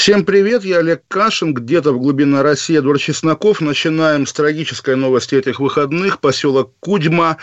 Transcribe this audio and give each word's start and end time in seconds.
Всем 0.00 0.24
привет, 0.24 0.64
я 0.64 0.78
Олег 0.78 1.02
Кашин, 1.08 1.52
где-то 1.52 1.92
в 1.92 1.98
глубине 1.98 2.40
России 2.40 2.78
Эдвард 2.78 3.02
Чесноков. 3.02 3.60
Начинаем 3.60 4.26
с 4.26 4.32
трагической 4.32 4.96
новости 4.96 5.34
этих 5.34 5.60
выходных. 5.60 6.20
Поселок 6.20 6.72
Кудьма, 6.80 7.36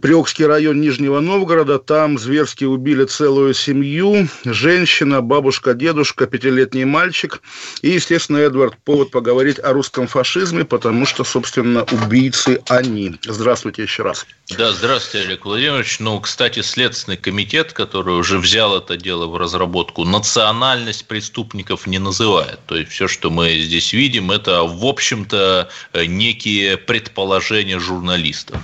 Приокский 0.00 0.46
район 0.46 0.80
Нижнего 0.80 1.18
Новгорода. 1.18 1.80
Там 1.80 2.16
зверски 2.16 2.64
убили 2.64 3.06
целую 3.06 3.54
семью. 3.54 4.28
Женщина, 4.44 5.20
бабушка, 5.20 5.74
дедушка, 5.74 6.28
пятилетний 6.28 6.84
мальчик. 6.84 7.42
И, 7.82 7.90
естественно, 7.90 8.36
Эдвард, 8.36 8.76
повод 8.84 9.10
поговорить 9.10 9.58
о 9.58 9.72
русском 9.72 10.06
фашизме, 10.06 10.64
потому 10.64 11.06
что, 11.06 11.24
собственно, 11.24 11.84
убийцы 11.90 12.62
они. 12.68 13.16
Здравствуйте 13.24 13.82
еще 13.82 14.04
раз. 14.04 14.24
Да, 14.56 14.70
здравствуйте, 14.70 15.26
Олег 15.26 15.44
Владимирович. 15.44 15.98
Ну, 15.98 16.20
кстати, 16.20 16.62
Следственный 16.62 17.16
комитет, 17.16 17.72
который 17.72 18.14
уже 18.14 18.38
взял 18.38 18.76
это 18.78 18.96
дело 18.96 19.26
в 19.26 19.36
разработку, 19.36 20.04
национальность 20.04 21.08
преступников 21.08 21.88
не 21.88 21.95
называет. 21.98 22.58
То 22.66 22.76
есть, 22.76 22.90
все, 22.90 23.08
что 23.08 23.30
мы 23.30 23.58
здесь 23.58 23.92
видим, 23.92 24.30
это, 24.30 24.62
в 24.62 24.84
общем-то, 24.84 25.68
некие 25.94 26.76
предположения 26.76 27.78
журналистов. 27.78 28.60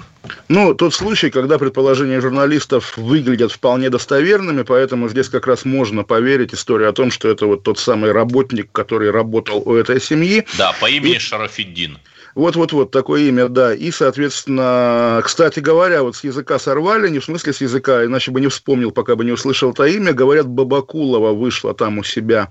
Ну, 0.49 0.75
тот 0.75 0.95
случай, 0.95 1.31
когда 1.31 1.59
предположения 1.59 2.21
журналистов 2.21 2.97
выглядят 2.97 3.51
вполне 3.51 3.91
достоверными, 3.91 4.63
поэтому 4.63 5.09
здесь 5.09 5.29
как 5.29 5.47
раз 5.47 5.65
можно 5.65 6.05
поверить 6.05 6.55
историю 6.55 6.91
о 6.91 6.93
том, 6.93 7.11
что 7.11 7.29
это 7.29 7.47
вот 7.47 7.65
тот 7.65 7.79
самый 7.79 8.13
работник, 8.13 8.71
который 8.71 9.11
работал 9.11 9.63
у 9.67 9.75
этой 9.75 10.01
семьи. 10.01 10.47
Да, 10.57 10.73
по 10.81 10.89
имени 10.89 11.17
И... 11.17 11.19
Шарафиддин. 11.19 11.99
Вот-вот-вот, 12.35 12.91
такое 12.91 13.23
имя, 13.23 13.49
да. 13.49 13.75
И, 13.75 13.91
соответственно, 13.91 15.21
кстати 15.25 15.61
говоря, 15.61 16.03
вот 16.03 16.17
с 16.17 16.25
языка 16.25 16.59
сорвали, 16.59 17.09
не 17.09 17.19
в 17.19 17.25
смысле 17.25 17.53
с 17.53 17.61
языка, 17.61 18.05
иначе 18.05 18.31
бы 18.31 18.41
не 18.41 18.49
вспомнил, 18.49 18.91
пока 18.91 19.17
бы 19.17 19.25
не 19.25 19.33
услышал 19.33 19.73
это 19.73 19.85
имя. 19.85 20.13
Говорят, 20.13 20.47
Бабакулова 20.47 21.33
вышла 21.33 21.75
там 21.75 21.99
у 21.99 22.05
себя, 22.05 22.49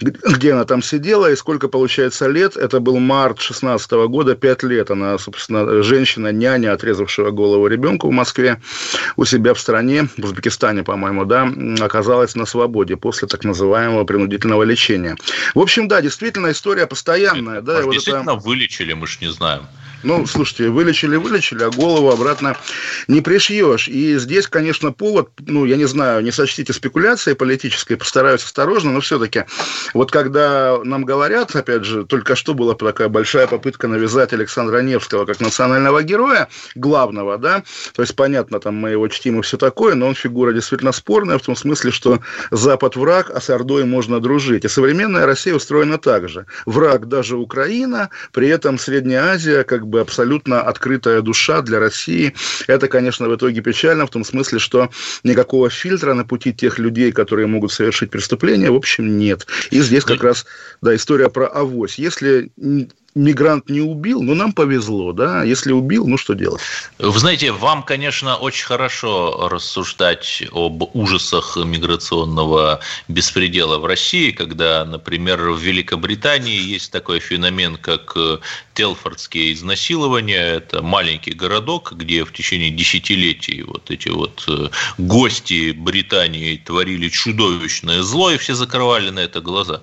где 0.00 0.52
она 0.52 0.64
там 0.64 0.82
сидела, 0.82 1.30
и 1.30 1.36
сколько, 1.36 1.68
получается, 1.68 2.26
лет. 2.26 2.56
Это 2.56 2.80
был 2.80 2.98
март 2.98 3.40
16 3.40 3.90
года, 4.08 4.34
пять 4.34 4.62
лет. 4.62 4.90
Она, 4.90 5.18
собственно, 5.18 5.82
женщина, 5.82 6.32
няня, 6.32 6.72
отрезавшая 6.72 7.30
голову 7.30 7.66
ребенку 7.66 8.08
в 8.08 8.12
Москве, 8.12 8.60
у 9.16 9.24
себя 9.24 9.54
в 9.54 9.60
стране, 9.60 10.08
в 10.16 10.24
Узбекистане, 10.24 10.82
по-моему, 10.82 11.24
да, 11.24 11.48
оказалась 11.80 12.34
на 12.34 12.46
свободе 12.46 12.96
после 12.96 13.28
так 13.28 13.44
называемого 13.44 14.04
принудительного 14.04 14.64
лечения. 14.64 15.16
В 15.54 15.60
общем, 15.60 15.88
да, 15.88 16.00
действительно, 16.00 16.50
история 16.50 16.86
постоянная. 16.86 17.60
Да, 17.60 17.72
Может, 17.72 17.86
вот 17.86 17.94
действительно 17.94 18.30
это... 18.32 18.40
вылечили, 18.40 18.92
мы 18.92 19.06
же 19.06 19.19
не 19.20 19.30
знаем. 19.32 19.66
Ну, 20.02 20.26
слушайте, 20.26 20.70
вылечили, 20.70 21.16
вылечили, 21.16 21.62
а 21.62 21.70
голову 21.70 22.10
обратно 22.10 22.56
не 23.06 23.20
пришьешь. 23.20 23.88
И 23.88 24.16
здесь, 24.18 24.46
конечно, 24.46 24.92
повод, 24.92 25.30
ну, 25.46 25.66
я 25.66 25.76
не 25.76 25.84
знаю, 25.84 26.22
не 26.22 26.30
сочтите 26.30 26.72
спекуляции 26.72 27.34
политической, 27.34 27.96
постараюсь 27.96 28.44
осторожно, 28.44 28.92
но 28.92 29.00
все-таки 29.00 29.44
вот 29.92 30.10
когда 30.10 30.78
нам 30.84 31.04
говорят, 31.04 31.54
опять 31.54 31.84
же, 31.84 32.06
только 32.06 32.34
что 32.34 32.54
была 32.54 32.74
такая 32.74 33.08
большая 33.08 33.46
попытка 33.46 33.88
навязать 33.88 34.32
Александра 34.32 34.78
Невского 34.78 35.26
как 35.26 35.40
национального 35.40 36.02
героя, 36.02 36.48
главного, 36.74 37.36
да, 37.36 37.62
то 37.94 38.02
есть, 38.02 38.16
понятно, 38.16 38.58
там 38.60 38.76
мы 38.76 38.90
его 38.90 39.06
чтим 39.08 39.40
и 39.40 39.42
все 39.42 39.58
такое, 39.58 39.94
но 39.94 40.06
он 40.06 40.14
фигура 40.14 40.52
действительно 40.52 40.92
спорная 40.92 41.38
в 41.38 41.42
том 41.42 41.56
смысле, 41.56 41.90
что 41.90 42.20
Запад 42.50 42.96
враг, 42.96 43.30
а 43.34 43.40
с 43.40 43.50
Ордой 43.50 43.84
можно 43.84 44.20
дружить. 44.20 44.64
И 44.64 44.68
современная 44.68 45.26
Россия 45.26 45.54
устроена 45.54 45.98
так 45.98 46.28
же. 46.28 46.46
Враг 46.64 47.08
даже 47.08 47.36
Украина, 47.36 48.10
при 48.32 48.48
этом 48.48 48.78
Средняя 48.78 49.32
Азия 49.32 49.64
как 49.64 49.86
бы 49.86 49.89
абсолютно 49.98 50.62
открытая 50.62 51.22
душа 51.22 51.62
для 51.62 51.78
России. 51.78 52.34
Это, 52.66 52.88
конечно, 52.88 53.28
в 53.28 53.34
итоге 53.36 53.60
печально 53.60 54.06
в 54.06 54.10
том 54.10 54.24
смысле, 54.24 54.58
что 54.58 54.90
никакого 55.24 55.70
фильтра 55.70 56.14
на 56.14 56.24
пути 56.24 56.52
тех 56.52 56.78
людей, 56.78 57.12
которые 57.12 57.46
могут 57.46 57.72
совершить 57.72 58.10
преступление, 58.10 58.70
в 58.70 58.76
общем, 58.76 59.18
нет. 59.18 59.46
И 59.70 59.80
здесь 59.80 60.04
как 60.04 60.22
раз, 60.22 60.46
да, 60.82 60.94
история 60.94 61.28
про 61.28 61.46
авось. 61.46 61.98
Если 61.98 62.50
мигрант 63.14 63.68
не 63.68 63.80
убил, 63.80 64.22
но 64.22 64.34
нам 64.34 64.52
повезло, 64.52 65.12
да, 65.12 65.42
если 65.42 65.72
убил, 65.72 66.06
ну 66.06 66.16
что 66.16 66.34
делать? 66.34 66.60
Вы 66.98 67.18
знаете, 67.18 67.50
вам, 67.50 67.82
конечно, 67.82 68.36
очень 68.36 68.64
хорошо 68.64 69.48
рассуждать 69.48 70.42
об 70.52 70.82
ужасах 70.94 71.56
миграционного 71.56 72.80
беспредела 73.08 73.78
в 73.78 73.86
России, 73.86 74.30
когда, 74.30 74.84
например, 74.84 75.50
в 75.50 75.58
Великобритании 75.58 76.60
есть 76.60 76.92
такой 76.92 77.18
феномен, 77.18 77.76
как 77.76 78.12
э, 78.16 78.38
Телфордские 78.74 79.54
изнасилования. 79.54 80.56
Это 80.56 80.82
маленький 80.82 81.32
городок, 81.32 81.92
где 81.92 82.24
в 82.24 82.32
течение 82.32 82.70
десятилетий 82.70 83.62
вот 83.62 83.90
эти 83.90 84.08
вот 84.08 84.44
э, 84.46 84.68
гости 84.98 85.72
Британии 85.72 86.56
творили 86.56 87.08
чудовищное 87.08 88.02
зло, 88.02 88.30
и 88.30 88.38
все 88.38 88.54
закрывали 88.54 89.10
на 89.10 89.20
это 89.20 89.40
глаза. 89.40 89.82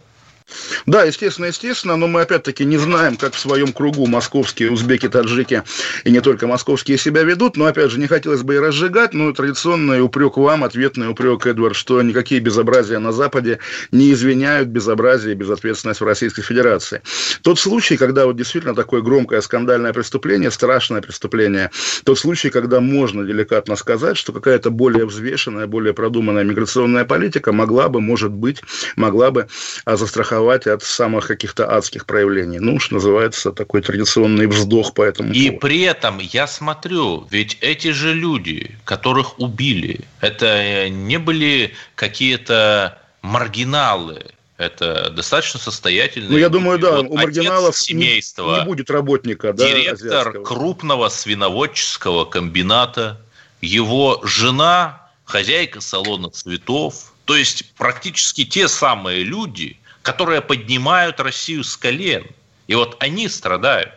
Да, 0.86 1.04
естественно, 1.04 1.48
естественно, 1.48 1.98
но 1.98 2.08
мы 2.08 2.22
опять-таки 2.22 2.64
не 2.64 2.78
знаем, 2.78 3.18
как 3.18 3.34
в 3.34 3.40
своем 3.40 3.74
кругу 3.74 4.08
московские, 4.08 4.72
узбеки, 4.72 5.10
таджики 5.10 5.64
и 6.06 6.12
не 6.12 6.22
только 6.22 6.48
московские 6.48 6.98
себя 6.98 7.24
ведут, 7.24 7.58
но 7.58 7.66
опять 7.66 7.92
же 7.92 8.00
не 8.00 8.08
хотелось 8.08 8.44
бы 8.44 8.56
и 8.56 8.60
разжигать, 8.60 9.14
но 9.14 9.34
традиционный 9.34 10.02
упрек 10.02 10.38
вам, 10.38 10.64
ответный 10.64 11.10
упрек, 11.10 11.46
Эдвард, 11.46 11.76
что 11.76 12.02
никакие 12.02 12.40
безобразия 12.40 13.00
на 13.00 13.12
Западе 13.12 13.60
не 13.92 14.14
извиняют 14.14 14.70
безобразие 14.70 15.34
и 15.34 15.36
безответственность 15.36 16.00
в 16.00 16.06
Российской 16.06 16.44
Федерации. 16.44 17.02
Тот 17.42 17.60
случай, 17.60 17.98
когда 17.98 18.26
вот 18.26 18.38
действительно 18.38 18.74
такое 18.74 19.02
громкое 19.02 19.42
скандальное 19.42 19.92
преступление, 19.92 20.52
страшное 20.52 21.02
преступление, 21.02 21.72
тот 22.06 22.18
случай, 22.18 22.50
когда 22.50 22.80
можно 22.80 23.26
деликатно 23.26 23.76
сказать, 23.76 24.16
что 24.16 24.32
какая-то 24.32 24.70
более 24.70 25.06
взвешенная, 25.06 25.68
более 25.68 25.94
продуманная 25.94 26.46
миграционная 26.46 27.04
политика 27.04 27.52
могла 27.52 27.90
бы, 27.90 28.00
может 28.00 28.32
быть, 28.32 28.62
могла 28.96 29.32
бы 29.32 29.48
застраховать 29.86 30.37
страховать 30.38 30.68
от 30.68 30.84
самых 30.84 31.28
каких-то 31.28 31.76
адских 31.76 32.06
проявлений. 32.06 32.60
Ну 32.60 32.76
уж 32.76 32.92
называется 32.92 33.52
такой 33.52 33.82
традиционный 33.82 34.48
вздох 34.48 34.94
по 34.94 35.02
этому 35.02 35.34
И 35.34 35.48
поводу. 35.48 35.60
при 35.60 35.82
этом 35.82 36.20
я 36.20 36.48
смотрю, 36.48 37.28
ведь 37.32 37.58
эти 37.62 37.92
же 37.92 38.14
люди, 38.14 38.78
которых 38.86 39.40
убили, 39.40 40.02
это 40.22 40.46
э, 40.46 40.90
не 40.90 41.18
были 41.18 41.74
какие-то 41.96 43.00
маргиналы, 43.22 44.26
это 44.58 45.10
достаточно 45.10 45.60
состоятельные. 45.60 46.32
Ну, 46.32 46.38
я 46.38 46.50
думаю, 46.50 46.80
да, 46.80 46.98
вот 46.98 47.08
у 47.10 47.16
маргиналов 47.16 47.78
семейства, 47.78 48.56
не, 48.56 48.60
не 48.60 48.66
будет 48.66 48.90
работника. 48.90 49.54
Директор 49.54 50.34
да, 50.34 50.40
крупного 50.40 51.10
свиноводческого 51.10 52.26
комбината, 52.26 53.20
его 53.62 54.22
жена, 54.24 55.10
хозяйка 55.26 55.82
салона 55.82 56.30
цветов. 56.30 57.14
То 57.26 57.36
есть 57.36 57.74
практически 57.76 58.46
те 58.46 58.68
самые 58.68 59.24
люди, 59.24 59.78
которые 60.08 60.40
поднимают 60.40 61.20
Россию 61.20 61.66
с 61.66 61.76
колен. 61.76 62.26
И 62.68 62.76
вот 62.76 62.96
они 63.02 63.28
страдают. 63.28 63.92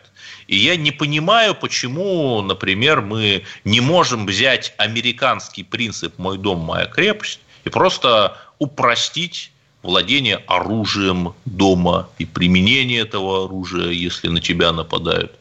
И 0.48 0.56
я 0.56 0.74
не 0.74 0.90
понимаю, 0.90 1.54
почему, 1.54 2.42
например, 2.42 3.00
мы 3.00 3.44
не 3.64 3.80
можем 3.80 4.26
взять 4.26 4.74
американский 4.76 5.62
принцип 5.62 6.18
«мой 6.18 6.36
дом, 6.36 6.58
моя 6.58 6.86
крепость» 6.86 7.38
и 7.62 7.68
просто 7.68 8.36
упростить 8.58 9.52
владение 9.82 10.38
оружием 10.48 11.32
дома 11.44 12.08
и 12.18 12.24
применение 12.24 13.02
этого 13.02 13.44
оружия, 13.44 13.90
если 13.90 14.26
на 14.26 14.40
тебя 14.40 14.72
нападают. 14.72 15.38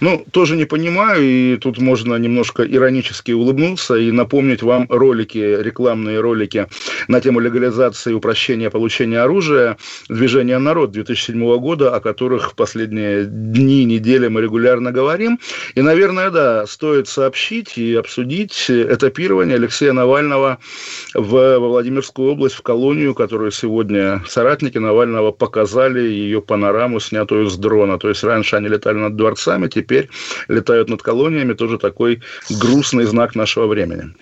Ну, 0.00 0.26
тоже 0.30 0.56
не 0.56 0.66
понимаю, 0.66 1.22
и 1.22 1.56
тут 1.56 1.78
можно 1.78 2.16
немножко 2.16 2.62
иронически 2.64 3.32
улыбнуться 3.32 3.96
и 3.96 4.12
напомнить 4.12 4.62
вам 4.62 4.86
ролики, 4.90 5.38
рекламные 5.38 6.20
ролики 6.20 6.66
на 7.08 7.20
тему 7.20 7.40
легализации 7.40 8.10
и 8.10 8.14
упрощения 8.14 8.68
получения 8.68 9.20
оружия 9.20 9.78
движения 10.10 10.58
«Народ» 10.58 10.90
2007 10.90 11.58
года, 11.58 11.94
о 11.94 12.00
которых 12.00 12.52
в 12.52 12.54
последние 12.54 13.24
дни, 13.24 13.84
недели 13.84 14.28
мы 14.28 14.42
регулярно 14.42 14.92
говорим. 14.92 15.38
И, 15.74 15.80
наверное, 15.80 16.30
да, 16.30 16.66
стоит 16.66 17.08
сообщить 17.08 17.78
и 17.78 17.94
обсудить 17.94 18.66
этапирование 18.68 19.56
Алексея 19.56 19.94
Навального 19.94 20.58
в, 21.14 21.58
во 21.58 21.68
Владимирскую 21.68 22.32
область, 22.32 22.56
в 22.56 22.62
колонию, 22.62 23.14
которую 23.14 23.50
сегодня 23.50 24.22
соратники 24.28 24.76
Навального 24.76 25.32
показали, 25.32 26.00
ее 26.00 26.42
панораму, 26.42 27.00
снятую 27.00 27.48
с 27.48 27.56
дрона. 27.56 27.98
То 27.98 28.10
есть, 28.10 28.22
раньше 28.24 28.56
они 28.56 28.68
летали 28.68 28.98
над 28.98 29.16
дворцами, 29.16 29.68
теперь 29.68 29.85
летают 30.48 30.88
над 30.88 31.02
колониями, 31.02 31.54
тоже 31.54 31.78
такой 31.78 32.22
грустный 32.50 33.04
знак 33.04 33.34
нашего 33.34 33.66
времени. 33.66 34.14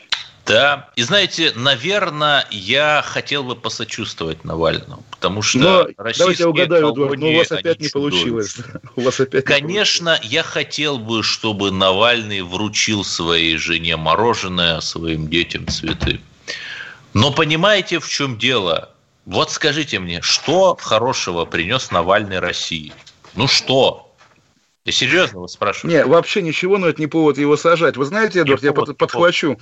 Да, 0.47 0.91
и 0.95 1.03
знаете, 1.03 1.53
наверное, 1.55 2.47
я 2.51 3.03
хотел 3.03 3.45
бы 3.45 3.57
посочувствовать 3.57 4.45
Навальному, 4.45 5.03
потому 5.11 5.41
что 5.41 5.59
но, 5.59 5.89
давайте 5.97 6.43
я 6.43 6.49
угадаю, 6.49 6.93
Эдуард, 6.93 7.19
но 7.19 7.29
у 7.33 7.37
вас 7.39 7.51
опять 7.51 7.81
не 7.81 7.89
получилось. 7.89 8.57
У 8.95 9.01
вас 9.01 9.21
опять 9.21 9.45
Конечно, 9.47 10.21
я 10.23 10.43
хотел 10.43 10.99
бы, 10.99 11.23
чтобы 11.23 11.71
Навальный 11.71 12.43
вручил 12.43 13.05
своей 13.05 13.57
жене 13.57 13.97
мороженое, 13.97 14.81
своим 14.81 15.29
детям 15.29 15.67
цветы. 15.67 16.21
Но 17.15 17.33
понимаете, 17.33 17.99
в 17.99 18.09
чем 18.09 18.37
дело? 18.37 18.91
Вот 19.25 19.51
скажите 19.51 19.99
мне, 19.99 20.21
что 20.21 20.77
хорошего 20.79 21.47
принес 21.47 21.91
Навальный 21.91 22.41
России? 22.41 22.93
Ну 23.35 23.49
что? 23.49 24.04
Я 24.87 24.93
серьезно 24.93 25.41
вас 25.41 25.53
спрашиваю? 25.53 25.97
Не, 25.97 26.05
вообще 26.05 26.43
ничего, 26.43 26.77
но 26.77 26.89
это 26.89 27.01
не 27.01 27.07
повод 27.07 27.39
его 27.39 27.57
сажать. 27.57 27.97
Вы 27.97 28.05
знаете, 28.05 28.43
Эдуард, 28.43 28.61
не 28.61 28.67
я 28.67 28.73
повод, 28.75 28.99
подхвачу, 28.99 29.59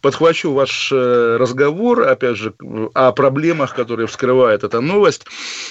подхвачу 0.00 0.50
ваш 0.52 0.90
э, 0.90 1.36
разговор, 1.38 2.08
опять 2.08 2.38
же, 2.38 2.54
о 2.94 3.12
проблемах, 3.12 3.74
которые 3.74 4.06
вскрывает 4.06 4.64
эта 4.64 4.80
новость. 4.80 5.26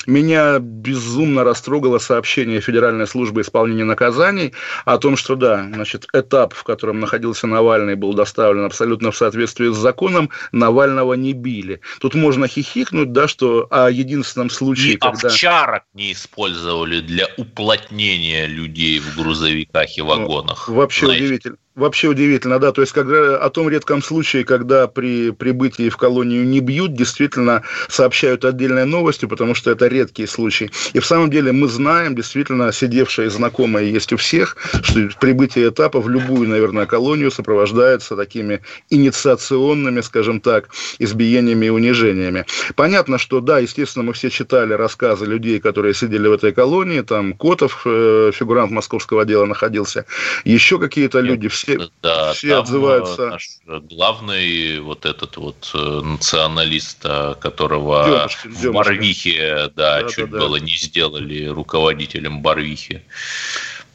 Меня 0.06 0.59
безумно 0.59 1.44
растрогало 1.44 1.98
сообщение 1.98 2.62
Федеральной 2.62 3.07
службы 3.07 3.42
исполнения 3.42 3.86
наказаний 3.86 4.53
о 4.86 5.00
том, 5.00 5.18
что, 5.18 5.36
да, 5.36 5.68
значит, 5.74 6.06
этап, 6.13 6.54
в 6.54 6.63
котором 6.63 7.00
находился 7.00 7.47
Навальный, 7.47 7.95
был 7.95 8.13
доставлен 8.13 8.65
абсолютно 8.65 9.09
в 9.09 9.18
соответствии 9.18 9.71
с 9.71 9.77
законом, 9.77 10.30
Навального 10.51 11.15
не 11.15 11.33
били. 11.33 11.81
Тут 12.01 12.13
можно 12.13 12.47
хихикнуть, 12.47 13.12
да, 13.12 13.27
что 13.27 13.65
о 13.71 13.89
единственном 13.89 14.51
случае, 14.51 14.94
И 14.94 14.97
когда... 14.97 15.30
овчарок 15.30 15.86
не 15.95 16.12
использовали 16.12 17.00
для 17.00 17.27
уплотнения 17.38 18.45
людей 18.45 18.91
людей 18.92 19.00
в 19.00 19.16
грузовиках 19.16 19.98
и 19.98 20.02
вагонах. 20.02 20.68
Вообще 20.68 21.08
удивительно. 21.08 21.58
Вообще 21.73 22.09
удивительно, 22.09 22.59
да. 22.59 22.73
То 22.73 22.81
есть, 22.81 22.91
когда 22.91 23.38
о 23.38 23.50
том 23.50 23.69
редком 23.69 24.03
случае, 24.03 24.44
когда 24.44 24.88
при 24.88 25.31
прибытии 25.31 25.88
в 25.88 25.95
колонию 25.95 26.45
не 26.45 26.59
бьют, 26.59 26.94
действительно 26.94 27.63
сообщают 27.88 28.44
отдельной 28.44 28.85
новостью, 28.85 29.29
потому 29.29 29.56
что 29.56 29.71
это 29.71 29.88
редкий 29.88 30.25
случай. 30.25 30.69
И 30.91 31.00
в 31.00 31.06
самом 31.06 31.29
деле 31.29 31.53
мы 31.53 31.69
знаем, 31.69 32.13
действительно, 32.13 32.73
сидевшие 32.73 33.29
знакомые 33.29 33.89
есть 33.89 34.12
у 34.12 34.18
всех, 34.18 34.57
что 34.83 35.09
прибытие 35.21 35.69
этапа 35.69 36.01
в 36.01 36.09
любую, 36.09 36.50
наверное, 36.50 36.85
колонию 36.85 37.31
сопровождается 37.31 38.18
такими 38.18 38.59
инициационными, 38.89 40.01
скажем 40.01 40.41
так, 40.41 40.68
избиениями 41.00 41.68
и 41.68 41.69
унижениями. 41.69 42.45
Понятно, 42.75 43.18
что, 43.18 43.39
да, 43.39 43.59
естественно, 43.59 44.03
мы 44.03 44.12
все 44.12 44.29
читали 44.29 44.73
рассказы 44.73 45.25
людей, 45.25 45.62
которые 45.62 45.94
сидели 45.94 46.27
в 46.27 46.33
этой 46.33 46.51
колонии, 46.51 47.00
там 47.00 47.31
Котов, 47.31 47.83
э, 47.85 48.31
фигурант 48.33 48.71
московского 48.71 49.23
дела, 49.23 49.45
находился, 49.45 50.06
еще 50.44 50.77
какие-то 50.77 51.21
люди, 51.21 51.47
все, 51.63 51.90
да, 52.02 52.34
все 52.34 52.60
отзываются. 52.60 53.28
Наш 53.28 53.50
главный 53.66 54.80
вот 54.80 55.06
этот 55.06 55.38
вот 55.38 55.72
э, 55.74 55.78
националист, 55.78 57.02
которого 57.02 58.06
Демушкин, 58.06 58.54
в 58.54 58.74
Барвихе, 58.74 59.72
да, 59.75 60.02
да, 60.02 60.10
чуть 60.10 60.30
да, 60.30 60.40
было 60.40 60.60
да. 60.60 60.66
не 60.66 60.75
сделали 60.75 61.46
руководителем 61.46 62.42
Барвихи. 62.42 63.02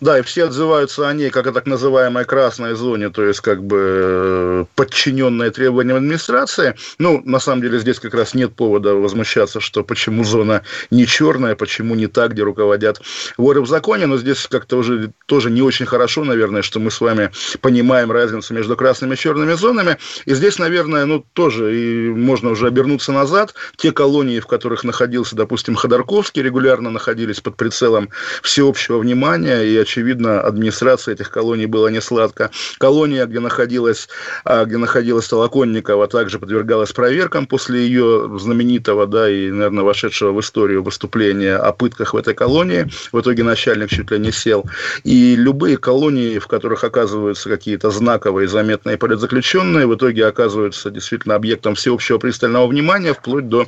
Да, 0.01 0.19
и 0.19 0.23
все 0.23 0.45
отзываются 0.45 1.09
о 1.09 1.15
ней 1.15 1.31
как 1.31 1.47
о 1.47 1.53
так 1.53 1.65
называемой 1.65 2.27
красной 2.27 2.75
зоне, 2.75 3.09
то 3.09 3.25
есть 3.25 3.41
как 3.41 3.65
бы 3.65 3.79
э, 3.81 4.65
подчиненные 4.75 5.51
требованиям 5.51 5.97
администрации. 5.97 6.75
Ну, 6.99 7.23
на 7.25 7.39
самом 7.39 7.63
деле 7.63 7.79
здесь 7.79 7.99
как 7.99 8.13
раз 8.13 8.35
нет 8.35 8.55
повода 8.55 8.95
возмущаться, 8.95 9.59
что 9.59 9.85
почему 9.85 10.23
зона 10.23 10.63
не 10.91 11.07
черная, 11.07 11.55
почему 11.55 11.95
не 11.95 12.09
та, 12.09 12.29
где 12.29 12.43
руководят 12.43 13.01
воры 13.39 13.63
в 13.63 13.67
законе, 13.67 14.05
но 14.05 14.19
здесь 14.19 14.47
как-то 14.51 14.77
уже 14.77 15.13
тоже 15.25 15.51
не 15.51 15.63
очень 15.63 15.87
хорошо, 15.87 16.25
наверное, 16.25 16.61
что 16.61 16.79
мы 16.79 16.91
с 16.91 17.01
вами 17.01 17.31
понимаем 17.63 18.13
разницу 18.13 18.53
между 18.53 18.77
красными 18.77 19.15
и 19.15 19.17
черными 19.17 19.55
зонами. 19.55 19.97
И 20.27 20.35
здесь, 20.35 20.59
наверное, 20.59 21.07
ну 21.07 21.25
тоже 21.33 21.75
и 21.75 22.11
можно 22.11 22.51
уже 22.51 22.67
обернуться 22.67 23.13
назад. 23.13 23.55
Те 23.77 23.93
колонии, 23.93 24.41
в 24.41 24.47
которых 24.47 24.85
находился, 24.85 25.37
допустим, 25.37 25.75
Ходорковский, 25.75 26.43
регулярно 26.43 26.91
находились 26.91 27.41
под 27.41 27.57
прицелом 27.57 28.11
всеобщего 28.43 28.99
внимания 28.99 29.63
и 29.63 29.86
очевидно, 29.87 30.41
администрация 30.41 31.15
этих 31.15 31.31
колоний 31.31 31.67
была 31.67 31.91
не 31.91 32.01
сладко. 32.01 32.51
Колония, 32.79 33.25
где 33.27 33.39
находилась, 33.39 34.09
а, 34.45 34.65
где 34.65 34.77
находилась 34.79 35.29
Толоконникова, 35.29 36.09
также 36.09 36.41
подвергалась 36.41 36.93
проверкам 36.93 37.47
после 37.47 37.87
ее 37.87 38.29
знаменитого, 38.39 39.07
да, 39.07 39.31
и, 39.31 39.51
наверное, 39.51 39.85
вошедшего 39.85 40.33
в 40.33 40.41
историю 40.41 40.83
выступления 40.83 41.57
о 41.57 41.73
пытках 41.73 42.15
в 42.15 42.17
этой 42.17 42.35
колонии. 42.35 42.87
В 43.13 43.21
итоге 43.21 43.45
начальник 43.45 43.91
чуть 43.91 44.11
ли 44.11 44.19
не 44.19 44.33
сел. 44.33 44.65
И 45.05 45.37
любые 45.37 45.77
колонии, 45.77 46.39
в 46.39 46.49
которых 46.49 46.83
оказываются 46.83 47.49
какие-то 47.49 47.91
знаковые, 47.91 48.49
заметные 48.49 48.99
политзаключенные, 48.99 49.87
в 49.87 49.95
итоге 49.95 50.27
оказываются 50.27 50.91
действительно 50.91 51.37
объектом 51.37 51.77
всеобщего 51.77 52.19
пристального 52.19 52.67
внимания, 52.67 53.15
вплоть 53.15 53.49
до, 53.49 53.67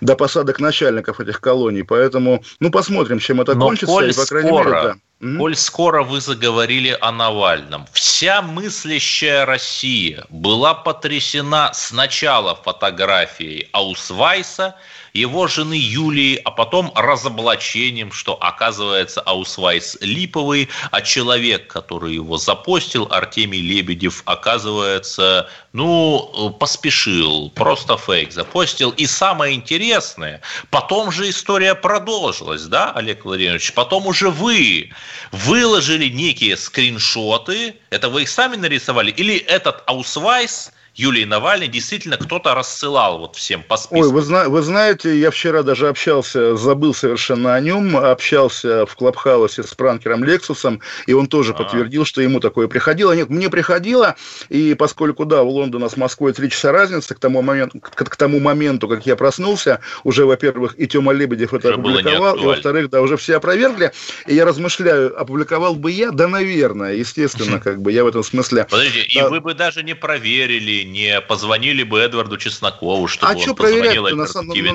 до 0.00 0.16
посадок 0.16 0.58
начальников 0.58 1.20
этих 1.20 1.40
колоний. 1.40 1.84
Поэтому, 1.84 2.42
ну, 2.58 2.70
посмотрим, 2.70 3.20
чем 3.20 3.40
это 3.40 3.54
Но 3.54 3.66
кончится. 3.66 4.00
и, 4.04 4.12
по 4.12 4.26
крайней 4.26 4.48
скоро, 4.48 4.64
мере, 4.64 4.82
да. 4.82 4.94
Mm-hmm. 5.20 5.36
Коль 5.36 5.56
скоро 5.56 6.02
вы 6.02 6.20
заговорили 6.20 6.96
о 6.98 7.12
Навальном, 7.12 7.86
вся 7.92 8.40
мыслящая 8.40 9.44
Россия 9.44 10.24
была 10.30 10.72
потрясена 10.72 11.72
сначала 11.74 12.54
фотографией 12.54 13.68
Аусвайса– 13.72 14.76
его 15.12 15.46
жены 15.46 15.74
Юлии, 15.74 16.40
а 16.44 16.50
потом 16.50 16.92
разоблачением, 16.94 18.12
что 18.12 18.34
оказывается 18.34 19.20
Аусвайс 19.20 19.98
липовый, 20.00 20.68
а 20.90 21.00
человек, 21.00 21.66
который 21.66 22.14
его 22.14 22.36
запостил, 22.36 23.08
Артемий 23.10 23.60
Лебедев, 23.60 24.22
оказывается, 24.26 25.48
ну, 25.72 26.54
поспешил, 26.58 27.50
просто 27.50 27.96
фейк 27.96 28.32
запостил. 28.32 28.90
И 28.90 29.06
самое 29.06 29.54
интересное, 29.54 30.40
потом 30.70 31.10
же 31.10 31.28
история 31.28 31.74
продолжилась, 31.74 32.62
да, 32.62 32.92
Олег 32.92 33.24
Владимирович? 33.24 33.72
Потом 33.72 34.06
уже 34.06 34.30
вы 34.30 34.90
выложили 35.32 36.08
некие 36.08 36.56
скриншоты, 36.56 37.76
это 37.90 38.08
вы 38.08 38.22
их 38.22 38.28
сами 38.28 38.56
нарисовали, 38.56 39.10
или 39.10 39.36
этот 39.36 39.82
Аусвайс– 39.86 40.72
Юлии 41.00 41.24
Навальной 41.24 41.66
действительно 41.66 42.18
кто-то 42.18 42.54
рассылал 42.54 43.20
вот 43.20 43.34
всем 43.34 43.62
по 43.62 43.78
списку. 43.78 44.00
Ой, 44.00 44.08
вы, 44.12 44.20
зна- 44.20 44.50
вы 44.50 44.60
знаете, 44.60 45.18
я 45.18 45.30
вчера 45.30 45.62
даже 45.62 45.88
общался, 45.88 46.56
забыл 46.56 46.92
совершенно 46.92 47.54
о 47.54 47.60
нем, 47.60 47.96
общался 47.96 48.84
в 48.84 48.94
Клабхаусе 48.96 49.62
с 49.62 49.74
пранкером 49.74 50.24
Лексусом, 50.24 50.80
и 51.06 51.14
он 51.14 51.26
тоже 51.26 51.52
А-а-а. 51.52 51.62
подтвердил, 51.62 52.04
что 52.04 52.20
ему 52.20 52.38
такое 52.38 52.68
приходило. 52.68 53.12
Нет, 53.12 53.30
мне 53.30 53.48
приходило, 53.48 54.16
и 54.50 54.74
поскольку, 54.74 55.24
да, 55.24 55.42
у 55.42 55.48
Лондона 55.48 55.88
с 55.88 55.96
Москвой 55.96 56.34
три 56.34 56.50
часа 56.50 56.70
разницы, 56.70 57.14
к 57.14 57.18
тому 57.18 57.40
моменту, 57.40 57.80
к, 57.80 57.94
к 57.94 58.16
тому 58.16 58.38
моменту, 58.38 58.86
как 58.86 59.06
я 59.06 59.16
проснулся, 59.16 59.80
уже, 60.04 60.26
во-первых, 60.26 60.74
и 60.78 60.86
Тёма 60.86 61.12
Лебедев 61.12 61.54
это 61.54 61.68
уже 61.68 61.80
опубликовал, 61.80 62.36
и, 62.36 62.44
во-вторых, 62.44 62.90
да, 62.90 63.00
уже 63.00 63.16
все 63.16 63.36
опровергли, 63.36 63.92
и 64.26 64.34
я 64.34 64.44
размышляю, 64.44 65.18
опубликовал 65.18 65.76
бы 65.76 65.90
я? 65.90 66.10
Да, 66.10 66.28
наверное, 66.28 66.92
естественно, 66.92 67.58
как 67.64 67.80
бы, 67.80 67.90
я 67.90 68.04
в 68.04 68.08
этом 68.08 68.22
смысле... 68.22 68.66
Подождите, 68.68 69.18
и 69.18 69.22
вы 69.22 69.40
бы 69.40 69.54
даже 69.54 69.82
не 69.82 69.94
проверили 69.94 70.89
не 70.90 71.20
позвонили 71.20 71.82
бы 71.82 72.00
Эдварду 72.00 72.36
Чеснокову, 72.36 73.06
чтобы 73.08 73.32
а 73.32 73.36
он 73.36 73.40
что 73.40 73.54
проверять 73.54 74.00
на, 74.02 74.14
на, 74.14 74.26
самом 74.26 74.54
деле, 74.54 74.72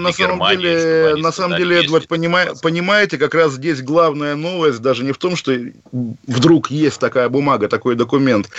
на 1.16 1.32
самом 1.32 1.58
деле, 1.58 1.84
Эдвард, 1.84 2.08
понима, 2.08 2.56
понимаете, 2.62 3.18
как 3.18 3.36
раз 3.36 3.54
здесь 3.54 3.82
главная 3.82 4.36
новость 4.36 4.82
даже 4.82 5.04
не 5.04 5.12
в 5.12 5.18
том, 5.18 5.36
что 5.36 5.56
вдруг 6.28 6.72
есть 6.72 7.00
такая 7.00 7.30
бумага, 7.30 7.68
такой 7.68 7.96
документ. 7.96 8.50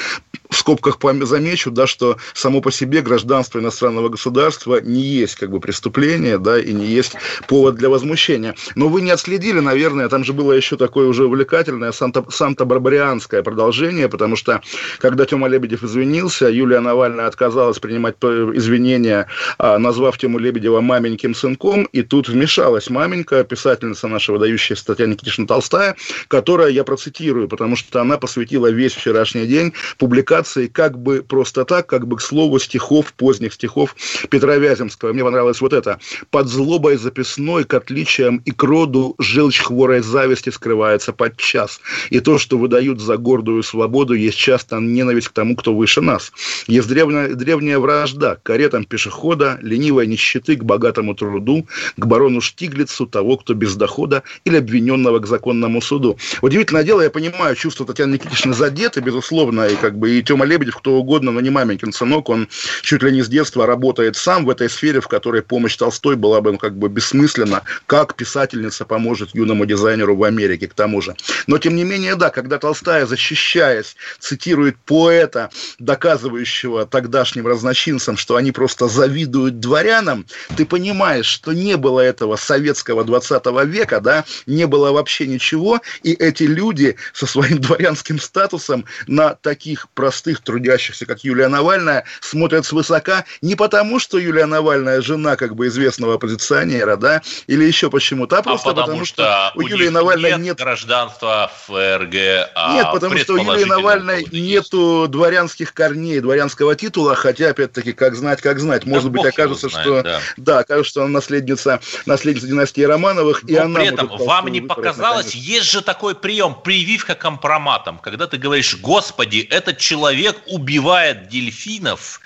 В 0.50 0.56
скобках 0.56 0.98
замечу, 1.22 1.70
да, 1.70 1.86
что 1.86 2.16
само 2.34 2.60
по 2.60 2.70
себе 2.70 3.02
гражданство 3.02 3.58
иностранного 3.58 4.08
государства 4.08 4.80
не 4.80 5.02
есть 5.02 5.36
как 5.36 5.50
бы 5.50 5.60
преступление, 5.60 6.38
да, 6.38 6.58
и 6.58 6.72
не 6.72 6.86
есть 6.86 7.14
повод 7.48 7.76
для 7.76 7.88
возмущения. 7.88 8.54
Но 8.74 8.88
вы 8.88 9.02
не 9.02 9.10
отследили, 9.10 9.60
наверное, 9.60 10.08
там 10.08 10.24
же 10.24 10.32
было 10.32 10.52
еще 10.52 10.76
такое 10.76 11.08
уже 11.08 11.26
увлекательное 11.26 11.92
санта, 11.92 12.24
санта-барбарианское 12.28 13.42
продолжение, 13.42 14.08
потому 14.08 14.36
что 14.36 14.62
когда 14.98 15.26
Тёма 15.26 15.48
Лебедев 15.48 15.82
извинился, 15.82 16.48
Юлия 16.48 16.80
Навальная 16.80 17.26
отказалась 17.26 17.78
принимать 17.78 18.16
извинения, 18.22 19.26
а, 19.58 19.78
назвав 19.78 20.18
тему 20.18 20.38
Лебедева 20.38 20.80
маменьким 20.80 21.34
сынком, 21.34 21.84
и 21.92 22.02
тут 22.02 22.28
вмешалась 22.28 22.90
маменька, 22.90 23.44
писательница 23.44 24.08
наша 24.08 24.32
выдающаяся 24.32 24.86
Татьяна 24.86 25.12
Никитична 25.12 25.46
Толстая, 25.46 25.96
которая, 26.28 26.70
я 26.70 26.84
процитирую, 26.84 27.48
потому 27.48 27.76
что 27.76 28.00
она 28.00 28.18
посвятила 28.18 28.70
весь 28.70 28.94
вчерашний 28.94 29.46
день 29.46 29.72
публикации 29.98 30.35
как 30.72 30.98
бы 30.98 31.22
просто 31.22 31.64
так, 31.64 31.86
как 31.86 32.06
бы 32.06 32.16
к 32.16 32.20
слову 32.20 32.58
стихов, 32.58 33.12
поздних 33.12 33.54
стихов 33.54 33.94
Петра 34.30 34.56
Вяземского. 34.56 35.12
Мне 35.12 35.22
понравилось 35.22 35.60
вот 35.60 35.72
это. 35.72 35.98
«Под 36.30 36.48
злобой 36.48 36.96
записной, 36.96 37.64
к 37.64 37.74
отличиям 37.74 38.42
и 38.44 38.50
к 38.50 38.62
роду, 38.62 39.14
желчь 39.18 39.60
хворой 39.60 40.00
зависти 40.00 40.50
скрывается 40.50 41.12
под 41.12 41.36
час. 41.36 41.80
И 42.10 42.20
то, 42.20 42.38
что 42.38 42.58
выдают 42.58 43.00
за 43.00 43.16
гордую 43.16 43.62
свободу, 43.62 44.14
есть 44.14 44.38
часто 44.38 44.76
ненависть 44.76 45.28
к 45.28 45.32
тому, 45.32 45.56
кто 45.56 45.74
выше 45.74 46.00
нас. 46.00 46.32
Есть 46.66 46.88
древняя 46.88 47.34
древняя 47.34 47.78
вражда 47.78 48.36
к 48.36 48.42
каретам 48.42 48.84
пешехода, 48.84 49.58
ленивой 49.62 50.06
нищеты 50.06 50.56
к 50.56 50.64
богатому 50.64 51.14
труду, 51.14 51.66
к 51.96 52.06
барону 52.06 52.40
Штиглицу, 52.40 53.06
того, 53.06 53.36
кто 53.36 53.54
без 53.54 53.76
дохода, 53.76 54.22
или 54.44 54.56
обвиненного 54.56 55.18
к 55.18 55.26
законному 55.26 55.80
суду. 55.80 56.18
Удивительное 56.42 56.82
дело, 56.82 57.02
я 57.02 57.10
понимаю, 57.10 57.54
чувство 57.56 57.86
Татьяны 57.86 58.14
Никитичны 58.14 58.54
задеты, 58.54 59.00
безусловно, 59.00 59.66
и 59.66 59.76
как 59.76 59.98
бы 59.98 60.18
и 60.18 60.22
Тёма 60.26 60.44
Лебедев, 60.44 60.76
кто 60.76 60.92
угодно, 60.92 61.30
но 61.30 61.40
не 61.40 61.50
маменькин 61.50 61.92
сынок, 61.92 62.28
он 62.28 62.48
чуть 62.82 63.02
ли 63.02 63.12
не 63.12 63.22
с 63.22 63.28
детства 63.28 63.64
работает 63.64 64.16
сам 64.16 64.44
в 64.44 64.50
этой 64.50 64.68
сфере, 64.68 65.00
в 65.00 65.08
которой 65.08 65.40
помощь 65.42 65.76
Толстой 65.76 66.16
была 66.16 66.40
бы 66.40 66.52
ну, 66.52 66.58
как 66.58 66.76
бы 66.76 66.88
бессмысленна, 66.88 67.62
как 67.86 68.14
писательница 68.14 68.84
поможет 68.84 69.34
юному 69.34 69.64
дизайнеру 69.66 70.16
в 70.16 70.24
Америке, 70.24 70.66
к 70.66 70.74
тому 70.74 71.00
же. 71.00 71.14
Но, 71.46 71.58
тем 71.58 71.76
не 71.76 71.84
менее, 71.84 72.16
да, 72.16 72.30
когда 72.30 72.58
Толстая, 72.58 73.06
защищаясь, 73.06 73.96
цитирует 74.18 74.76
поэта, 74.78 75.50
доказывающего 75.78 76.86
тогдашним 76.86 77.46
разночинцам, 77.46 78.16
что 78.16 78.36
они 78.36 78.52
просто 78.52 78.88
завидуют 78.88 79.60
дворянам, 79.60 80.26
ты 80.56 80.66
понимаешь, 80.66 81.26
что 81.26 81.52
не 81.52 81.76
было 81.76 82.00
этого 82.00 82.36
советского 82.36 83.04
20 83.04 83.46
века, 83.66 84.00
да, 84.00 84.24
не 84.46 84.66
было 84.66 84.90
вообще 84.90 85.26
ничего, 85.26 85.80
и 86.02 86.12
эти 86.12 86.42
люди 86.42 86.96
со 87.12 87.26
своим 87.26 87.60
дворянским 87.60 88.18
статусом 88.18 88.84
на 89.06 89.34
таких 89.34 89.88
простых 89.90 90.15
трудящихся, 90.22 91.06
как 91.06 91.24
Юлия 91.24 91.48
Навальная, 91.48 92.04
смотрят 92.20 92.66
свысока 92.66 93.24
не 93.42 93.54
потому, 93.54 93.98
что 93.98 94.18
Юлия 94.18 94.46
Навальная 94.46 95.00
жена 95.00 95.36
как 95.36 95.54
бы 95.54 95.66
известного 95.68 96.14
оппозиционера, 96.14 96.96
да, 96.96 97.22
или 97.46 97.64
еще 97.64 97.90
почему-то, 97.90 98.36
а, 98.36 98.38
а 98.40 98.42
просто 98.42 98.70
а 98.70 98.72
потому, 98.72 98.86
потому 98.86 99.04
что, 99.04 99.50
что 99.50 99.52
у, 99.54 99.60
Юлии 99.62 99.88
Навальной 99.88 100.30
нет, 100.30 100.40
нет 100.40 100.58
гражданства 100.58 101.50
ФРГ, 101.66 102.14
а 102.54 102.74
Нет, 102.74 102.86
потому 102.92 103.16
что 103.18 103.34
у 103.34 103.36
Юлии 103.36 103.64
Навальной 103.64 104.26
нету 104.30 105.06
дворянских 105.08 105.74
корней, 105.74 106.20
дворянского 106.20 106.74
титула, 106.74 107.14
хотя, 107.14 107.50
опять-таки, 107.50 107.92
как 107.92 108.14
знать, 108.14 108.40
как 108.40 108.60
знать. 108.60 108.84
Может 108.84 109.12
да 109.12 109.22
быть, 109.22 109.26
окажется, 109.26 109.68
знает, 109.68 109.86
что... 109.86 110.02
Да. 110.02 110.20
да, 110.36 110.58
окажется, 110.60 110.90
что 110.90 111.02
она 111.02 111.10
наследница, 111.10 111.80
наследница 112.06 112.46
династии 112.46 112.82
Романовых, 112.82 113.42
Но 113.42 113.48
и 113.48 113.54
она... 113.56 113.80
при 113.80 113.88
этом 113.88 114.08
вам 114.08 114.48
не 114.48 114.60
показалось, 114.60 115.34
есть 115.34 115.70
же 115.70 115.82
такой 115.82 116.14
прием, 116.14 116.54
прививка 116.54 117.14
компроматом, 117.14 117.98
когда 117.98 118.26
ты 118.26 118.36
говоришь, 118.38 118.76
господи, 118.80 119.38
этот 119.38 119.78
человек 119.78 120.05
убивает 120.46 121.28
дельфинов, 121.28 122.20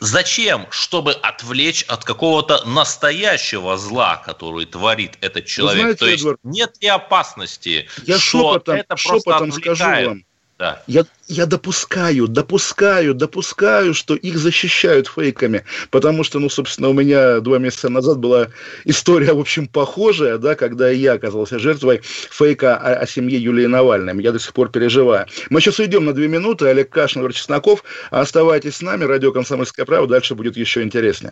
Зачем? 0.00 0.66
Чтобы 0.70 1.12
отвлечь 1.12 1.82
от 1.88 2.04
какого-то 2.04 2.64
настоящего 2.64 3.76
зла, 3.76 4.16
который 4.16 4.64
творит 4.66 5.18
этот 5.20 5.46
человек. 5.46 5.80
знаете, 5.80 5.98
То 5.98 6.06
есть 6.06 6.22
Эдвард, 6.22 6.40
нет 6.44 6.76
ли 6.80 6.88
опасности, 6.88 7.88
я 8.04 8.18
что 8.18 8.52
шепотом, 8.52 8.76
это 8.76 8.86
просто 8.88 9.08
шепотом 9.08 9.52
скажу 9.52 9.84
вам, 9.84 10.24
да. 10.58 10.82
Я, 10.88 11.04
я 11.28 11.46
допускаю, 11.46 12.26
допускаю, 12.26 13.14
допускаю, 13.14 13.94
что 13.94 14.16
их 14.16 14.36
защищают 14.38 15.06
фейками, 15.06 15.64
потому 15.90 16.24
что, 16.24 16.40
ну, 16.40 16.50
собственно, 16.50 16.88
у 16.88 16.92
меня 16.92 17.38
два 17.38 17.58
месяца 17.58 17.88
назад 17.88 18.18
была 18.18 18.48
история, 18.84 19.34
в 19.34 19.38
общем, 19.38 19.68
похожая, 19.68 20.36
да, 20.38 20.56
когда 20.56 20.90
я 20.90 21.12
оказался 21.12 21.60
жертвой 21.60 22.00
фейка 22.02 22.76
о, 22.76 22.94
о 22.94 23.06
семье 23.06 23.38
Юлии 23.38 23.66
Навальной. 23.66 24.20
Я 24.20 24.32
до 24.32 24.40
сих 24.40 24.52
пор 24.52 24.70
переживаю. 24.70 25.26
Мы 25.48 25.60
сейчас 25.60 25.78
уйдем 25.78 26.04
на 26.04 26.12
две 26.12 26.26
минуты. 26.26 26.66
Олег 26.66 26.90
Кашин, 26.90 27.22
Игорь 27.22 27.34
Чесноков. 27.34 27.84
Оставайтесь 28.10 28.76
с 28.76 28.82
нами. 28.82 29.04
Радио 29.04 29.30
«Комсомольская 29.30 29.86
правда». 29.86 30.14
Дальше 30.14 30.34
будет 30.34 30.56
еще 30.56 30.82
интереснее. 30.82 31.30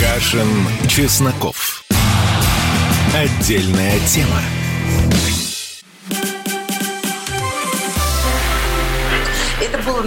Кашин, 0.00 0.48
Чесноков. 0.88 1.84
Отдельная 3.14 3.98
тема. 4.08 4.40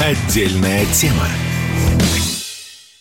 Отдельная 0.00 0.86
тема. 0.86 1.26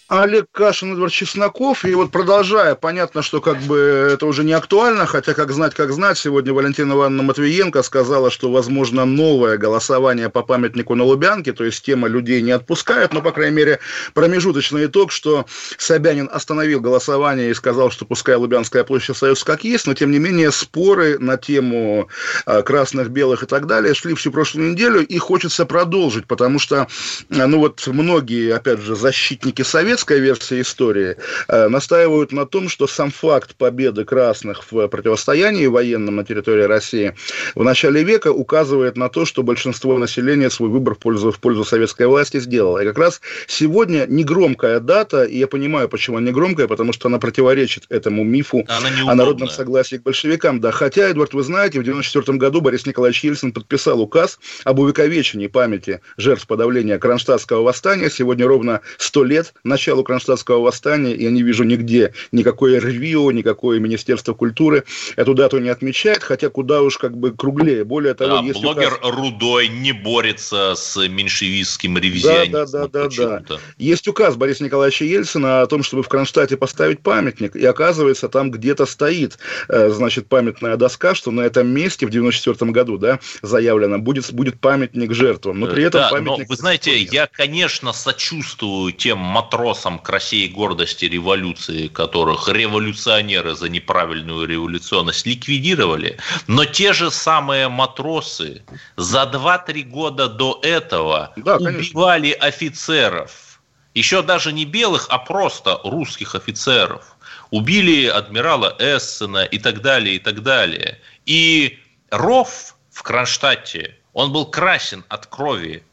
Олег 0.08 0.46
Кашин, 0.54 0.94
Эдвард 0.94 1.12
Чесноков. 1.12 1.84
И 1.84 1.94
вот 1.94 2.12
продолжая, 2.12 2.76
понятно, 2.76 3.22
что 3.22 3.42
как 3.42 3.58
бы 3.64 4.10
это 4.14 4.26
уже 4.26 4.46
не 4.46 4.54
актуально, 4.54 5.06
хотя 5.06 5.34
как 5.34 5.52
знать, 5.52 5.76
как 5.76 5.92
знать, 5.92 6.18
сегодня 6.18 6.54
Валентина 6.54 6.94
Ивановна 6.94 7.24
Матвиенко 7.24 7.84
сказала, 7.84 8.32
что 8.32 8.50
возможно 8.50 9.04
новое 9.04 9.58
голосование 9.58 10.30
по 10.30 10.44
памятнику 10.44 10.96
на 10.96 11.04
Лубянке, 11.04 11.52
то 11.52 11.66
есть 11.66 11.84
тема 11.84 12.08
людей 12.08 12.42
не 12.42 12.52
отпускает, 12.52 13.14
но, 13.14 13.22
по 13.22 13.34
крайней 13.34 13.58
мере, 13.58 13.80
промежуточный 14.14 14.86
итог, 14.86 15.12
что 15.12 15.46
Собянин 15.78 16.30
остановил 16.32 16.80
голосование 16.80 17.52
и 17.52 17.54
сказал, 17.54 17.92
что 17.92 18.06
пускай 18.06 18.36
Лубянская 18.36 18.86
площадь 18.86 19.10
остается 19.10 19.46
как 19.46 19.66
есть, 19.66 19.88
но, 19.88 19.94
тем 19.94 20.12
не 20.12 20.20
менее, 20.20 20.54
споры 20.54 21.20
на 21.20 21.36
тему 21.36 22.08
а, 22.46 22.62
красных, 22.62 23.10
белых 23.10 23.44
и 23.44 23.46
так 23.46 23.68
далее 23.68 23.94
шли 23.94 24.16
всю 24.16 24.32
прошлую 24.32 24.72
неделю, 24.72 25.06
и 25.06 25.18
хочется 25.18 25.66
продолжить, 25.66 26.28
потому 26.28 26.60
что, 26.60 26.88
ну 27.28 27.60
вот, 27.60 27.86
многие, 27.88 28.56
опять 28.56 28.80
же, 28.80 28.96
защитники 28.96 29.64
Совета 29.64 29.97
советская 29.98 30.20
версия 30.20 30.62
истории 30.62 31.16
э, 31.48 31.68
настаивают 31.70 32.32
на 32.32 32.46
том, 32.46 32.70
что 32.70 32.86
сам 32.86 33.10
факт 33.10 33.56
победы 33.56 34.06
красных 34.06 34.72
в 34.72 34.88
противостоянии 34.88 35.66
военном 35.66 36.18
на 36.18 36.24
территории 36.24 36.64
России 36.64 37.16
в 37.56 37.64
начале 37.64 38.04
века 38.04 38.32
указывает 38.32 38.96
на 38.96 39.10
то, 39.10 39.26
что 39.26 39.42
большинство 39.42 39.98
населения 39.98 40.52
свой 40.52 40.70
выбор 40.70 40.94
в 40.94 41.00
пользу, 41.00 41.32
в 41.32 41.40
пользу 41.40 41.64
советской 41.66 42.06
власти 42.06 42.40
сделало. 42.40 42.84
И 42.84 42.86
как 42.86 43.00
раз 43.00 43.22
сегодня 43.48 44.06
негромкая 44.08 44.80
дата, 44.80 45.24
и 45.24 45.40
я 45.40 45.48
понимаю, 45.48 45.90
почему 45.90 46.18
она 46.18 46.28
негромкая, 46.28 46.68
потому 46.68 46.94
что 46.94 47.08
она 47.08 47.18
противоречит 47.18 47.86
этому 47.90 48.24
мифу 48.24 48.66
о 48.68 49.16
народном 49.16 49.50
согласии 49.50 49.96
к 49.96 50.04
большевикам. 50.04 50.62
Да, 50.62 50.72
хотя, 50.72 51.10
Эдвард, 51.10 51.34
вы 51.34 51.42
знаете, 51.42 51.80
в 51.80 51.82
1994 51.82 52.38
году 52.38 52.62
Борис 52.62 52.86
Николаевич 52.86 53.24
Ельцин 53.24 53.52
подписал 53.52 54.00
указ 54.00 54.40
об 54.64 54.78
увековечении 54.80 55.48
памяти 55.48 56.02
жертв 56.18 56.46
подавления 56.46 57.00
Кронштадтского 57.00 57.64
восстания. 57.64 58.12
Сегодня 58.12 58.46
ровно 58.46 58.82
100 58.98 59.24
лет 59.24 59.54
начала 59.64 59.87
началу 59.88 60.04
Кронштадтского 60.04 60.60
восстания, 60.60 61.16
я 61.16 61.32
не 61.32 61.44
вижу 61.44 61.64
нигде 61.64 62.12
никакой 62.34 62.78
РВИО, 62.78 63.32
никакое 63.32 63.80
Министерство 63.80 64.34
культуры 64.34 64.84
эту 65.16 65.34
дату 65.34 65.60
не 65.60 65.70
отмечает, 65.70 66.24
хотя 66.24 66.50
куда 66.50 66.82
уж 66.82 66.98
как 66.98 67.16
бы 67.16 67.32
круглее. 67.32 67.86
Более 67.86 68.14
того, 68.14 68.40
да, 68.40 68.44
есть 68.44 68.62
блогер 68.62 68.96
указ... 68.96 69.16
Рудой 69.16 69.70
не 69.70 69.94
борется 69.94 70.74
с 70.76 70.98
меньшевистским 71.08 71.98
ревизионизмом. 71.98 72.52
Да, 72.52 72.66
да, 72.66 72.88
да, 72.88 73.08
да, 73.08 73.44
да. 73.48 73.58
Есть 73.78 74.10
указ 74.10 74.36
Бориса 74.36 74.66
Николаевича 74.66 75.06
Ельцина 75.06 75.62
о 75.62 75.68
том, 75.68 75.84
чтобы 75.84 76.04
в 76.04 76.10
Кронштадте 76.10 76.58
поставить 76.58 77.00
памятник, 77.00 77.56
и 77.56 77.66
оказывается, 77.66 78.28
там 78.28 78.52
где-то 78.52 78.86
стоит, 78.86 79.38
э, 79.70 79.90
значит, 79.90 80.28
памятная 80.28 80.76
доска, 80.76 81.16
что 81.16 81.32
на 81.32 81.42
этом 81.42 81.70
месте 81.70 82.06
в 82.06 82.10
94 82.10 82.72
году, 82.72 82.98
да, 82.98 83.20
заявлено, 83.42 84.00
будет, 84.00 84.34
будет 84.34 84.60
памятник 84.60 85.14
жертвам. 85.14 85.62
Но 85.62 85.68
при 85.68 85.86
этом 85.86 86.02
да, 86.02 86.10
памятник... 86.10 86.40
Но, 86.40 86.46
вы 86.50 86.56
знаете, 86.58 86.98
я, 86.98 87.28
конечно, 87.28 87.94
сочувствую 87.94 88.92
тем 88.98 89.20
матросам, 89.20 89.77
вопросам 89.78 90.00
к 90.00 90.10
России 90.10 90.48
гордости 90.48 91.06
революции, 91.06 91.88
которых 91.88 92.50
революционеры 92.50 93.56
за 93.56 93.70
неправильную 93.70 94.48
революционность 94.48 95.28
ликвидировали, 95.28 96.18
но 96.48 96.66
те 96.66 96.94
же 96.94 97.12
самые 97.12 97.68
матросы 97.70 98.64
за 98.96 99.24
2-3 99.24 99.84
года 99.84 100.28
до 100.28 100.60
этого 100.64 101.32
да, 101.36 101.58
убивали 101.58 102.32
офицеров, 102.32 103.60
еще 103.94 104.22
даже 104.24 104.52
не 104.52 104.66
белых, 104.66 105.08
а 105.10 105.20
просто 105.20 105.80
русских 105.84 106.36
офицеров. 106.36 107.16
Убили 107.52 108.08
адмирала 108.08 108.76
Эссена 108.80 109.46
и 109.46 109.60
так 109.60 109.82
далее, 109.82 110.16
и 110.16 110.20
так 110.20 110.42
далее. 110.42 110.98
И 111.26 111.78
ров 112.12 112.76
в 112.92 113.04
Кронштадте, 113.04 113.96
он 114.14 114.32
был 114.32 114.46
красен 114.46 115.04
от 115.10 115.28
крови 115.28 115.84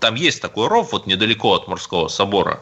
там 0.00 0.16
есть 0.16 0.42
такой 0.42 0.68
ров 0.68 0.92
вот 0.92 1.06
недалеко 1.06 1.54
от 1.54 1.68
морского 1.68 2.08
собора, 2.08 2.60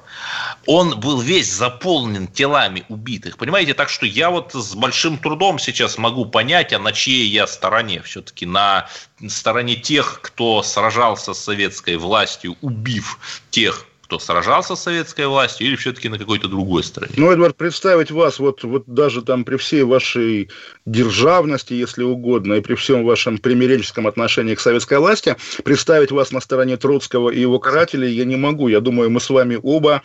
он 0.66 1.00
был 1.00 1.20
весь 1.20 1.50
заполнен 1.50 2.26
телами 2.28 2.85
убитых. 2.88 3.38
Понимаете, 3.38 3.75
так 3.75 3.88
что 3.88 4.04
я 4.04 4.30
вот 4.30 4.52
с 4.52 4.75
большим 4.75 5.18
трудом 5.18 5.58
сейчас 5.58 5.96
могу 5.96 6.26
понять, 6.26 6.73
а 6.73 6.78
на 6.78 6.92
чьей 6.92 7.26
я 7.26 7.46
стороне. 7.46 8.02
Все-таки 8.02 8.44
на 8.44 8.88
стороне 9.28 9.76
тех, 9.76 10.20
кто 10.23 10.62
сражался 10.62 11.32
с 11.32 11.42
советской 11.42 11.96
властью, 11.96 12.56
убив 12.61 13.18
тех, 13.50 13.86
кто 14.07 14.21
сражался 14.21 14.77
с 14.77 14.83
советской 14.85 15.27
властью, 15.27 15.67
или 15.67 15.75
все-таки 15.75 16.09
на 16.09 16.17
какой-то 16.17 16.47
другой 16.47 16.85
стороне? 16.85 17.13
Ну, 17.17 17.33
Эдвард, 17.33 17.57
представить 17.57 18.13
вас, 18.13 18.39
вот, 18.39 18.63
вот 18.63 18.85
даже 18.87 19.21
там 19.23 19.45
при 19.45 19.57
всей 19.57 19.83
вашей 19.83 20.49
державности, 20.85 21.75
если 21.75 22.05
угодно, 22.05 22.55
и 22.55 22.61
при 22.61 22.77
всем 22.77 23.05
вашем 23.05 23.39
примиренческом 23.39 24.07
отношении 24.07 24.55
к 24.55 24.61
советской 24.61 24.99
власти, 24.99 25.35
представить 25.65 26.13
вас 26.13 26.31
на 26.31 26.41
стороне 26.41 26.77
Троцкого 26.77 27.31
и 27.31 27.41
его 27.41 27.59
карателей 27.59 28.13
я 28.13 28.25
не 28.25 28.37
могу. 28.37 28.69
Я 28.69 28.81
думаю, 28.81 29.11
мы 29.11 29.21
с 29.21 29.29
вами 29.29 29.59
оба 29.61 30.03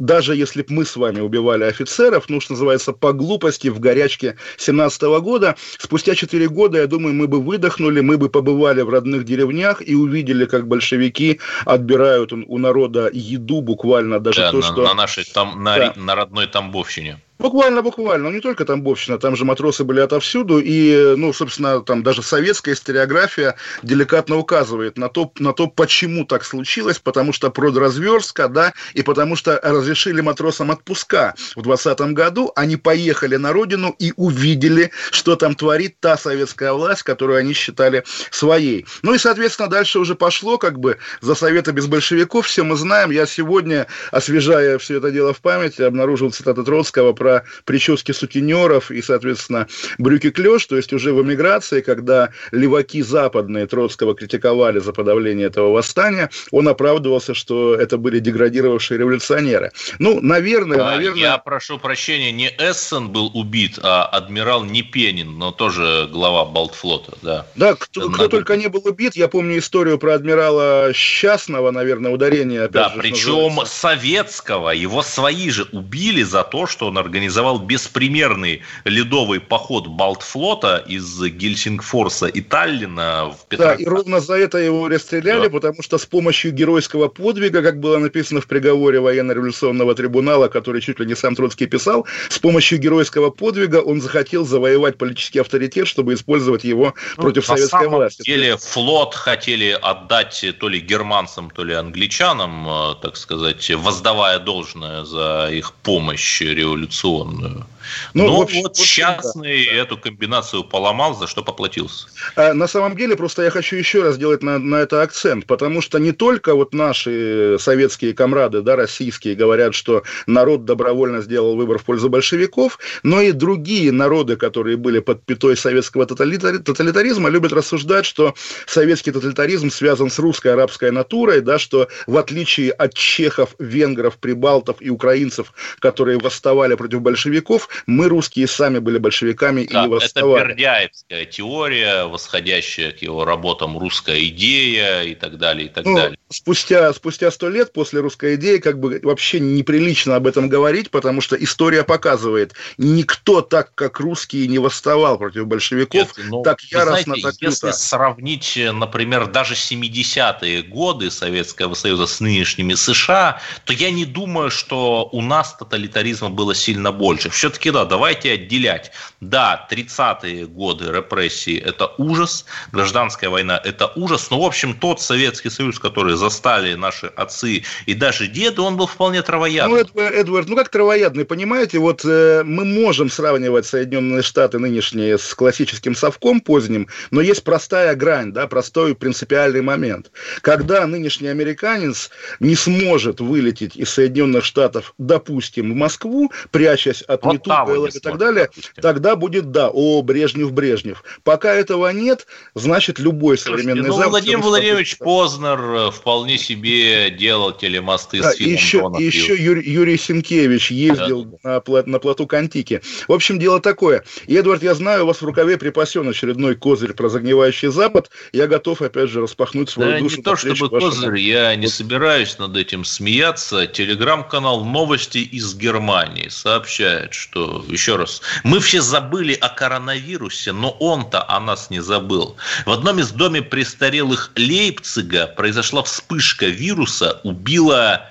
даже 0.00 0.34
если 0.34 0.62
бы 0.62 0.72
мы 0.72 0.84
с 0.84 0.96
вами 0.96 1.20
убивали 1.20 1.64
офицеров, 1.64 2.28
ну, 2.28 2.40
что 2.40 2.54
называется, 2.54 2.92
по 2.92 3.12
глупости 3.12 3.68
в 3.68 3.78
горячке 3.78 4.36
17 4.56 5.02
года, 5.20 5.56
спустя 5.78 6.14
4 6.14 6.48
года, 6.48 6.78
я 6.78 6.86
думаю, 6.86 7.14
мы 7.14 7.28
бы 7.28 7.40
выдохнули, 7.40 8.00
мы 8.00 8.16
бы 8.18 8.30
побывали 8.30 8.80
в 8.80 8.88
родных 8.88 9.24
деревнях 9.24 9.86
и 9.86 9.94
увидели, 9.94 10.46
как 10.46 10.66
большевики 10.66 11.38
отбирают 11.66 12.32
у 12.32 12.58
народа 12.58 13.10
еду 13.12 13.60
буквально 13.60 14.18
даже 14.18 14.40
да, 14.40 14.50
то, 14.50 14.56
на, 14.56 14.62
что... 14.62 14.82
на 14.82 14.94
нашей, 14.94 15.24
там, 15.24 15.62
на, 15.62 15.76
да. 15.76 15.92
на 15.96 16.14
родной 16.14 16.46
Тамбовщине. 16.46 17.20
Буквально, 17.40 17.80
буквально. 17.80 18.28
Ну, 18.28 18.34
не 18.34 18.42
только 18.42 18.66
Тамбовщина, 18.66 19.18
там 19.18 19.34
же 19.34 19.46
матросы 19.46 19.82
были 19.82 20.00
отовсюду. 20.00 20.58
И, 20.58 21.14
ну, 21.16 21.32
собственно, 21.32 21.80
там 21.80 22.02
даже 22.02 22.22
советская 22.22 22.74
историография 22.74 23.54
деликатно 23.82 24.36
указывает 24.36 24.98
на 24.98 25.08
то, 25.08 25.32
на 25.38 25.54
то, 25.54 25.66
почему 25.66 26.26
так 26.26 26.44
случилось. 26.44 26.98
Потому 26.98 27.32
что 27.32 27.50
продразверстка, 27.50 28.48
да, 28.48 28.74
и 28.92 29.00
потому 29.00 29.36
что 29.36 29.58
разрешили 29.62 30.20
матросам 30.20 30.68
отпуска 30.68 31.34
в 31.56 31.62
20 31.62 32.00
году. 32.12 32.52
Они 32.56 32.76
поехали 32.76 33.36
на 33.36 33.54
родину 33.54 33.96
и 33.98 34.12
увидели, 34.16 34.90
что 35.10 35.34
там 35.34 35.54
творит 35.54 35.96
та 35.98 36.18
советская 36.18 36.74
власть, 36.74 37.04
которую 37.04 37.38
они 37.38 37.54
считали 37.54 38.04
своей. 38.30 38.84
Ну 39.00 39.14
и, 39.14 39.18
соответственно, 39.18 39.70
дальше 39.70 39.98
уже 39.98 40.14
пошло, 40.14 40.58
как 40.58 40.78
бы, 40.78 40.98
за 41.22 41.34
Совета 41.34 41.72
без 41.72 41.86
большевиков. 41.86 42.46
Все 42.46 42.64
мы 42.64 42.76
знаем. 42.76 43.10
Я 43.10 43.24
сегодня, 43.24 43.86
освежая 44.12 44.76
все 44.76 44.98
это 44.98 45.10
дело 45.10 45.32
в 45.32 45.40
памяти, 45.40 45.80
обнаружил 45.80 46.30
цитаты 46.32 46.64
Троцкого 46.64 47.14
про 47.14 47.29
про 47.30 47.44
прически 47.64 48.12
сутенеров 48.12 48.90
и, 48.90 49.00
соответственно, 49.00 49.66
брюки 49.96 50.30
клеш, 50.30 50.66
то 50.66 50.76
есть 50.76 50.92
уже 50.92 51.14
в 51.14 51.22
эмиграции, 51.22 51.80
когда 51.80 52.28
леваки 52.52 53.00
западные 53.00 53.66
Троцкого 53.66 54.14
критиковали 54.14 54.80
за 54.80 54.92
подавление 54.92 55.46
этого 55.46 55.72
восстания, 55.72 56.28
он 56.50 56.68
оправдывался, 56.68 57.32
что 57.34 57.74
это 57.74 57.96
были 57.96 58.18
деградировавшие 58.18 58.98
революционеры. 58.98 59.72
Ну, 59.98 60.20
наверное, 60.20 60.80
а, 60.80 60.90
наверное... 60.90 61.20
Я 61.20 61.38
прошу 61.38 61.78
прощения, 61.78 62.32
не 62.32 62.48
Эссен 62.58 63.08
был 63.08 63.30
убит, 63.32 63.78
а 63.82 64.04
адмирал 64.04 64.64
Непенин, 64.64 65.38
но 65.38 65.52
тоже 65.52 66.06
глава 66.12 66.44
Балтфлота, 66.44 67.16
да. 67.22 67.46
Да, 67.56 67.74
кто, 67.76 68.10
кто 68.10 68.28
только 68.28 68.56
не 68.56 68.68
был 68.68 68.82
убит, 68.84 69.16
я 69.16 69.28
помню 69.28 69.58
историю 69.58 69.98
про 69.98 70.16
адмирала 70.16 70.92
Счастного, 70.92 71.70
наверное, 71.70 72.12
ударение. 72.12 72.64
Опять 72.64 72.72
да, 72.72 72.88
же, 72.90 72.98
причем 72.98 73.64
советского, 73.64 74.70
его 74.70 75.02
свои 75.02 75.48
же 75.48 75.66
убили 75.72 76.22
за 76.22 76.44
то, 76.44 76.66
что 76.66 76.88
он 76.88 76.98
организовал 76.98 77.19
организовал 77.20 77.58
беспримерный 77.58 78.62
ледовый 78.84 79.40
поход 79.40 79.88
Балтфлота 79.88 80.82
из 80.88 81.22
Гельсингфорса 81.22 82.26
и 82.26 82.40
Таллина 82.40 83.30
в 83.30 83.46
Петроград. 83.46 83.76
Да, 83.76 83.82
и 83.82 83.86
ровно 83.86 84.20
за 84.20 84.34
это 84.34 84.56
его 84.56 84.88
расстреляли, 84.88 85.44
да. 85.44 85.50
потому 85.50 85.82
что 85.82 85.98
с 85.98 86.06
помощью 86.06 86.52
геройского 86.52 87.08
подвига, 87.08 87.62
как 87.62 87.78
было 87.78 87.98
написано 87.98 88.40
в 88.40 88.46
приговоре 88.46 89.00
военно-революционного 89.00 89.94
трибунала, 89.94 90.48
который 90.48 90.80
чуть 90.80 90.98
ли 90.98 91.06
не 91.06 91.14
сам 91.14 91.34
Троцкий 91.36 91.66
писал, 91.66 92.06
с 92.30 92.38
помощью 92.38 92.78
геройского 92.78 93.28
подвига 93.28 93.82
он 93.82 94.00
захотел 94.00 94.46
завоевать 94.46 94.96
политический 94.96 95.40
авторитет, 95.40 95.86
чтобы 95.86 96.14
использовать 96.14 96.64
его 96.64 96.94
ну, 97.16 97.22
против 97.22 97.44
советской 97.44 97.70
самом 97.70 97.96
власти. 97.96 98.22
деле 98.22 98.56
флот 98.56 99.14
хотели 99.14 99.78
отдать 99.82 100.44
то 100.58 100.68
ли 100.68 100.80
германцам, 100.80 101.50
то 101.50 101.64
ли 101.64 101.74
англичанам, 101.74 102.66
э, 102.66 102.94
так 103.02 103.16
сказать, 103.16 103.70
воздавая 103.70 104.38
должное 104.38 105.04
за 105.04 105.50
их 105.52 105.74
помощь 105.74 106.40
революционную 106.40 106.80
инновационную. 107.04 107.66
Ну, 108.14 108.26
Но 108.26 108.42
общем, 108.42 108.62
вот 108.62 108.76
частный 108.76 109.66
да. 109.66 109.72
эту 109.72 109.96
комбинацию 109.96 110.64
поломал, 110.64 111.14
за 111.14 111.26
что 111.26 111.42
поплатился. 111.42 112.08
А, 112.36 112.54
на 112.54 112.66
самом 112.66 112.96
деле, 112.96 113.16
просто 113.16 113.42
я 113.42 113.50
хочу 113.50 113.76
еще 113.76 114.02
раз 114.02 114.16
сделать 114.16 114.42
на, 114.42 114.58
на 114.58 114.76
это 114.76 115.02
акцент, 115.02 115.46
потому 115.46 115.80
что 115.80 115.98
не 115.98 116.12
только 116.12 116.54
вот 116.54 116.74
наши 116.74 117.56
советские 117.58 118.14
комрады, 118.14 118.62
да, 118.62 118.76
российские, 118.76 119.34
говорят, 119.34 119.74
что 119.74 120.02
народ 120.26 120.64
добровольно 120.64 121.20
сделал 121.22 121.56
выбор 121.56 121.78
в 121.78 121.84
пользу 121.84 122.08
большевиков, 122.08 122.78
но 123.02 123.20
и 123.20 123.32
другие 123.32 123.92
народы, 123.92 124.36
которые 124.36 124.76
были 124.76 124.98
под 124.98 125.24
пятой 125.24 125.56
советского 125.56 126.06
тоталитаризма, 126.06 127.28
любят 127.28 127.52
рассуждать, 127.52 128.06
что 128.06 128.34
советский 128.66 129.12
тоталитаризм 129.12 129.70
связан 129.70 130.10
с 130.10 130.18
русской 130.18 130.48
арабской 130.48 130.90
натурой, 130.90 131.40
да, 131.40 131.58
что 131.58 131.88
в 132.06 132.16
отличие 132.16 132.72
от 132.72 132.94
чехов, 132.94 133.54
венгров, 133.58 134.18
прибалтов 134.18 134.76
и 134.80 134.90
украинцев, 134.90 135.52
которые 135.78 136.18
восставали 136.18 136.74
против 136.74 137.00
большевиков, 137.00 137.68
мы, 137.86 138.08
русские, 138.08 138.46
сами 138.46 138.78
были 138.78 138.98
большевиками 138.98 139.64
да, 139.64 139.84
и 139.84 139.88
восставали. 139.88 140.44
Это 140.44 140.48
Бердяевская 140.48 141.24
теория, 141.24 142.04
восходящая 142.04 142.92
к 142.92 143.02
его 143.02 143.24
работам 143.24 143.78
«Русская 143.78 144.24
идея» 144.26 145.02
и 145.02 145.14
так 145.14 145.38
далее, 145.38 145.66
и 145.66 145.68
так 145.68 145.84
ну, 145.84 145.96
далее. 145.96 146.18
Спустя, 146.28 146.92
спустя 146.92 147.30
сто 147.30 147.48
лет 147.48 147.72
после 147.72 148.00
«Русской 148.00 148.36
идеи» 148.36 148.58
как 148.58 148.78
бы 148.78 149.00
вообще 149.02 149.40
неприлично 149.40 150.16
об 150.16 150.26
этом 150.26 150.48
говорить, 150.48 150.90
потому 150.90 151.20
что 151.20 151.36
история 151.36 151.84
показывает, 151.84 152.54
никто 152.78 153.40
так, 153.40 153.74
как 153.74 154.00
русские, 154.00 154.46
не 154.46 154.58
восставал 154.58 155.18
против 155.18 155.46
большевиков, 155.46 156.16
Нет, 156.16 156.26
ну, 156.28 156.42
так 156.42 156.60
яростно, 156.62 157.14
знаете, 157.16 157.22
так 157.22 157.34
Если 157.40 157.66
люто. 157.66 157.76
сравнить, 157.76 158.58
например, 158.72 159.26
даже 159.26 159.54
70-е 159.54 160.62
годы 160.62 161.10
Советского 161.10 161.74
Союза 161.74 162.06
с 162.06 162.20
нынешними 162.20 162.74
США, 162.74 163.40
то 163.64 163.72
я 163.72 163.90
не 163.90 164.04
думаю, 164.04 164.50
что 164.50 165.08
у 165.12 165.22
нас 165.22 165.54
тоталитаризма 165.56 166.30
было 166.30 166.54
сильно 166.54 166.92
больше. 166.92 167.30
Все-таки 167.30 167.59
все-таки 167.60 167.70
да, 167.70 167.84
давайте 167.84 168.32
отделять. 168.32 168.90
Да, 169.20 169.68
30-е 169.70 170.46
годы 170.46 170.90
репрессии– 170.90 171.58
это 171.64 171.92
ужас, 171.98 172.46
гражданская 172.72 173.28
война– 173.28 173.60
это 173.64 173.92
ужас, 173.96 174.30
но, 174.30 174.40
в 174.40 174.44
общем, 174.44 174.74
тот 174.74 175.00
Советский 175.00 175.50
Союз, 175.50 175.78
который 175.78 176.16
застали 176.16 176.74
наши 176.74 177.06
отцы 177.06 177.62
и 177.86 177.94
даже 177.94 178.26
деды, 178.28 178.62
он 178.62 178.76
был 178.76 178.86
вполне 178.86 179.20
травоядный. 179.22 179.84
Ну, 179.94 180.00
Эдвард, 180.00 180.48
ну 180.48 180.56
как 180.56 180.70
травоядный, 180.70 181.24
понимаете, 181.26 181.78
вот 181.78 182.02
э, 182.04 182.42
мы 182.44 182.64
можем 182.64 183.10
сравнивать 183.10 183.66
Соединенные 183.66 184.22
Штаты 184.22 184.58
нынешние 184.58 185.18
с 185.18 185.34
классическим 185.34 185.94
совком 185.94 186.40
поздним, 186.40 186.88
но 187.10 187.20
есть 187.20 187.44
простая 187.44 187.94
грань, 187.94 188.32
да, 188.32 188.46
простой 188.46 188.94
принципиальный 188.94 189.60
момент. 189.60 190.10
Когда 190.40 190.86
нынешний 190.86 191.28
американец 191.28 192.10
не 192.40 192.54
сможет 192.54 193.20
вылететь 193.20 193.76
из 193.76 193.90
Соединенных 193.90 194.44
Штатов, 194.44 194.94
допустим, 194.96 195.72
в 195.72 195.76
Москву, 195.76 196.32
прячась 196.50 197.02
от 197.02 197.22
вот 197.22 197.49
Оттаву 197.50 197.86
и 197.86 197.98
так 197.98 198.18
далее, 198.18 198.46
допустим. 198.46 198.82
тогда 198.82 199.16
будет, 199.16 199.50
да, 199.50 199.70
о, 199.70 200.02
Брежнев, 200.02 200.52
Брежнев. 200.52 201.02
Пока 201.24 201.52
этого 201.54 201.90
нет, 201.92 202.26
значит, 202.54 202.98
любой 202.98 203.38
Слушайте, 203.38 203.62
современный 203.62 203.88
ну, 203.88 203.96
Запад... 203.96 204.10
Владимир 204.10 204.38
Владимирович 204.38 204.98
Познер 204.98 205.60
э, 205.60 205.90
вполне 205.90 206.38
себе 206.38 207.10
делал 207.10 207.52
телемосты 207.52 208.20
да, 208.20 208.32
с 208.32 208.36
фильмом 208.36 208.94
еще, 208.94 209.32
еще 209.32 209.42
Юрий, 209.42 209.70
Юрий 209.70 209.98
Сенкевич 209.98 210.70
ездил 210.70 211.24
да. 211.42 211.62
на, 211.66 211.82
на 211.86 211.98
плоту 211.98 212.26
Кантики. 212.26 212.82
В 213.08 213.12
общем, 213.12 213.38
дело 213.38 213.60
такое. 213.60 214.04
Эдвард, 214.26 214.62
я 214.62 214.74
знаю, 214.74 215.04
у 215.04 215.06
вас 215.06 215.20
в 215.20 215.24
рукаве 215.24 215.58
припасен 215.58 216.08
очередной 216.08 216.56
козырь 216.56 216.92
про 216.92 217.08
загнивающий 217.08 217.68
Запад. 217.68 218.10
Я 218.32 218.46
готов, 218.46 218.82
опять 218.82 219.10
же, 219.10 219.20
распахнуть 219.20 219.70
свою 219.70 219.92
да, 219.92 219.98
душу. 219.98 220.16
не 220.18 220.22
то 220.22 220.36
чтобы 220.36 220.68
козырь, 220.68 221.18
я 221.18 221.54
не 221.56 221.68
собираюсь 221.68 222.38
над 222.38 222.56
этим 222.56 222.84
смеяться. 222.84 223.66
Телеграм-канал 223.66 224.64
«Новости 224.64 225.18
из 225.18 225.54
Германии» 225.54 226.28
сообщает, 226.28 227.14
что 227.14 227.39
что, 227.40 227.64
еще 227.68 227.96
раз, 227.96 228.20
мы 228.44 228.60
все 228.60 228.80
забыли 228.80 229.34
о 229.34 229.48
коронавирусе, 229.48 230.52
но 230.52 230.70
он-то 230.72 231.28
о 231.28 231.40
нас 231.40 231.70
не 231.70 231.80
забыл. 231.80 232.36
В 232.66 232.70
одном 232.70 232.98
из 232.98 233.10
доме 233.10 233.42
престарелых 233.42 234.30
Лейпцига 234.36 235.26
произошла 235.26 235.82
вспышка 235.82 236.46
вируса, 236.46 237.20
убила 237.24 238.10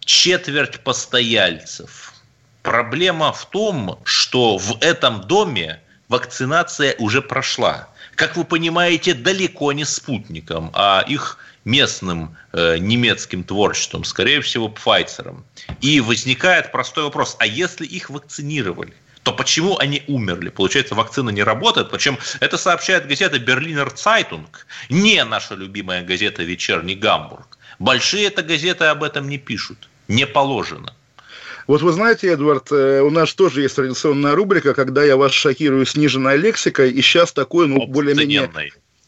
четверть 0.00 0.80
постояльцев. 0.80 2.14
Проблема 2.62 3.32
в 3.32 3.44
том, 3.50 3.98
что 4.04 4.56
в 4.56 4.78
этом 4.80 5.22
доме 5.22 5.80
вакцинация 6.08 6.94
уже 6.98 7.20
прошла. 7.20 7.88
Как 8.14 8.36
вы 8.36 8.44
понимаете, 8.44 9.14
далеко 9.14 9.72
не 9.72 9.84
спутником, 9.84 10.70
а 10.74 11.04
их 11.06 11.38
местным 11.64 12.36
э, 12.52 12.78
немецким 12.78 13.44
творчеством, 13.44 14.04
скорее 14.04 14.40
всего, 14.40 14.68
Пфайцером. 14.68 15.44
И 15.80 16.00
возникает 16.00 16.72
простой 16.72 17.04
вопрос, 17.04 17.36
а 17.38 17.46
если 17.46 17.86
их 17.86 18.10
вакцинировали? 18.10 18.94
то 19.22 19.32
почему 19.32 19.78
они 19.78 20.02
умерли? 20.08 20.48
Получается, 20.48 20.96
вакцина 20.96 21.30
не 21.30 21.44
работает. 21.44 21.90
Причем 21.90 22.18
это 22.40 22.58
сообщает 22.58 23.06
газета 23.06 23.38
Берлинер 23.38 23.90
Цайтунг, 23.90 24.66
не 24.88 25.24
наша 25.24 25.54
любимая 25.54 26.02
газета 26.02 26.42
«Вечерний 26.42 26.96
Гамбург». 26.96 27.58
Большие 27.78 28.26
это 28.26 28.42
газеты 28.42 28.86
об 28.86 29.02
этом 29.04 29.28
не 29.28 29.38
пишут. 29.38 29.88
Не 30.08 30.26
положено. 30.26 30.92
Вот 31.68 31.82
вы 31.82 31.92
знаете, 31.92 32.28
Эдвард, 32.28 32.72
э, 32.72 33.00
у 33.02 33.10
нас 33.10 33.32
тоже 33.34 33.62
есть 33.62 33.76
традиционная 33.76 34.34
рубрика, 34.34 34.74
когда 34.74 35.04
я 35.04 35.16
вас 35.16 35.32
шокирую 35.32 35.86
сниженной 35.86 36.36
лексикой, 36.36 36.90
и 36.90 37.00
сейчас 37.02 37.32
такой, 37.32 37.68
ну, 37.68 37.86
более-менее 37.86 38.50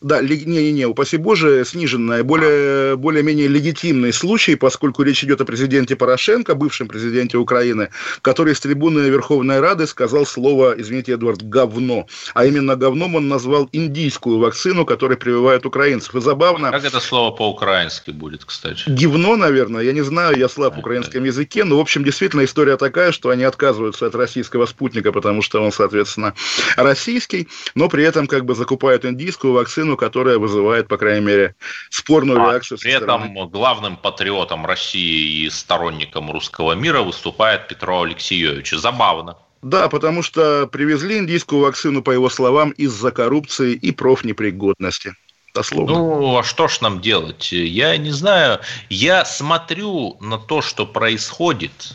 Да, 0.05 0.21
не-не-не, 0.21 0.85
упаси 0.85 1.17
Боже, 1.17 1.65
сниженная, 1.65 2.23
более, 2.25 2.95
более-менее 2.95 3.49
легитимный 3.49 4.13
случай, 4.13 4.55
поскольку 4.55 5.03
речь 5.03 5.25
идет 5.25 5.41
о 5.41 5.47
президенте 5.47 5.97
Порошенко, 5.97 6.55
бывшем 6.55 6.89
президенте 6.89 7.39
Украины, 7.39 7.89
который 8.21 8.55
с 8.55 8.61
трибуны 8.61 8.99
Верховной 9.09 9.61
Рады 9.61 9.87
сказал 9.87 10.27
слово, 10.27 10.75
извините, 10.77 11.13
Эдвард, 11.13 11.49
говно. 11.49 12.07
А 12.35 12.45
именно 12.45 12.77
говном 12.77 13.15
он 13.15 13.29
назвал 13.29 13.67
индийскую 13.73 14.41
вакцину, 14.41 14.85
которая 14.85 15.17
прививает 15.17 15.65
украинцев. 15.65 16.15
И 16.15 16.21
забавно... 16.21 16.71
Как 16.71 16.85
это 16.85 17.01
слово 17.01 17.35
по-украински 17.35 18.11
будет, 18.11 18.45
кстати? 18.45 18.83
Гивно, 18.87 19.37
наверное, 19.37 19.85
я 19.85 19.93
не 19.93 20.03
знаю, 20.03 20.37
я 20.37 20.51
слаб 20.51 20.77
в 20.77 20.81
украинском 20.81 21.25
языке, 21.25 21.65
но, 21.65 21.79
в 21.79 21.81
общем, 21.81 22.05
действительно 22.05 22.45
история 22.45 22.77
такая, 22.77 23.11
что 23.11 23.31
они 23.31 23.45
отказываются 23.45 24.05
от 24.05 24.15
российского 24.15 24.67
спутника, 24.67 25.13
потому 25.13 25.41
что 25.41 25.63
он, 25.63 25.73
соответственно, 25.73 26.35
российский, 26.77 27.49
но 27.75 27.89
при 27.89 28.05
этом 28.05 28.27
как 28.27 28.45
бы 28.45 28.55
закупают 28.55 29.07
индийскую 29.07 29.55
вакцину, 29.55 29.94
которая 29.97 30.39
вызывает, 30.39 30.89
по 30.89 30.97
крайней 30.97 31.25
мере, 31.27 31.55
спорную 31.91 32.43
а 32.43 32.53
реакцию. 32.53 32.79
При 32.79 32.93
этом 32.93 33.49
главным 33.49 33.97
патриотом 33.97 34.67
России 34.67 35.45
и 35.45 35.51
сторонником 35.51 36.31
русского 36.31 36.73
мира 36.73 37.01
выступает 37.03 37.69
Петро 37.69 38.03
Алексеевич. 38.03 38.71
Забавно. 38.71 39.37
Да, 39.63 39.89
потому 39.89 40.23
что 40.23 40.67
привезли 40.67 41.19
индийскую 41.19 41.63
вакцину, 41.63 42.03
по 42.03 42.11
его 42.11 42.29
словам, 42.29 42.71
из-за 42.73 43.11
коррупции 43.11 43.73
и 43.73 43.93
профнепригодности. 43.93 45.15
Дословно. 45.55 45.95
Ну, 45.95 46.39
а 46.39 46.43
что 46.43 46.69
ж 46.69 46.81
нам 46.81 47.01
делать? 47.01 47.53
Я 47.53 47.97
не 47.97 48.11
знаю. 48.11 48.59
Я 48.91 49.25
смотрю 49.25 50.19
на 50.21 50.37
то, 50.37 50.61
что 50.61 50.85
происходит, 50.85 51.95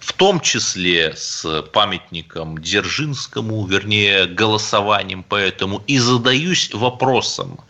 в 0.00 0.14
том 0.14 0.40
числе 0.40 1.14
с 1.14 1.62
памятником 1.72 2.58
Дзержинскому, 2.58 3.66
вернее, 3.66 4.24
голосованием 4.26 5.22
по 5.22 5.36
этому, 5.36 5.82
и 5.86 5.98
задаюсь 5.98 6.72
вопросом. 6.72 7.60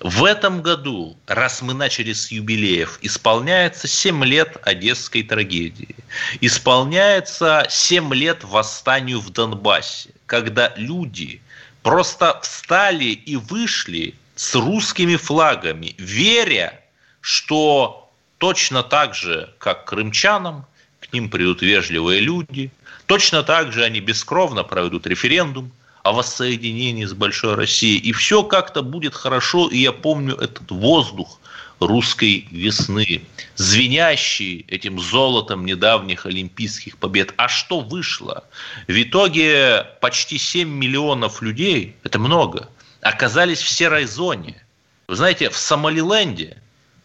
В 0.00 0.24
этом 0.24 0.62
году, 0.62 1.16
раз 1.26 1.62
мы 1.62 1.72
начали 1.72 2.12
с 2.12 2.30
юбилеев, 2.30 2.98
исполняется 3.00 3.88
7 3.88 4.22
лет 4.24 4.58
Одесской 4.62 5.22
трагедии, 5.22 5.96
исполняется 6.42 7.66
7 7.70 8.12
лет 8.14 8.44
восстанию 8.44 9.20
в 9.20 9.30
Донбассе, 9.30 10.10
когда 10.26 10.74
люди 10.76 11.40
просто 11.82 12.38
встали 12.42 13.06
и 13.06 13.36
вышли 13.36 14.14
с 14.36 14.54
русскими 14.54 15.16
флагами, 15.16 15.94
веря, 15.96 16.78
что 17.22 18.10
точно 18.36 18.82
так 18.82 19.14
же, 19.14 19.54
как 19.58 19.86
крымчанам, 19.86 20.66
к 21.08 21.12
ним 21.12 21.28
придут 21.28 21.62
вежливые 21.62 22.20
люди. 22.20 22.70
Точно 23.06 23.42
так 23.42 23.72
же 23.72 23.84
они 23.84 24.00
бескровно 24.00 24.62
проведут 24.62 25.06
референдум 25.06 25.70
о 26.02 26.12
воссоединении 26.12 27.04
с 27.04 27.12
Большой 27.12 27.54
Россией. 27.54 27.98
И 27.98 28.12
все 28.12 28.42
как-то 28.42 28.82
будет 28.82 29.14
хорошо. 29.14 29.68
И 29.68 29.78
я 29.78 29.92
помню 29.92 30.34
этот 30.34 30.70
воздух 30.70 31.40
русской 31.80 32.46
весны, 32.50 33.22
звенящий 33.56 34.64
этим 34.68 34.98
золотом 34.98 35.64
недавних 35.64 36.26
олимпийских 36.26 36.96
побед. 36.98 37.32
А 37.36 37.48
что 37.48 37.80
вышло? 37.80 38.44
В 38.88 39.02
итоге 39.02 39.86
почти 40.00 40.38
7 40.38 40.68
миллионов 40.68 41.40
людей, 41.40 41.96
это 42.02 42.18
много, 42.18 42.68
оказались 43.00 43.60
в 43.60 43.68
серой 43.68 44.06
зоне. 44.06 44.62
Вы 45.06 45.16
знаете, 45.16 45.50
в 45.50 45.56
Сомалиленде 45.56 46.58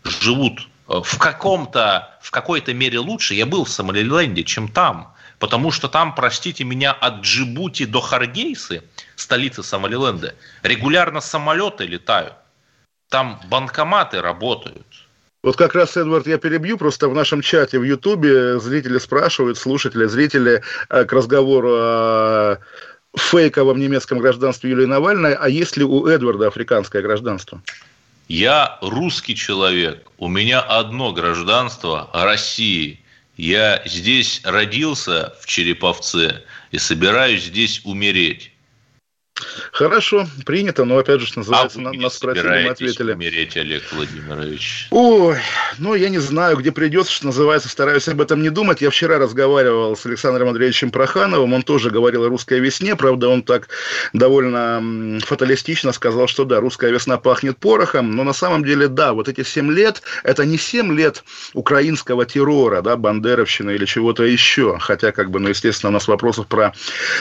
живут 0.03 0.67
в 0.87 1.17
каком-то, 1.17 2.17
в 2.21 2.31
какой-то 2.31 2.73
мере 2.73 2.99
лучше. 2.99 3.33
Я 3.33 3.45
был 3.45 3.65
в 3.65 3.69
Сомалиленде, 3.69 4.43
чем 4.43 4.67
там. 4.67 5.13
Потому 5.39 5.71
что 5.71 5.89
там, 5.89 6.15
простите 6.15 6.63
меня, 6.63 6.93
от 6.93 7.21
Джибути 7.21 7.85
до 7.85 7.99
Харгейсы, 7.99 8.83
столицы 9.15 9.61
Сомалиленда, 9.61 10.35
регулярно 10.61 11.19
самолеты 11.19 11.85
летают. 11.85 12.35
Там 13.09 13.41
банкоматы 13.49 14.21
работают. 14.21 14.87
Вот 15.43 15.57
как 15.57 15.75
раз, 15.75 15.97
Эдвард, 15.97 16.25
я 16.27 16.37
перебью, 16.37 16.77
просто 16.77 17.09
в 17.09 17.13
нашем 17.13 17.41
чате 17.41 17.77
в 17.77 17.83
Ютубе 17.83 18.59
зрители 18.59 18.97
спрашивают, 18.97 19.57
слушатели, 19.57 20.05
зрители 20.05 20.63
э, 20.89 21.03
к 21.03 21.11
разговору 21.11 21.73
о 21.73 22.57
фейковом 23.17 23.79
немецком 23.79 24.19
гражданстве 24.19 24.69
Юлии 24.69 24.85
Навальной, 24.85 25.33
а 25.33 25.49
есть 25.49 25.75
ли 25.75 25.83
у 25.83 26.07
Эдварда 26.07 26.47
африканское 26.47 27.01
гражданство? 27.01 27.61
Я 28.33 28.79
русский 28.81 29.35
человек, 29.35 30.07
у 30.17 30.27
меня 30.27 30.59
одно 30.59 31.13
гражданство 31.13 32.09
России. 32.13 32.99
Я 33.37 33.83
здесь 33.85 34.41
родился 34.43 35.35
в 35.39 35.45
Череповце 35.45 36.41
и 36.71 36.79
собираюсь 36.79 37.43
здесь 37.43 37.81
умереть. 37.83 38.51
Хорошо, 39.71 40.27
принято, 40.45 40.85
но 40.85 40.97
опять 40.97 41.21
же, 41.21 41.27
что 41.27 41.39
называется, 41.39 41.79
а 41.79 41.93
нас 41.93 42.15
спросили, 42.15 42.47
мы 42.47 42.69
ответили. 42.69 43.13
умереть, 43.13 43.57
Олег 43.57 43.83
Владимирович? 43.91 44.87
Ой, 44.91 45.37
ну, 45.77 45.95
я 45.95 46.09
не 46.09 46.19
знаю, 46.19 46.57
где 46.57 46.71
придется, 46.71 47.11
что 47.11 47.27
называется, 47.27 47.69
стараюсь 47.69 48.07
об 48.07 48.21
этом 48.21 48.41
не 48.41 48.49
думать. 48.49 48.81
Я 48.81 48.89
вчера 48.89 49.17
разговаривал 49.17 49.95
с 49.95 50.05
Александром 50.05 50.49
Андреевичем 50.49 50.91
Прохановым, 50.91 51.53
он 51.53 51.63
тоже 51.63 51.89
говорил 51.89 52.23
о 52.23 52.29
русской 52.29 52.59
весне, 52.59 52.95
правда, 52.95 53.29
он 53.29 53.43
так 53.43 53.69
довольно 54.13 55.19
фаталистично 55.21 55.91
сказал, 55.91 56.27
что 56.27 56.45
да, 56.45 56.59
русская 56.59 56.91
весна 56.91 57.17
пахнет 57.17 57.57
порохом, 57.57 58.15
но 58.15 58.23
на 58.23 58.33
самом 58.33 58.63
деле, 58.63 58.87
да, 58.87 59.13
вот 59.13 59.27
эти 59.27 59.43
семь 59.43 59.71
лет, 59.71 60.01
это 60.23 60.45
не 60.45 60.57
семь 60.57 60.95
лет 60.95 61.23
украинского 61.53 62.25
террора, 62.25 62.81
да, 62.81 62.95
бандеровщины 62.97 63.71
или 63.71 63.85
чего-то 63.85 64.23
еще, 64.23 64.77
хотя, 64.79 65.11
как 65.11 65.31
бы, 65.31 65.39
ну, 65.39 65.49
естественно, 65.49 65.89
у 65.89 65.93
нас 65.93 66.07
вопросов 66.07 66.47
про, 66.47 66.73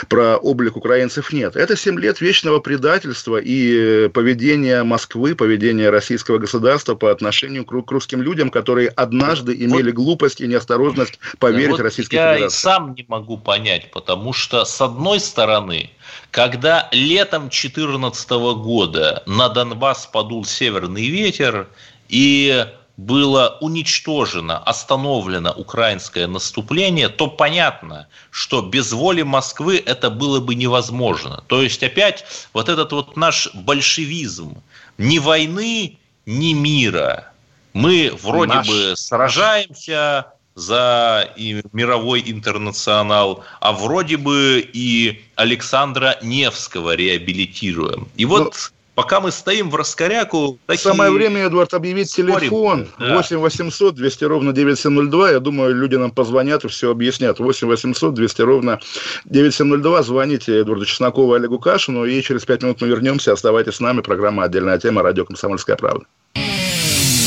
про 0.08 0.36
облик 0.36 0.76
украинцев 0.76 1.32
нет. 1.32 1.56
Это 1.56 1.76
семь 1.76 1.98
лет 1.98 2.11
вечного 2.20 2.60
предательства 2.60 3.38
и 3.38 4.08
поведения 4.08 4.82
Москвы, 4.82 5.34
поведения 5.34 5.90
российского 5.90 6.38
государства 6.38 6.94
по 6.94 7.10
отношению 7.10 7.64
к 7.64 7.90
русским 7.90 8.22
людям, 8.22 8.50
которые 8.50 8.88
однажды 8.88 9.54
имели 9.54 9.90
вот, 9.90 9.94
глупость 9.94 10.40
и 10.40 10.46
неосторожность 10.46 11.18
поверить 11.38 11.70
вот 11.70 11.80
Российской 11.80 12.16
я 12.16 12.34
Федерации. 12.34 12.42
Я 12.42 12.50
сам 12.50 12.94
не 12.94 13.04
могу 13.08 13.38
понять, 13.38 13.90
потому 13.90 14.32
что, 14.32 14.64
с 14.64 14.80
одной 14.80 15.20
стороны, 15.20 15.90
когда 16.30 16.88
летом 16.92 17.42
2014 17.42 18.30
года 18.30 19.22
на 19.26 19.48
Донбасс 19.48 20.06
подул 20.06 20.44
северный 20.44 21.08
ветер, 21.08 21.68
и 22.08 22.66
было 22.96 23.58
уничтожено, 23.60 24.58
остановлено 24.58 25.52
украинское 25.52 26.26
наступление, 26.26 27.08
то 27.08 27.26
понятно, 27.28 28.06
что 28.30 28.62
без 28.62 28.92
воли 28.92 29.22
Москвы 29.22 29.82
это 29.84 30.10
было 30.10 30.40
бы 30.40 30.54
невозможно. 30.54 31.42
То 31.46 31.62
есть 31.62 31.82
опять 31.82 32.24
вот 32.52 32.68
этот 32.68 32.92
вот 32.92 33.16
наш 33.16 33.48
большевизм, 33.54 34.62
ни 34.98 35.18
войны, 35.18 35.98
ни 36.26 36.52
мира. 36.52 37.32
Мы 37.72 38.12
вроде 38.22 38.54
наш... 38.54 38.68
бы 38.68 38.94
сражаемся 38.96 40.26
за 40.54 41.32
и 41.36 41.62
мировой 41.72 42.22
интернационал, 42.26 43.42
а 43.60 43.72
вроде 43.72 44.18
бы 44.18 44.60
и 44.72 45.24
Александра 45.34 46.18
Невского 46.22 46.94
реабилитируем. 46.94 48.08
И 48.16 48.26
вот... 48.26 48.44
Но 48.44 48.50
пока 48.94 49.20
мы 49.20 49.30
стоим 49.30 49.70
в 49.70 49.76
раскоряку... 49.76 50.58
Такие... 50.66 50.82
Самое 50.82 51.10
время, 51.10 51.46
Эдуард, 51.46 51.74
объявить 51.74 52.10
Спорим. 52.10 52.38
телефон. 52.38 52.88
Да. 52.98 53.16
8 53.16 53.36
800 53.38 53.94
200 53.94 54.24
ровно 54.24 54.52
9702. 54.52 55.30
Я 55.30 55.40
думаю, 55.40 55.74
люди 55.74 55.96
нам 55.96 56.10
позвонят 56.10 56.64
и 56.64 56.68
все 56.68 56.90
объяснят. 56.90 57.38
8 57.38 57.66
800 57.66 58.14
200 58.14 58.42
ровно 58.42 58.80
9702. 59.24 60.02
Звоните 60.02 60.60
Эдуарду 60.60 60.84
Чеснокову 60.84 61.34
и 61.34 61.38
Олегу 61.38 61.58
Кашину. 61.58 62.04
И 62.04 62.22
через 62.22 62.44
5 62.44 62.62
минут 62.62 62.80
мы 62.80 62.88
вернемся. 62.88 63.32
Оставайтесь 63.32 63.74
с 63.74 63.80
нами. 63.80 64.00
Программа 64.00 64.44
«Отдельная 64.44 64.78
тема». 64.78 65.02
Радио 65.02 65.24
«Комсомольская 65.24 65.76
правда». 65.76 66.04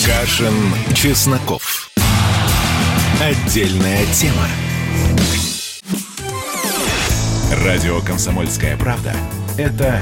Кашин, 0.05 0.53
Чесноков. 0.93 1.89
Отдельная 3.21 4.05
тема. 4.13 4.47
Радио 7.63 7.99
«Комсомольская 8.01 8.77
правда»– 8.77 9.13
это 9.57 10.01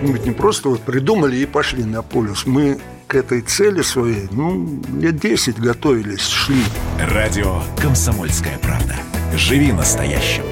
Мы 0.00 0.12
ведь 0.12 0.26
не 0.26 0.32
просто 0.32 0.68
вот 0.68 0.82
придумали 0.82 1.36
и 1.36 1.46
пошли 1.46 1.84
на 1.84 2.02
полюс. 2.02 2.46
Мы 2.46 2.78
к 3.08 3.14
этой 3.14 3.40
цели 3.40 3.82
своей, 3.82 4.28
ну, 4.30 4.80
лет 4.98 5.18
10 5.18 5.58
готовились, 5.58 6.26
шли. 6.26 6.62
Радио 7.00 7.62
«Комсомольская 7.80 8.58
правда». 8.58 8.94
Живи 9.34 9.72
настоящим. 9.72 10.44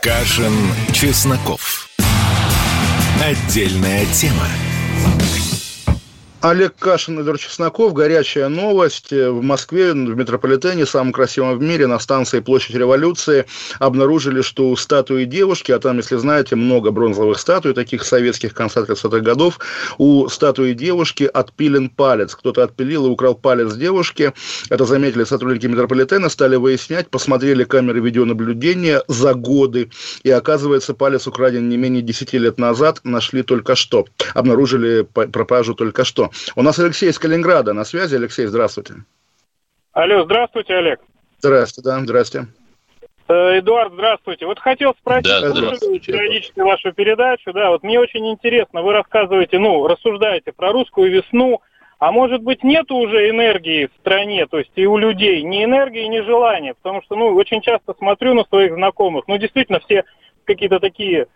Кашин, 0.00 0.52
Чесноков. 0.92 1.88
Отдельная 3.20 4.06
тема. 4.06 4.46
Олег 6.44 6.74
Кашин, 6.78 7.18
Эдвард 7.18 7.40
Чесноков. 7.40 7.94
Горячая 7.94 8.50
новость. 8.50 9.12
В 9.12 9.40
Москве, 9.40 9.92
в 9.92 9.96
метрополитене, 9.96 10.84
самом 10.84 11.10
красивом 11.10 11.56
в 11.56 11.62
мире, 11.62 11.86
на 11.86 11.98
станции 11.98 12.40
Площадь 12.40 12.76
Революции, 12.76 13.46
обнаружили, 13.78 14.42
что 14.42 14.68
у 14.68 14.76
статуи 14.76 15.24
девушки, 15.24 15.72
а 15.72 15.78
там, 15.78 15.96
если 15.96 16.16
знаете, 16.16 16.54
много 16.54 16.90
бронзовых 16.90 17.38
статуй, 17.38 17.72
таких 17.72 18.04
советских 18.04 18.52
конца 18.52 18.82
30-х 18.82 19.20
годов, 19.20 19.58
у 19.96 20.28
статуи 20.28 20.74
девушки 20.74 21.24
отпилен 21.24 21.88
палец. 21.88 22.34
Кто-то 22.34 22.62
отпилил 22.62 23.06
и 23.06 23.08
украл 23.08 23.36
палец 23.36 23.72
девушки. 23.72 24.34
Это 24.68 24.84
заметили 24.84 25.24
сотрудники 25.24 25.66
метрополитена, 25.66 26.28
стали 26.28 26.56
выяснять, 26.56 27.08
посмотрели 27.08 27.64
камеры 27.64 28.00
видеонаблюдения 28.00 29.02
за 29.08 29.32
годы. 29.32 29.90
И 30.24 30.30
оказывается, 30.30 30.92
палец 30.92 31.26
украден 31.26 31.70
не 31.70 31.78
менее 31.78 32.02
10 32.02 32.34
лет 32.34 32.58
назад, 32.58 33.00
нашли 33.02 33.42
только 33.42 33.74
что. 33.74 34.04
Обнаружили 34.34 35.08
пропажу 35.10 35.72
только 35.72 36.04
что. 36.04 36.32
У 36.56 36.62
нас 36.62 36.78
Алексей 36.78 37.10
из 37.10 37.18
Калининграда 37.18 37.72
на 37.72 37.84
связи. 37.84 38.16
Алексей, 38.16 38.46
здравствуйте. 38.46 38.94
Алло, 39.92 40.24
здравствуйте, 40.24 40.74
Олег. 40.74 41.00
Здравствуйте, 41.38 41.88
да, 41.88 42.00
здравствуйте. 42.00 42.48
Э, 43.28 43.58
Эдуард, 43.58 43.92
здравствуйте. 43.94 44.46
Вот 44.46 44.58
хотел 44.58 44.94
спросить, 45.00 45.24
Да, 45.24 45.40
периодически 45.50 46.60
вашу 46.60 46.92
передачу, 46.92 47.52
да, 47.52 47.70
вот 47.70 47.82
мне 47.82 47.98
очень 47.98 48.26
интересно, 48.28 48.82
вы 48.82 48.92
рассказываете, 48.92 49.58
ну, 49.58 49.86
рассуждаете 49.86 50.52
про 50.52 50.72
русскую 50.72 51.10
весну, 51.10 51.62
а 51.98 52.12
может 52.12 52.42
быть 52.42 52.62
нету 52.62 52.96
уже 52.96 53.30
энергии 53.30 53.86
в 53.86 54.00
стране, 54.00 54.46
то 54.46 54.58
есть 54.58 54.72
и 54.74 54.86
у 54.86 54.98
людей, 54.98 55.42
ни 55.42 55.64
энергии, 55.64 56.04
ни 56.04 56.20
желания, 56.20 56.74
потому 56.74 57.02
что, 57.02 57.16
ну, 57.16 57.34
очень 57.34 57.62
часто 57.62 57.94
смотрю 57.94 58.34
на 58.34 58.44
своих 58.44 58.74
знакомых, 58.74 59.24
ну, 59.26 59.38
действительно, 59.38 59.80
все 59.80 60.04
какие-то 60.44 60.80
такие 60.80 61.28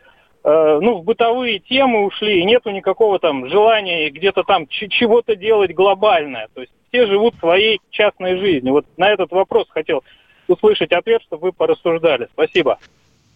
ну, 0.81 0.99
в 0.99 1.05
бытовые 1.05 1.59
темы 1.59 2.07
ушли, 2.07 2.41
и 2.41 2.45
нету 2.45 2.71
никакого 2.71 3.19
там 3.19 3.49
желания 3.49 4.09
где-то 4.11 4.45
там 4.45 4.67
ч- 4.67 4.89
чего-то 4.89 5.37
делать 5.37 5.75
глобальное. 5.75 6.49
То 6.55 6.63
есть 6.63 6.73
все 6.89 7.07
живут 7.07 7.35
своей 7.39 7.81
частной 7.91 8.39
жизнью. 8.39 8.73
Вот 8.73 8.87
на 8.97 9.11
этот 9.11 9.31
вопрос 9.31 9.67
хотел 9.69 10.03
услышать 10.47 10.93
ответ, 10.93 11.23
чтобы 11.23 11.49
вы 11.49 11.53
порассуждали. 11.53 12.29
Спасибо. 12.33 12.79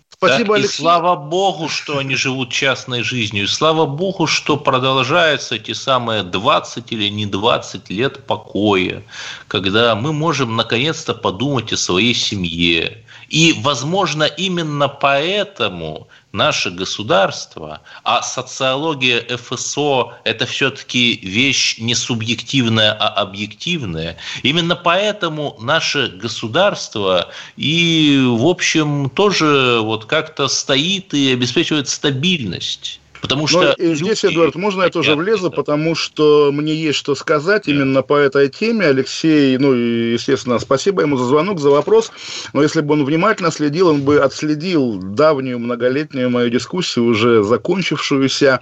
Спасибо, 0.08 0.50
Да, 0.50 0.56
и 0.56 0.60
Алексей. 0.60 0.76
слава 0.82 1.16
богу, 1.16 1.68
что 1.68 1.98
они 1.98 2.14
живут 2.14 2.50
частной 2.50 3.02
жизнью. 3.02 3.44
И 3.44 3.48
слава 3.48 3.86
богу, 3.86 4.26
что 4.26 4.56
продолжаются 4.56 5.56
эти 5.56 5.72
самые 5.72 6.22
20 6.22 6.92
или 6.92 7.08
не 7.08 7.26
20 7.26 7.90
лет 7.90 8.24
покоя, 8.24 9.02
когда 9.48 9.96
мы 9.96 10.12
можем 10.12 10.54
наконец-то 10.54 11.14
подумать 11.14 11.72
о 11.72 11.76
своей 11.76 12.14
семье. 12.14 12.98
И, 13.28 13.54
возможно, 13.62 14.24
именно 14.24 14.88
поэтому 14.88 16.06
наше 16.32 16.70
государство, 16.70 17.82
а 18.02 18.22
социология 18.22 19.24
ФСО– 19.36 20.14
это 20.24 20.46
все-таки 20.46 21.20
вещь 21.22 21.78
не 21.78 21.94
субъективная, 21.94 22.92
а 22.92 23.08
объективная. 23.08 24.16
Именно 24.42 24.74
поэтому 24.74 25.56
наше 25.60 26.08
государство 26.08 27.30
и, 27.56 28.24
в 28.26 28.46
общем, 28.46 29.10
тоже 29.10 29.80
вот 29.82 30.06
как-то 30.06 30.48
стоит 30.48 31.12
и 31.14 31.32
обеспечивает 31.32 31.88
стабильность. 31.88 33.01
Потому 33.22 33.46
что 33.46 33.74
здесь, 33.78 34.24
люди 34.24 34.34
Эдуард, 34.34 34.56
можно 34.56 34.82
я 34.82 34.90
тоже 34.90 35.14
влезу, 35.14 35.50
потому 35.50 35.94
что 35.94 36.50
мне 36.52 36.74
есть 36.74 36.98
что 36.98 37.14
сказать 37.14 37.68
именно 37.68 38.02
по 38.02 38.16
этой 38.16 38.48
теме. 38.48 38.86
Алексей, 38.86 39.56
ну, 39.58 39.72
и, 39.72 40.14
естественно, 40.14 40.58
спасибо 40.58 41.02
ему 41.02 41.16
за 41.16 41.24
звонок, 41.24 41.60
за 41.60 41.70
вопрос. 41.70 42.10
Но 42.52 42.62
если 42.62 42.80
бы 42.80 42.94
он 42.94 43.04
внимательно 43.04 43.52
следил, 43.52 43.88
он 43.88 44.02
бы 44.02 44.18
отследил 44.18 44.98
давнюю, 44.98 45.60
многолетнюю 45.60 46.30
мою 46.30 46.50
дискуссию, 46.50 47.04
уже 47.04 47.44
закончившуюся 47.44 48.60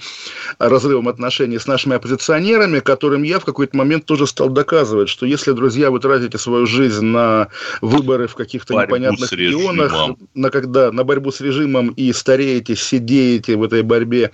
разрывом 0.58 1.08
отношений 1.08 1.58
с 1.58 1.66
нашими 1.66 1.96
оппозиционерами, 1.96 2.80
которым 2.80 3.22
я 3.22 3.38
в 3.38 3.46
какой-то 3.46 3.74
момент 3.78 4.04
тоже 4.04 4.26
стал 4.26 4.50
доказывать, 4.50 5.08
что 5.08 5.24
если, 5.24 5.52
друзья, 5.52 5.90
вы 5.90 6.00
тратите 6.00 6.36
свою 6.36 6.66
жизнь 6.66 7.06
на 7.06 7.48
выборы 7.80 8.26
в 8.26 8.34
каких-то 8.34 8.74
непонятных 8.74 9.32
регионах, 9.32 9.94
на, 10.34 10.50
когда, 10.50 10.92
на 10.92 11.02
борьбу 11.02 11.32
с 11.32 11.40
режимом 11.40 11.88
и 11.96 12.12
стареете, 12.12 12.76
сидеете 12.76 13.56
в 13.56 13.62
этой 13.62 13.82
борьбе, 13.82 14.30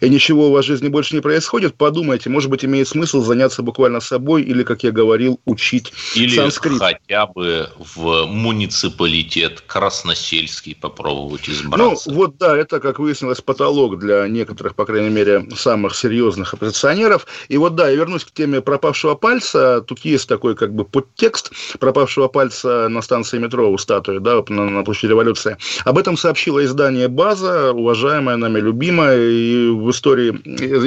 и 0.00 0.08
ничего 0.08 0.48
у 0.48 0.52
вас 0.52 0.64
в 0.64 0.68
жизни 0.68 0.88
больше 0.88 1.14
не 1.14 1.20
происходит, 1.20 1.74
подумайте, 1.76 2.30
может 2.30 2.50
быть, 2.50 2.64
имеет 2.64 2.88
смысл 2.88 3.22
заняться 3.22 3.62
буквально 3.62 4.00
собой 4.00 4.42
или, 4.42 4.62
как 4.62 4.82
я 4.82 4.90
говорил, 4.92 5.40
учить 5.44 5.92
Или 6.14 6.34
санскрит. 6.36 6.78
хотя 6.78 7.26
бы 7.26 7.68
в 7.78 8.26
муниципалитет 8.26 9.62
Красносельский 9.66 10.74
попробовать 10.74 11.42
Ну, 11.48 11.54
избраться. 11.54 12.12
вот 12.12 12.36
да, 12.38 12.56
это, 12.56 12.80
как 12.80 12.98
выяснилось, 12.98 13.40
потолок 13.40 13.98
для 13.98 14.26
некоторых, 14.28 14.74
по 14.74 14.84
крайней 14.84 15.10
мере, 15.10 15.46
самых 15.54 15.94
серьезных 15.96 16.54
оппозиционеров. 16.54 17.26
И 17.48 17.56
вот 17.56 17.74
да, 17.74 17.88
я 17.88 17.96
вернусь 17.96 18.24
к 18.24 18.30
теме 18.32 18.60
пропавшего 18.60 19.14
пальца. 19.14 19.82
Тут 19.82 20.00
есть 20.04 20.28
такой 20.28 20.54
как 20.54 20.74
бы 20.74 20.84
подтекст 20.84 21.52
пропавшего 21.78 22.28
пальца 22.28 22.88
на 22.88 23.02
станции 23.02 23.38
метро 23.38 23.70
у 23.70 23.78
статуи, 23.78 24.18
да, 24.18 24.42
на, 24.48 24.68
на 24.70 24.84
площади 24.84 25.10
революции. 25.10 25.56
Об 25.84 25.98
этом 25.98 26.16
сообщило 26.16 26.64
издание 26.64 27.08
«База», 27.08 27.72
уважаемое 27.72 28.36
нами, 28.36 28.60
любимое. 28.60 29.18
И 29.30 29.59
в 29.68 29.90
истории 29.90 30.30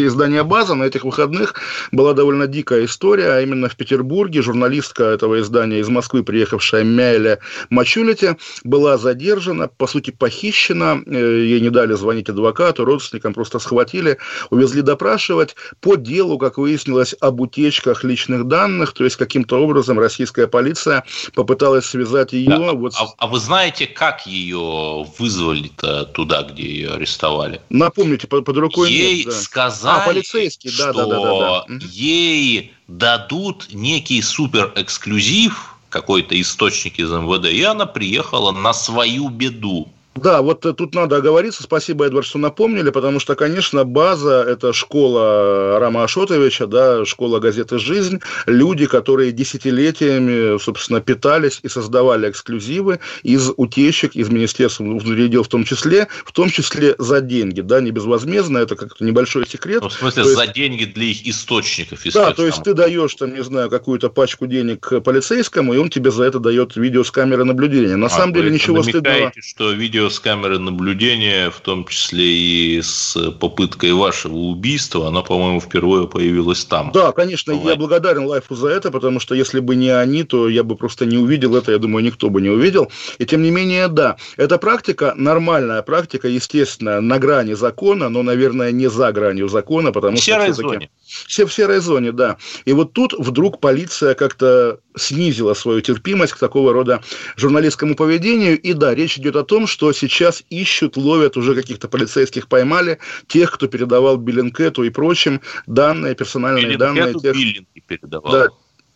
издания 0.07 0.43
«База» 0.43 0.75
на 0.75 0.83
этих 0.83 1.03
выходных 1.03 1.55
была 1.91 2.13
довольно 2.13 2.47
дикая 2.47 2.85
история, 2.85 3.33
а 3.33 3.41
именно 3.41 3.69
в 3.69 3.75
Петербурге 3.75 4.41
журналистка 4.41 5.03
этого 5.03 5.39
издания 5.39 5.79
из 5.79 5.89
Москвы, 5.89 6.23
приехавшая 6.23 6.83
Мяйля 6.83 7.39
Мачулите, 7.69 8.37
была 8.63 8.97
задержана, 8.97 9.67
по 9.67 9.87
сути, 9.87 10.11
похищена, 10.11 11.01
э, 11.05 11.45
ей 11.45 11.59
не 11.61 11.69
дали 11.69 11.93
звонить 11.93 12.29
адвокату, 12.29 12.85
родственникам 12.85 13.33
просто 13.33 13.59
схватили, 13.59 14.17
увезли 14.49 14.81
допрашивать 14.81 15.55
по 15.81 15.95
делу, 15.95 16.37
как 16.37 16.57
выяснилось, 16.57 17.15
об 17.19 17.41
утечках 17.41 18.03
личных 18.03 18.47
данных, 18.47 18.93
то 18.93 19.03
есть 19.03 19.15
каким-то 19.15 19.61
образом 19.61 19.99
российская 19.99 20.47
полиция 20.47 21.03
попыталась 21.33 21.85
связать 21.85 22.33
ее 22.33 22.49
Да, 22.49 22.73
вот 22.73 22.93
а, 22.97 23.07
а 23.17 23.27
вы 23.27 23.39
знаете, 23.39 23.87
как 23.87 24.25
ее 24.25 25.05
вызвали-то 25.17 26.05
туда, 26.05 26.43
где 26.43 26.63
ее 26.63 26.91
арестовали? 26.91 27.61
Напомните, 27.69 28.27
под, 28.27 28.45
под 28.45 28.57
рукой 28.63 28.91
ей 28.91 29.17
нет, 29.17 29.27
да. 29.27 29.41
сказали, 29.41 30.01
А, 30.01 30.05
полицейский, 30.05 30.71
да, 30.71 30.91
что 30.91 30.93
да, 30.93 31.05
да, 31.05 31.21
да, 31.21 31.65
да. 31.67 31.85
Ей 31.91 32.73
дадут 32.87 33.67
некий 33.71 34.21
супер 34.21 34.73
эксклюзив, 34.75 35.75
какой-то 35.89 36.39
источник 36.41 36.99
из 36.99 37.11
МВД, 37.11 37.45
и 37.45 37.61
она 37.61 37.85
приехала 37.85 38.51
на 38.51 38.73
свою 38.73 39.29
беду. 39.29 39.87
Да, 40.15 40.41
вот 40.43 40.63
э, 40.65 40.73
тут 40.73 40.93
надо 40.93 41.17
оговориться. 41.17 41.63
Спасибо, 41.63 42.05
Эдвард, 42.05 42.27
что 42.27 42.37
напомнили, 42.37 42.91
потому 42.91 43.19
что, 43.19 43.33
конечно, 43.35 43.83
база– 43.83 44.43
это 44.47 44.71
школа 44.71 45.79
Рама 45.79 46.03
Ашотовича, 46.03 46.67
да, 46.67 47.03
школа 47.03 47.39
газеты 47.39 47.79
«Жизнь». 47.79 48.19
Люди, 48.45 48.85
которые 48.85 49.31
десятилетиями, 49.31 50.59
собственно, 50.59 51.01
питались 51.01 51.59
и 51.63 51.67
создавали 51.67 52.29
эксклюзивы 52.29 52.99
из 53.23 53.51
утечек, 53.57 54.15
из 54.15 54.29
Министерства 54.29 54.83
внутренних 54.83 55.31
дел 55.31 55.43
в 55.43 55.47
том 55.47 55.63
числе, 55.63 56.07
в 56.25 56.31
том 56.31 56.49
числе 56.49 56.95
за 56.99 57.19
деньги, 57.21 57.61
да, 57.61 57.81
не 57.81 57.89
безвозмездно, 57.91 58.59
это 58.59 58.75
как-то 58.75 59.03
небольшой 59.03 59.47
секрет. 59.47 59.81
Ну, 59.81 59.89
в 59.89 59.93
смысле, 59.93 60.23
То 60.23 60.29
есть- 60.29 60.39
за 60.41 60.47
деньги 60.53 60.85
для 60.85 61.05
их 61.05 61.27
источников. 61.27 62.01
Да, 62.03 62.09
искать 62.09 62.35
то 62.35 62.45
есть 62.45 62.57
там. 62.57 62.63
ты 62.65 62.73
даешь, 62.75 63.15
там, 63.15 63.33
не 63.33 63.43
знаю, 63.43 63.69
какую-то 63.69 64.09
пачку 64.09 64.45
денег 64.45 64.91
полицейскому, 65.03 65.73
и 65.73 65.77
он 65.77 65.89
тебе 65.89 66.11
за 66.11 66.23
это 66.25 66.39
дает 66.39 66.75
видео 66.75 67.03
с 67.03 67.09
камеры 67.11 67.43
наблюдения. 67.45 67.95
На 67.95 68.07
А, 68.07 68.09
самом 68.09 68.33
деле 68.33 68.51
ничего 68.51 68.83
стыдного. 68.83 69.03
намекаете, 69.13 69.41
что 69.41 69.71
видео 69.71 70.02
с 70.09 70.19
камеры 70.19 70.59
наблюдения, 70.59 71.49
в 71.49 71.59
том 71.59 71.85
числе 71.85 72.25
и 72.25 72.81
с 72.81 73.17
попыткой 73.39 73.93
вашего 73.93 74.35
убийства, 74.35 75.07
оно, 75.07 75.23
по-моему, 75.23 75.59
впервые 75.59 76.07
появилось 76.07 76.65
там. 76.65 76.91
Да, 76.93 77.11
конечно, 77.11 77.51
я 77.51 77.57
Бывает. 77.57 77.79
благодарен 77.79 78.25
Лайфу 78.25 78.55
за 78.55 78.69
это, 78.69 78.91
потому 78.91 79.19
что 79.19 79.35
если 79.35 79.59
бы 79.59 79.75
не 79.75 79.89
они, 79.89 80.23
то 80.23 80.49
я 80.49 80.63
бы 80.63 80.75
просто 80.75 81.05
не 81.05 81.17
увидел 81.17 81.55
это, 81.55 81.71
я 81.71 81.77
думаю, 81.77 82.03
никто 82.03 82.29
бы 82.29 82.41
не 82.41 82.49
увидел. 82.49 82.91
И 83.17 83.25
тем 83.25 83.43
не 83.43 83.51
менее, 83.51 83.87
да, 83.87 84.17
эта 84.37 84.57
практика, 84.57 85.13
нормальная 85.15 85.81
практика, 85.81 86.27
естественно, 86.27 87.01
на 87.01 87.19
грани 87.19 87.53
закона, 87.53 88.09
но, 88.09 88.23
наверное, 88.23 88.71
не 88.71 88.89
за 88.89 89.11
гранью 89.11 89.47
закона, 89.49 89.91
потому 89.91 90.17
В 90.17 90.21
что 90.21 90.31
серой 90.31 90.51
зоне. 90.51 90.89
Все 91.27 91.45
в 91.45 91.53
серой 91.53 91.79
зоне, 91.79 92.11
да. 92.11 92.37
И 92.65 92.73
вот 92.73 92.93
тут 92.93 93.13
вдруг 93.13 93.59
полиция 93.59 94.15
как-то 94.15 94.79
снизила 94.95 95.53
свою 95.53 95.81
терпимость 95.81 96.33
к 96.33 96.39
такого 96.39 96.73
рода 96.73 97.03
журналистскому 97.37 97.95
поведению. 97.95 98.59
И 98.59 98.73
да, 98.73 98.95
речь 98.95 99.17
идет 99.17 99.35
о 99.35 99.43
том, 99.43 99.67
что 99.67 99.91
сейчас 99.93 100.43
ищут, 100.49 100.97
ловят, 100.97 101.37
уже 101.37 101.55
каких-то 101.55 101.87
полицейских 101.87 102.47
поймали, 102.47 102.99
тех, 103.27 103.51
кто 103.51 103.67
передавал 103.67 104.17
Беллингкэту 104.17 104.83
и 104.83 104.89
прочим 104.89 105.41
данные, 105.67 106.15
персональные 106.15 106.77
данные. 106.77 107.13
Беллингкэту 107.13 107.19
Тех... 107.21 107.83
Передавал. 107.87 108.31
Да. 108.31 108.47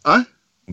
А? 0.03 0.23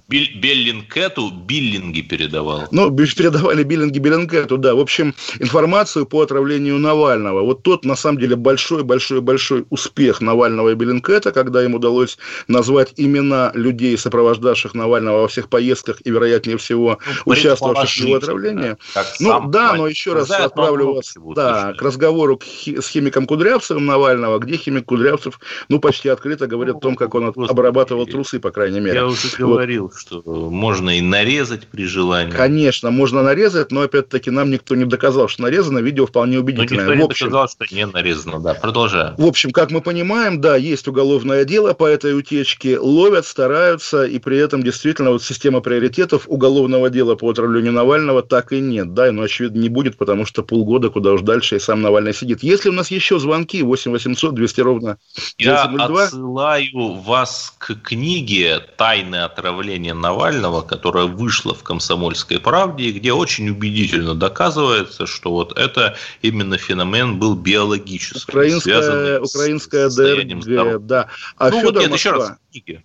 Беллингкэту 0.09 1.31
биллинги 1.31 2.01
передавал. 2.01 2.67
Ну, 2.73 2.91
передавали 2.91 3.63
биллинги 3.63 4.01
Беллингкэту, 4.01 4.59
да. 4.59 4.75
В 4.75 4.81
общем, 4.81 5.15
информацию 5.39 6.05
по 6.05 6.23
отравлению 6.23 6.79
Навального. 6.79 7.43
Вот 7.43 7.63
тот, 7.63 7.85
на 7.85 7.95
самом 7.95 8.19
деле, 8.19 8.35
большой-большой-большой 8.35 9.67
успех 9.71 10.21
Навального 10.21 10.71
и 10.71 10.75
Беллингкэта, 10.75 11.31
когда 11.31 11.65
им 11.65 11.75
удалось 11.75 12.19
назвать 12.49 12.93
имена 12.97 13.53
людей, 13.55 13.97
сопровождавших 13.97 14.75
Навального 14.75 15.23
во 15.23 15.29
всех 15.29 15.49
поездках 15.49 15.99
и, 16.05 16.11
вероятнее 16.11 16.59
всего, 16.59 16.99
ну, 17.25 17.33
участвовавших 17.33 18.05
в 18.05 18.07
его 18.09 18.17
отравлении. 18.17 18.77
Ну, 19.21 19.49
да, 19.49 19.75
но 19.75 19.87
еще 19.87 20.15
раз 20.15 20.29
отправлю 20.29 20.95
вас 20.95 21.15
да, 21.37 21.73
к 21.73 21.81
разговору 21.81 22.41
с 22.67 22.89
химиком 22.89 23.27
Кудрявцевым 23.27 23.87
Навального, 23.87 24.41
где 24.41 24.57
химик 24.57 24.87
Кудрявцев, 24.87 25.39
ну, 25.69 25.79
почти 25.79 26.09
открыто 26.09 26.49
говорит 26.49 26.77
о 26.77 26.81
том, 26.81 26.97
как 26.97 27.15
он 27.15 27.29
обрабатывал 27.29 28.07
трусы, 28.07 28.41
по 28.41 28.51
крайней 28.51 28.81
мере. 28.81 28.97
Я 28.97 29.07
уже 29.07 29.29
говорил, 29.39 29.84
вот. 29.84 29.84
Что 29.91 30.23
можно 30.25 30.99
и 30.99 31.01
нарезать 31.01 31.67
при 31.67 31.87
желании. 31.87 32.31
Конечно, 32.31 32.91
можно 32.91 33.23
нарезать, 33.23 33.71
но 33.73 33.83
опять-таки 33.83 34.31
нам 34.31 34.51
никто 34.51 34.75
не 34.75 34.85
доказал, 34.85 35.29
что 35.29 35.43
нарезано. 35.43 35.79
Видео 35.79 36.07
вполне 36.07 36.39
убедительное. 36.39 36.85
Но 36.85 36.93
никто 36.93 36.95
не 36.95 37.11
общем, 37.11 37.27
доказал, 37.27 37.49
что 37.49 37.75
не 37.75 37.87
нарезано, 37.87 38.41
да. 38.41 38.55
Продолжаем. 38.55 39.15
В 39.17 39.27
общем, 39.27 39.51
как 39.51 39.71
мы 39.71 39.81
понимаем, 39.81 40.41
да, 40.41 40.57
есть 40.57 40.89
уголовное 40.89 41.45
дело 41.45 41.75
по 41.75 41.87
этой 41.87 42.17
утечке, 42.17 42.79
ловят, 42.79 43.27
стараются, 43.27 44.05
и 44.05 44.19
при 44.19 44.39
этом 44.39 44.63
действительно 44.63 45.11
вот 45.11 45.23
система 45.23 45.61
приоритетов 45.61 46.25
уголовного 46.27 46.91
дела 46.91 47.15
по 47.15 47.31
отравлению 47.31 47.73
Навального 47.73 48.23
так 48.23 48.53
и 48.53 48.61
нет, 48.61 48.95
да, 48.95 49.11
но 49.13 49.23
очевидно 49.23 49.61
не 49.61 49.69
будет, 49.69 49.97
потому 49.97 50.27
что 50.27 50.43
полгода, 50.43 50.91
куда 50.91 51.13
уж 51.13 51.23
дальше, 51.23 51.57
и 51.57 51.59
сам 51.59 51.83
Навальный 51.83 52.15
сидит. 52.15 52.43
Если 52.43 52.69
у 52.69 52.73
нас 52.73 52.91
еще 52.91 53.19
звонки, 53.19 53.63
8 53.63 53.91
800 53.91 54.35
200 54.35 54.61
ровно 54.61 54.99
902. 55.39 56.01
Я 56.01 56.05
отсылаю 56.05 56.93
вас 57.01 57.55
к 57.59 57.75
книге 57.75 58.61
«Тайное 58.77 59.25
отравление 59.75 59.95
Навального», 59.95 60.63
которая 60.63 61.07
вышла 61.07 61.55
в 61.55 61.63
«Комсомольской 61.63 62.41
правде», 62.41 62.91
где 62.91 63.13
очень 63.13 63.49
убедительно 63.51 64.15
доказывается, 64.15 65.07
что 65.07 65.31
вот 65.31 65.59
это 65.59 65.97
именно 66.23 66.57
феномен 66.57 67.19
был 67.19 67.35
биологический. 67.35 68.31
Украинская, 68.31 69.21
украинская 69.21 69.89
ДРГ, 69.89 70.87
да. 70.87 71.09
А 71.37 71.51
ну, 71.51 71.61
Федор 71.61 71.73
вот 71.73 71.81
нет, 71.81 71.91
Москва. 71.91 71.95
еще 71.97 72.11
раз 72.11 72.31
в 72.31 72.53
книге. 72.53 72.83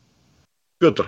Петр. 0.80 1.08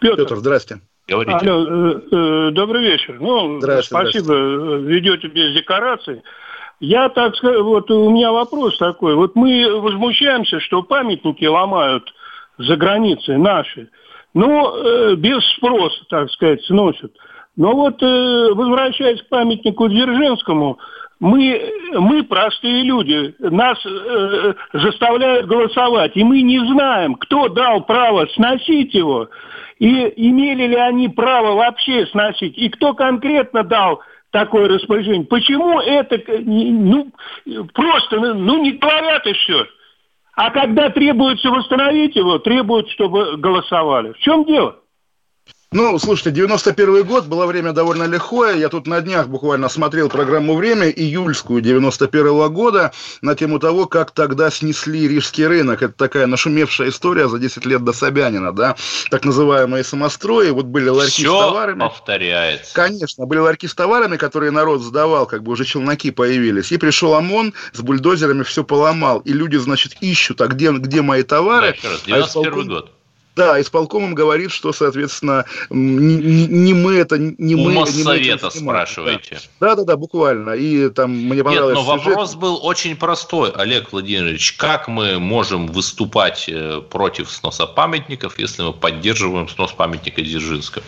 Петр, 0.00 0.16
Петр 0.16 0.36
здрасте. 0.36 0.80
Говорите. 1.08 1.36
Алло, 1.36 1.66
э, 1.68 2.00
э, 2.10 2.50
добрый 2.50 2.82
вечер. 2.82 3.18
Ну, 3.20 3.60
спасибо, 3.60 3.82
здравствуйте. 3.92 4.92
ведете 4.92 5.28
без 5.28 5.54
декораций. 5.54 6.22
Я 6.80 7.08
так 7.08 7.36
скажу, 7.36 7.62
вот 7.62 7.90
у 7.90 8.10
меня 8.10 8.32
вопрос 8.32 8.76
такой. 8.78 9.14
Вот 9.14 9.36
мы 9.36 9.80
возмущаемся, 9.80 10.58
что 10.60 10.82
памятники 10.82 11.44
ломают 11.44 12.12
за 12.58 12.76
границей 12.76 13.38
наши. 13.38 13.88
Ну, 14.36 14.50
э, 14.50 15.14
без 15.14 15.42
спроса, 15.56 16.04
так 16.10 16.30
сказать, 16.30 16.62
сносят. 16.66 17.10
Но 17.56 17.72
вот, 17.72 18.02
э, 18.02 18.50
возвращаясь 18.52 19.22
к 19.22 19.30
памятнику 19.30 19.88
Дзержинскому, 19.88 20.78
мы, 21.20 21.72
мы 21.94 22.22
простые 22.22 22.82
люди, 22.82 23.34
нас 23.38 23.78
э, 23.86 24.52
заставляют 24.74 25.46
голосовать, 25.46 26.12
и 26.16 26.22
мы 26.22 26.42
не 26.42 26.58
знаем, 26.58 27.14
кто 27.14 27.48
дал 27.48 27.84
право 27.84 28.26
сносить 28.34 28.92
его, 28.92 29.30
и 29.78 30.12
имели 30.28 30.66
ли 30.66 30.76
они 30.76 31.08
право 31.08 31.54
вообще 31.54 32.04
сносить, 32.08 32.58
и 32.58 32.68
кто 32.68 32.92
конкретно 32.92 33.62
дал 33.62 34.02
такое 34.32 34.68
распоряжение. 34.68 35.24
Почему 35.24 35.80
это, 35.80 36.20
ну, 36.42 37.10
просто, 37.72 38.20
ну, 38.20 38.62
не 38.62 38.72
говорят 38.72 39.26
и 39.26 39.32
все. 39.32 39.66
А 40.36 40.50
когда 40.50 40.90
требуется 40.90 41.50
восстановить 41.50 42.14
его, 42.14 42.38
требуют, 42.38 42.90
чтобы 42.90 43.38
голосовали. 43.38 44.12
В 44.12 44.18
чем 44.18 44.44
дело? 44.44 44.76
Ну, 45.76 45.98
слушайте, 45.98 46.30
91 46.30 47.04
год 47.04 47.26
было 47.26 47.44
время 47.44 47.74
довольно 47.74 48.04
лихое. 48.04 48.58
Я 48.58 48.70
тут 48.70 48.86
на 48.86 49.02
днях 49.02 49.28
буквально 49.28 49.68
смотрел 49.68 50.08
программу 50.08 50.56
«Время» 50.56 50.88
июльскую 50.88 51.60
91 51.60 52.28
-го 52.28 52.48
года 52.48 52.92
на 53.20 53.34
тему 53.34 53.58
того, 53.58 53.84
как 53.84 54.10
тогда 54.12 54.50
снесли 54.50 55.06
рижский 55.06 55.46
рынок. 55.46 55.82
Это 55.82 55.92
такая 55.92 56.26
нашумевшая 56.26 56.88
история 56.88 57.28
за 57.28 57.38
10 57.38 57.66
лет 57.66 57.84
до 57.84 57.92
Собянина, 57.92 58.54
да, 58.54 58.74
так 59.10 59.26
называемые 59.26 59.84
самострои. 59.84 60.48
Вот 60.48 60.64
были 60.64 60.88
ларьки 60.88 61.10
Все 61.10 61.36
с 61.36 61.46
товарами. 61.46 61.80
повторяется. 61.80 62.74
Конечно, 62.74 63.26
были 63.26 63.40
ларьки 63.40 63.68
с 63.68 63.74
товарами, 63.74 64.16
которые 64.16 64.52
народ 64.52 64.80
сдавал, 64.80 65.26
как 65.26 65.42
бы 65.42 65.52
уже 65.52 65.66
челноки 65.66 66.10
появились. 66.10 66.72
И 66.72 66.78
пришел 66.78 67.12
ОМОН 67.12 67.52
с 67.74 67.82
бульдозерами, 67.82 68.44
все 68.44 68.64
поломал. 68.64 69.18
И 69.18 69.34
люди, 69.34 69.56
значит, 69.56 69.92
ищут, 70.00 70.40
а 70.40 70.46
где, 70.46 70.72
где 70.72 71.02
мои 71.02 71.22
товары? 71.22 71.66
Да, 71.66 71.74
еще 71.74 71.88
раз, 71.90 72.02
91 72.06 72.60
а 72.60 72.64
год. 72.64 72.95
Да, 73.36 73.60
исполкомом 73.60 74.14
говорит, 74.14 74.50
что, 74.50 74.72
соответственно, 74.72 75.44
не, 75.68 76.46
не 76.46 76.72
мы 76.72 76.94
это, 76.94 77.18
не 77.18 77.54
У 77.54 77.58
мы... 77.58 77.72
Моссовета 77.72 78.48
спрашиваете. 78.48 79.40
Да. 79.60 79.76
да, 79.76 79.84
да, 79.84 79.96
буквально. 79.98 80.52
И 80.52 80.88
там 80.88 81.10
мне 81.10 81.44
понравилось... 81.44 81.76
Нет, 81.76 81.86
но 81.86 81.98
сюжет. 81.98 82.06
вопрос 82.06 82.34
был 82.34 82.64
очень 82.64 82.96
простой, 82.96 83.50
Олег 83.50 83.92
Владимирович. 83.92 84.54
Как 84.54 84.88
мы 84.88 85.18
можем 85.18 85.66
выступать 85.66 86.46
э, 86.48 86.80
против 86.80 87.30
сноса 87.30 87.66
памятников, 87.66 88.38
если 88.38 88.62
мы 88.62 88.72
поддерживаем 88.72 89.50
снос 89.50 89.72
памятника 89.72 90.22
Дзержинского? 90.22 90.82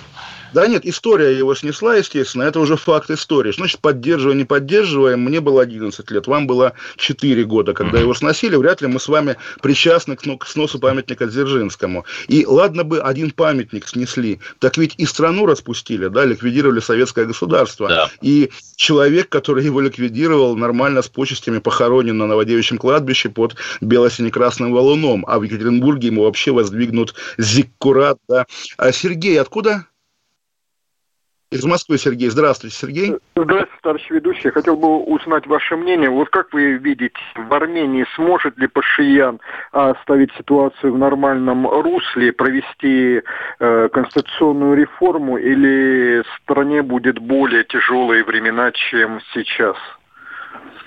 Да 0.52 0.66
нет, 0.66 0.87
история 0.87 1.37
его 1.37 1.54
снесла, 1.54 1.96
естественно, 1.96 2.44
это 2.44 2.61
уже 2.61 2.76
факт 2.76 3.11
истории. 3.11 3.52
Значит, 3.52 3.80
поддерживаем, 3.80 4.38
не 4.38 4.44
поддерживаем, 4.44 5.20
мне 5.20 5.40
было 5.40 5.62
11 5.62 6.11
лет, 6.11 6.26
вам 6.26 6.46
было 6.46 6.72
4 6.96 7.44
года, 7.44 7.74
когда 7.74 7.98
его 7.98 8.14
сносили, 8.14 8.56
вряд 8.56 8.80
ли 8.80 8.88
мы 8.88 9.00
с 9.00 9.08
вами 9.08 9.37
причастны 9.61 10.16
к 10.16 10.46
сносу 10.46 10.78
памятника 10.78 11.26
Дзержинскому. 11.26 12.04
И 12.28 12.46
ладно 12.46 12.84
бы 12.84 13.00
один 13.00 13.30
памятник 13.30 13.87
снесли, 13.87 14.40
так 14.58 14.76
ведь 14.78 14.94
и 14.96 15.06
страну 15.06 15.46
распустили, 15.46 16.08
да, 16.08 16.24
ликвидировали 16.24 16.80
советское 16.80 17.26
государство. 17.26 17.88
Да. 17.88 18.11
И 18.22 18.50
человек, 18.76 19.28
который 19.28 19.64
его 19.64 19.80
ликвидировал, 19.80 20.56
нормально 20.56 21.02
с 21.02 21.08
почестями 21.08 21.58
похоронен 21.58 22.16
на 22.16 22.26
Новодевичьем 22.26 22.78
кладбище 22.78 23.28
под 23.28 23.56
бело-сине-красным 23.80 24.72
валуном, 24.72 25.24
а 25.28 25.38
в 25.38 25.42
Екатеринбурге 25.42 26.08
ему 26.08 26.22
вообще 26.22 26.52
воздвигнут 26.52 27.14
зиккурат, 27.37 28.18
да. 28.28 28.46
А 28.76 28.92
Сергей 28.92 29.40
откуда? 29.40 29.87
Из 31.50 31.64
Москвы 31.64 31.96
Сергей. 31.96 32.28
Здравствуйте, 32.28 32.76
Сергей. 32.76 33.16
Здравствуйте, 33.34 33.80
товарищ 33.82 34.11
ведущий. 34.11 34.50
Хотел 34.50 34.76
бы 34.76 34.98
узнать 34.98 35.46
ваше 35.46 35.76
мнение. 35.76 36.11
Вот 36.11 36.28
как 36.28 36.52
вы 36.52 36.72
видите, 36.72 37.18
в 37.37 37.54
Армении 37.54 38.04
сможет 38.16 38.58
ли 38.58 38.66
Пашиян 38.66 39.40
оставить 39.72 40.30
ситуацию 40.37 40.92
в 40.92 40.98
нормальном 40.98 41.66
русле, 41.66 42.34
провести 42.34 43.22
э, 43.61 43.88
конституционную 43.90 44.76
реформу, 44.76 45.38
или 45.38 46.22
стране 46.42 46.82
будет 46.82 47.18
более 47.18 47.64
тяжелые 47.64 48.24
времена, 48.24 48.70
чем 48.72 49.20
сейчас? 49.32 49.76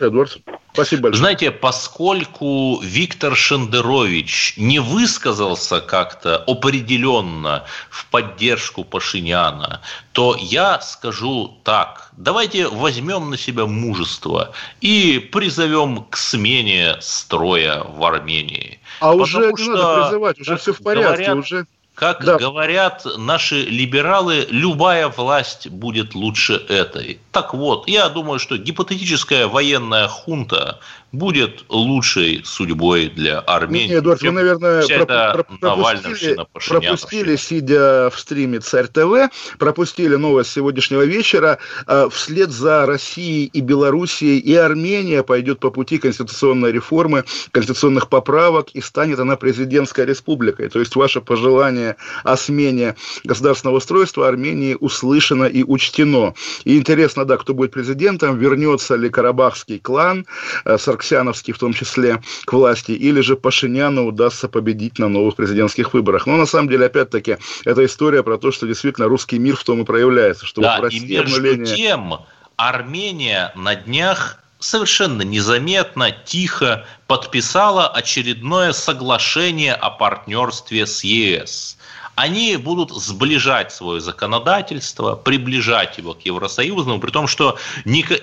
Эдвард, 0.02 0.38
спасибо 0.74 1.04
большое. 1.04 1.20
Знаете, 1.20 1.52
поскольку 1.52 2.80
Виктор 2.82 3.36
Шендерович 3.36 4.56
не 4.58 4.80
высказался 4.80 5.82
как-то 5.82 6.38
определенно 6.38 7.66
в 7.90 8.06
поддержку 8.08 8.84
Пашиняна, 8.84 9.82
то 10.12 10.36
я 10.40 10.80
скажу 10.82 11.58
так. 11.64 12.12
Давайте 12.18 12.68
возьмем 12.68 13.30
на 13.30 13.38
себя 13.38 13.66
мужество 13.66 14.54
и 14.82 15.20
призовем 15.32 16.06
к 16.10 16.18
смене 16.18 16.98
строя 17.02 17.84
в 17.84 18.04
Армении. 18.04 18.80
А 19.00 19.12
Потому 19.12 19.24
уже 19.24 19.54
не 19.54 19.70
надо 19.70 20.04
призывать, 20.04 20.40
уже 20.40 20.58
все 20.58 20.74
в 20.74 20.82
порядке. 20.82 21.26
Говорят, 21.26 21.38
уже 21.38 21.66
как 21.96 22.24
да. 22.24 22.38
говорят 22.38 23.06
наши 23.18 23.64
либералы, 23.64 24.48
любая 24.50 25.10
власть 25.10 25.68
будет 25.68 26.16
лучше 26.16 26.54
этой. 26.54 27.20
Так 27.32 27.54
вот, 27.54 27.88
я 27.88 28.10
думаю, 28.10 28.40
что 28.40 28.58
гипотетическая 28.58 29.48
военная 29.48 30.08
хунта 30.08 30.80
будет 31.12 31.66
лучшей 31.70 32.42
судьбой 32.46 33.08
для 33.10 33.40
Армении. 33.40 33.90
Нет, 33.90 34.00
Эдуард, 34.00 34.22
вы, 34.22 34.32
наверное, 34.32 34.88
проп- 34.88 35.60
пропустили, 35.60 36.38
пропустили, 36.54 37.36
сидя 37.36 38.10
в 38.10 38.20
стриме 38.20 38.60
Царь 38.60 38.88
ТВ, 38.88 39.30
пропустили 39.58 40.16
новость 40.16 40.52
сегодняшнего 40.52 41.04
вечера. 41.04 41.58
А, 41.86 42.10
вслед 42.10 42.52
за 42.52 42.86
Россией 42.86 43.46
и 43.46 43.62
Белоруссией 43.62 44.40
и 44.40 44.56
Армения 44.56 45.24
пойдет 45.24 45.60
по 45.60 45.70
пути 45.70 45.98
конституционной 45.98 46.72
реформы, 46.72 47.26
конституционных 47.52 48.08
поправок, 48.08 48.70
и 48.74 48.82
станет 48.82 49.20
она 49.20 49.36
президентской 49.36 50.06
республикой. 50.06 50.70
То 50.70 50.80
есть 50.80 50.96
ваше 50.96 51.22
пожелание 51.22 51.98
о 52.24 52.38
смене 52.38 52.96
государственного 53.24 53.78
устройства 53.78 54.28
Армении 54.28 54.78
услышано 54.80 55.46
и 55.46 55.64
учтено. 55.64 56.34
И 56.64 56.78
интересно, 56.78 57.26
да, 57.26 57.38
кто 57.38 57.54
будет 57.54 57.72
президентом, 57.72 58.38
вернется 58.38 58.96
ли 58.96 59.10
Карабахский 59.10 59.80
клан, 59.80 60.26
э, 60.66 60.78
Сарксяновский 61.02 61.54
в 61.54 61.58
том 61.58 61.74
числе, 61.74 62.22
к 62.46 62.54
власти, 62.54 62.92
или 62.92 63.22
же 63.22 63.36
Пашиняну 63.36 64.08
удастся 64.08 64.48
победить 64.48 65.00
на 65.00 65.10
новых 65.10 65.36
президентских 65.36 65.94
выборах. 65.94 66.28
Но 66.28 66.38
на 66.38 66.46
самом 66.46 66.70
деле, 66.70 66.86
опять-таки, 66.86 67.38
это 67.66 67.84
история 67.86 68.24
про 68.24 68.38
то, 68.38 68.52
что 68.52 68.68
действительно 68.68 69.08
русский 69.08 69.40
мир 69.40 69.56
в 69.56 69.64
том 69.64 69.82
и 69.82 69.86
проявляется. 69.86 70.46
Что 70.46 70.62
да, 70.62 70.80
вот 70.80 70.92
и 70.92 71.00
между 71.00 71.38
обнуление... 71.38 71.76
тем 71.76 72.20
Армения 72.56 73.52
на 73.56 73.76
днях 73.76 74.38
совершенно 74.60 75.24
незаметно, 75.24 76.12
тихо 76.12 76.86
подписала 77.08 77.88
очередное 77.88 78.72
соглашение 78.72 79.74
о 79.74 79.90
партнерстве 79.90 80.86
с 80.86 81.04
ЕС. 81.04 81.78
Они 82.22 82.56
будут 82.56 82.92
сближать 82.92 83.72
свое 83.72 84.00
законодательство, 84.00 85.16
приближать 85.16 85.98
его 85.98 86.14
к 86.14 86.22
Евросоюзному, 86.22 87.00
при 87.00 87.10
том, 87.10 87.28
что 87.28 87.58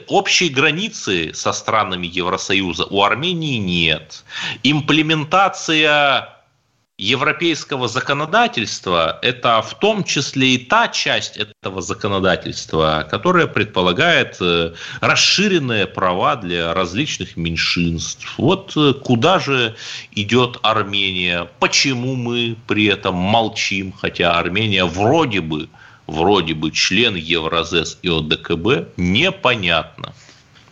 общей 0.07 0.49
границы 0.49 1.33
со 1.35 1.53
странами 1.53 2.07
Евросоюза 2.07 2.87
у 2.91 3.03
Армении 3.03 3.59
нет. 3.59 4.25
Имплементация 4.63 6.38
европейского 6.99 7.87
законодательства– 7.87 9.19
это 9.23 9.63
в 9.63 9.79
том 9.79 10.03
числе 10.03 10.55
и 10.55 10.59
та 10.59 10.89
часть 10.89 11.37
этого 11.37 11.81
законодательства, 11.81 13.07
которая 13.09 13.47
предполагает 13.47 14.37
э, 14.41 14.75
расширенные 15.01 15.87
права 15.87 16.35
для 16.35 16.75
различных 16.75 17.37
меньшинств. 17.37 18.35
Вот 18.37 18.73
э, 18.77 18.95
куда 18.95 19.39
же 19.39 19.77
идет 20.11 20.59
Армения? 20.63 21.49
Почему 21.61 22.17
мы 22.17 22.57
при 22.67 22.87
этом 22.87 23.15
молчим, 23.15 23.93
хотя 23.93 24.33
Армения 24.33 24.85
вроде 24.85 25.41
бы, 25.41 25.69
вроде 26.09 26.55
бы 26.55 26.73
член 26.73 27.15
Евразес 27.15 27.99
и 28.03 28.09
ОДКБ, 28.09 28.97
непонятно. 28.97 30.15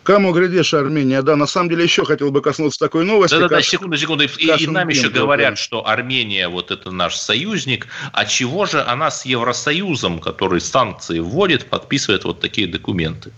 Кому 0.07 0.33
глядишь, 0.33 0.73
Армения, 0.73 1.21
да, 1.21 1.35
на 1.35 1.49
самом 1.49 1.69
деле 1.69 1.83
еще 1.83 2.05
хотел 2.05 2.31
бы 2.31 2.41
коснуться 2.41 2.79
такой 2.79 3.05
новости. 3.05 3.35
Да-да-да, 3.35 3.61
секунду, 3.61 3.97
секунду. 3.97 4.23
И, 4.23 4.29
и 4.29 4.67
нам 4.69 4.89
еще 4.89 5.09
говорят, 5.09 5.55
да. 5.55 5.57
что 5.57 5.85
Армения 5.85 6.49
вот 6.49 6.71
это 6.71 6.93
наш 6.93 7.17
союзник, 7.17 7.89
а 8.13 8.25
чего 8.25 8.67
же 8.67 8.81
она 8.81 9.11
с 9.11 9.25
Евросоюзом, 9.27 10.21
который 10.21 10.61
санкции 10.61 11.19
вводит, 11.19 11.67
подписывает 11.67 12.23
вот 12.23 12.39
такие 12.39 12.69
документы? 12.69 13.33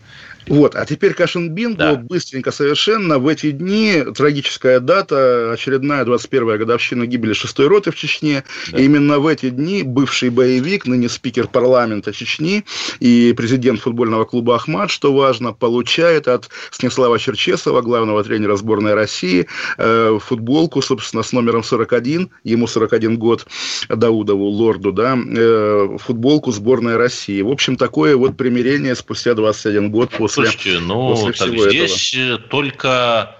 Вот, 0.48 0.74
а 0.74 0.84
теперь 0.86 1.14
Кашин 1.14 1.50
Бинго 1.50 1.76
да. 1.76 1.94
быстренько 1.96 2.50
совершенно. 2.50 3.18
В 3.18 3.28
эти 3.28 3.50
дни 3.50 4.02
трагическая 4.14 4.80
дата, 4.80 5.52
очередная 5.52 6.04
21-я 6.04 6.58
годовщина 6.58 7.06
гибели 7.06 7.32
шестой 7.32 7.66
роты 7.66 7.90
в 7.90 7.96
Чечне. 7.96 8.44
Да. 8.70 8.78
И 8.78 8.84
именно 8.84 9.18
в 9.18 9.26
эти 9.26 9.50
дни 9.50 9.82
бывший 9.82 10.30
боевик, 10.30 10.86
ныне 10.86 11.08
спикер 11.08 11.48
парламента 11.48 12.12
Чечни 12.12 12.64
и 13.00 13.34
президент 13.36 13.80
футбольного 13.80 14.24
клуба 14.24 14.56
«Ахмат», 14.56 14.90
что 14.90 15.12
важно, 15.12 15.52
получает 15.52 16.28
от 16.28 16.48
Снеслава 16.70 17.18
Черчесова, 17.18 17.82
главного 17.82 18.24
тренера 18.24 18.56
сборной 18.56 18.94
России, 18.94 19.46
э, 19.76 20.18
футболку, 20.20 20.82
собственно, 20.82 21.22
с 21.22 21.32
номером 21.32 21.62
41, 21.62 22.30
ему 22.44 22.66
41 22.66 23.18
год, 23.18 23.46
Даудову, 23.88 24.46
лорду, 24.46 24.92
да, 24.92 25.18
э, 25.18 25.96
футболку 25.98 26.52
сборной 26.52 26.96
России. 26.96 27.42
В 27.42 27.50
общем, 27.50 27.76
такое 27.76 28.16
вот 28.16 28.36
примирение 28.36 28.94
спустя 28.94 29.34
21 29.34 29.90
год 29.90 30.10
после 30.10 30.37
Слушайте, 30.46 30.78
ну 30.80 31.32
так 31.32 31.48
здесь 31.48 32.14
этого. 32.14 32.38
только 32.38 33.34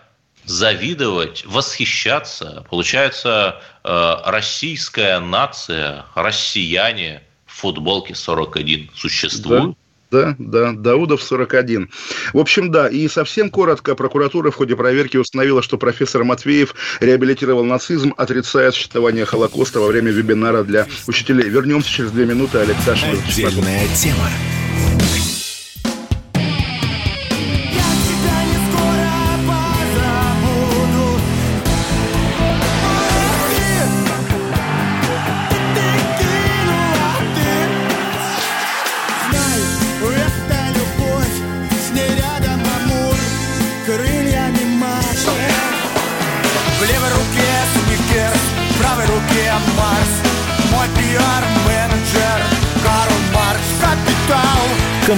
завидовать, 0.45 1.45
восхищаться. 1.47 2.65
Получается, 2.71 3.61
э, 3.85 4.15
российская 4.25 5.21
нация, 5.21 6.07
россияне 6.15 7.23
в 7.47 7.61
футболке 7.61 8.15
41 8.15 8.91
существуют. 8.95 9.71
Да. 9.71 9.75
Да, 10.11 10.35
да, 10.39 10.73
Даудов 10.73 11.23
41. 11.23 11.91
В 12.33 12.39
общем, 12.39 12.71
да, 12.71 12.89
и 12.89 13.09
совсем 13.09 13.51
коротко, 13.51 13.95
прокуратура 13.95 14.51
в 14.51 14.55
ходе 14.57 14.75
проверки 14.75 15.19
установила, 15.19 15.63
что 15.63 15.77
профессор 15.77 16.25
Матвеев 16.25 16.75
реабилитировал 17.01 17.63
нацизм, 17.65 18.15
отрицая 18.17 18.73
существование 18.73 19.27
Холокоста 19.27 19.81
во 19.81 19.89
время 19.89 20.11
вебинара 20.11 20.63
для 20.63 20.87
учителей. 21.07 21.51
Вернемся 21.51 21.91
через 21.91 22.11
две 22.11 22.25
минуты, 22.25 22.57
Олег. 22.57 22.77
Отдельная 22.87 23.87
тема. 23.95 24.31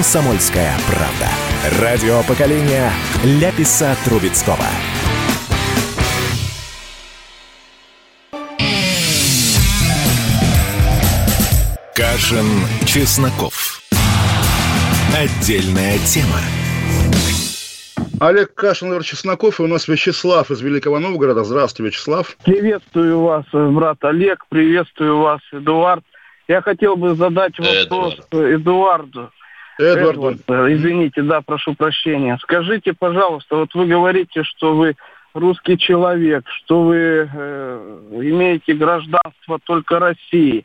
«Комсомольская 0.01 0.73
правда». 0.89 1.85
Радио 1.85 2.23
поколения 2.23 2.91
Ляписа 3.23 3.95
Трубецкого. 4.03 4.57
Кашин, 11.95 12.47
Чесноков. 12.87 13.83
Отдельная 15.15 15.99
тема. 15.99 16.41
Олег 18.21 18.55
Кашин, 18.55 19.03
Чесноков, 19.03 19.61
и 19.61 19.65
у 19.65 19.67
нас 19.67 19.87
Вячеслав 19.87 20.51
из 20.51 20.63
Великого 20.63 20.99
Новгорода. 20.99 21.45
Здравствуйте, 21.45 21.91
Вячеслав. 21.91 22.39
Приветствую 22.43 23.21
вас, 23.21 23.45
брат 23.53 24.03
Олег, 24.05 24.47
приветствую 24.49 25.19
вас, 25.19 25.43
Эдуард. 25.53 26.05
Я 26.49 26.63
хотел 26.63 26.97
бы 26.97 27.15
задать 27.15 27.59
вопрос 27.59 28.15
Эдуард. 28.31 28.35
Эдуарду. 28.35 29.31
Эдвард. 29.81 30.41
Эдвард, 30.49 30.73
извините, 30.73 31.23
да, 31.23 31.41
прошу 31.41 31.75
прощения. 31.75 32.39
Скажите, 32.43 32.93
пожалуйста, 32.93 33.57
вот 33.57 33.75
вы 33.75 33.87
говорите, 33.87 34.43
что 34.43 34.75
вы 34.75 34.97
русский 35.35 35.79
человек, 35.79 36.45
что 36.49 36.85
вы 36.85 37.29
э, 37.33 38.09
имеете 38.13 38.75
гражданство 38.75 39.59
только 39.65 39.99
России. 39.99 40.65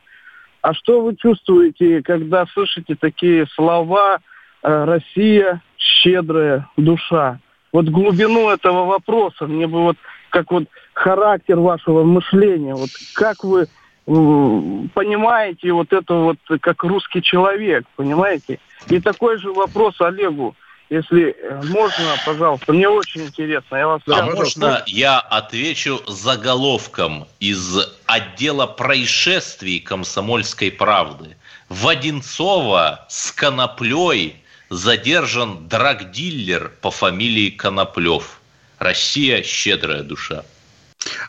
А 0.62 0.74
что 0.74 1.00
вы 1.00 1.14
чувствуете, 1.16 2.02
когда 2.02 2.46
слышите 2.46 2.96
такие 2.98 3.46
слова 3.54 4.18
э, 4.62 4.84
«Россия– 4.84 5.62
щедрая 5.76 6.68
душа»? 6.76 7.38
Вот 7.72 7.86
глубину 7.86 8.48
этого 8.50 8.84
вопроса, 8.86 9.46
мне 9.46 9.66
бы 9.66 9.82
вот 9.82 9.96
как 10.30 10.50
вот 10.50 10.64
характер 10.94 11.58
вашего 11.58 12.04
мышления, 12.04 12.74
вот 12.74 12.88
как 13.14 13.44
вы 13.44 13.66
понимаете 14.06 15.72
вот 15.72 15.92
это 15.92 16.14
вот 16.14 16.38
как 16.60 16.82
русский 16.84 17.22
человек, 17.22 17.84
понимаете? 17.96 18.60
И 18.88 19.00
такой 19.00 19.38
же 19.38 19.52
вопрос 19.52 20.00
Олегу. 20.00 20.54
Если 20.88 21.34
э, 21.36 21.62
можно, 21.64 22.14
пожалуйста, 22.24 22.72
мне 22.72 22.88
очень 22.88 23.22
интересно. 23.22 23.74
Я 23.74 23.88
вас 23.88 24.02
а 24.06 24.22
можно 24.22 24.84
я 24.86 25.18
отвечу 25.18 26.00
заголовком 26.06 27.26
из 27.40 27.76
отдела 28.06 28.66
происшествий 28.66 29.80
комсомольской 29.80 30.70
правды? 30.70 31.36
В 31.68 31.88
Одинцово 31.88 33.04
с 33.08 33.32
коноплей 33.32 34.36
задержан 34.70 35.66
драгдиллер 35.66 36.70
по 36.80 36.92
фамилии 36.92 37.50
Коноплев. 37.50 38.40
Россия 38.78 39.42
щедрая 39.42 40.02
душа. 40.02 40.44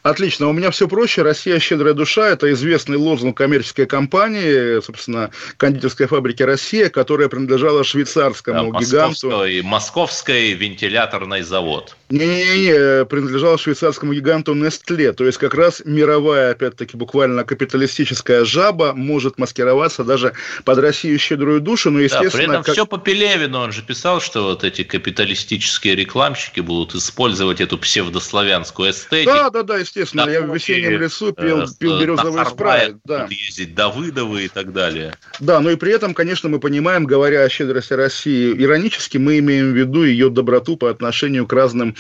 Отлично. 0.04 0.48
У 0.48 0.54
меня 0.54 0.72
все 0.72 0.88
проще. 0.88 1.22
Россия 1.22 1.60
щедрая 1.60 1.94
душа. 1.94 2.30
Это 2.30 2.52
известный 2.52 2.98
лозунг 2.98 3.38
коммерческой 3.38 3.86
компании, 3.86 4.82
собственно, 4.82 5.32
кондитерской 5.58 6.08
фабрики 6.08 6.44
Россия, 6.44 6.90
которая 6.90 7.30
принадлежала 7.30 7.84
швейцарскому 7.84 8.74
да, 8.74 8.80
гиганту. 8.80 9.44
Московской, 9.64 10.54
вентиляторный 10.54 11.42
завод. 11.42 11.96
Не-не-не, 12.10 13.06
принадлежала 13.06 13.58
швейцарскому 13.58 14.14
гиганту 14.14 14.56
Nestle. 14.56 15.12
То 15.14 15.26
есть, 15.26 15.38
как 15.38 15.54
раз 15.54 15.82
мировая, 15.86 16.52
опять-таки, 16.52 16.96
буквально 16.96 17.44
капиталистическая 17.44 18.46
жаба 18.46 18.94
может 18.94 19.38
маскироваться 19.38 20.04
даже 20.04 20.34
под 20.64 20.80
Россию 20.80 21.20
щедрую 21.20 21.60
душу. 21.62 21.92
Но, 21.92 22.00
естественно, 22.00 22.32
да, 22.32 22.38
при 22.38 22.46
этом 22.46 22.64
как... 22.64 22.74
все 22.74 22.86
по 22.86 22.98
Пелевину. 22.98 23.60
Он 23.60 23.72
же 23.72 23.82
писал, 23.82 24.22
что 24.22 24.44
вот 24.44 24.64
эти 24.64 24.84
капиталистические 24.84 25.96
рекламщики 25.96 26.62
будут 26.62 26.96
использовать 26.96 27.62
эту 27.62 27.78
псевдославянскую 27.78 28.92
эстетику. 28.92 29.32
Да, 29.32 29.50
да, 29.50 29.64
да, 29.68 29.78
естественно. 29.78 30.26
Да, 30.26 30.32
я 30.32 30.42
в 30.42 30.56
весеннем 30.56 31.00
лесу 31.00 31.34
пил, 31.34 31.64
э, 31.64 31.68
пил 31.78 32.00
березовый 32.00 32.46
спрайт. 32.46 32.96
Да. 33.04 33.28
ездить 33.30 33.76
Давыдовы 33.76 34.46
и 34.46 34.48
так 34.48 34.74
далее. 34.74 35.14
Да, 35.40 35.60
но 35.60 35.70
и 35.70 35.76
при 35.76 35.92
этом, 35.92 36.14
конечно, 36.14 36.50
мы 36.50 36.60
понимаем, 36.60 37.06
говоря 37.06 37.44
о 37.44 37.50
щедрости 37.50 37.94
России 37.94 38.54
иронически, 38.58 39.18
мы 39.18 39.40
имеем 39.40 39.74
в 39.74 39.76
виду 39.76 40.04
ее 40.04 40.30
доброту 40.30 40.78
по 40.78 40.90
отношению 40.90 41.46
к 41.46 41.54
разным 41.54 41.96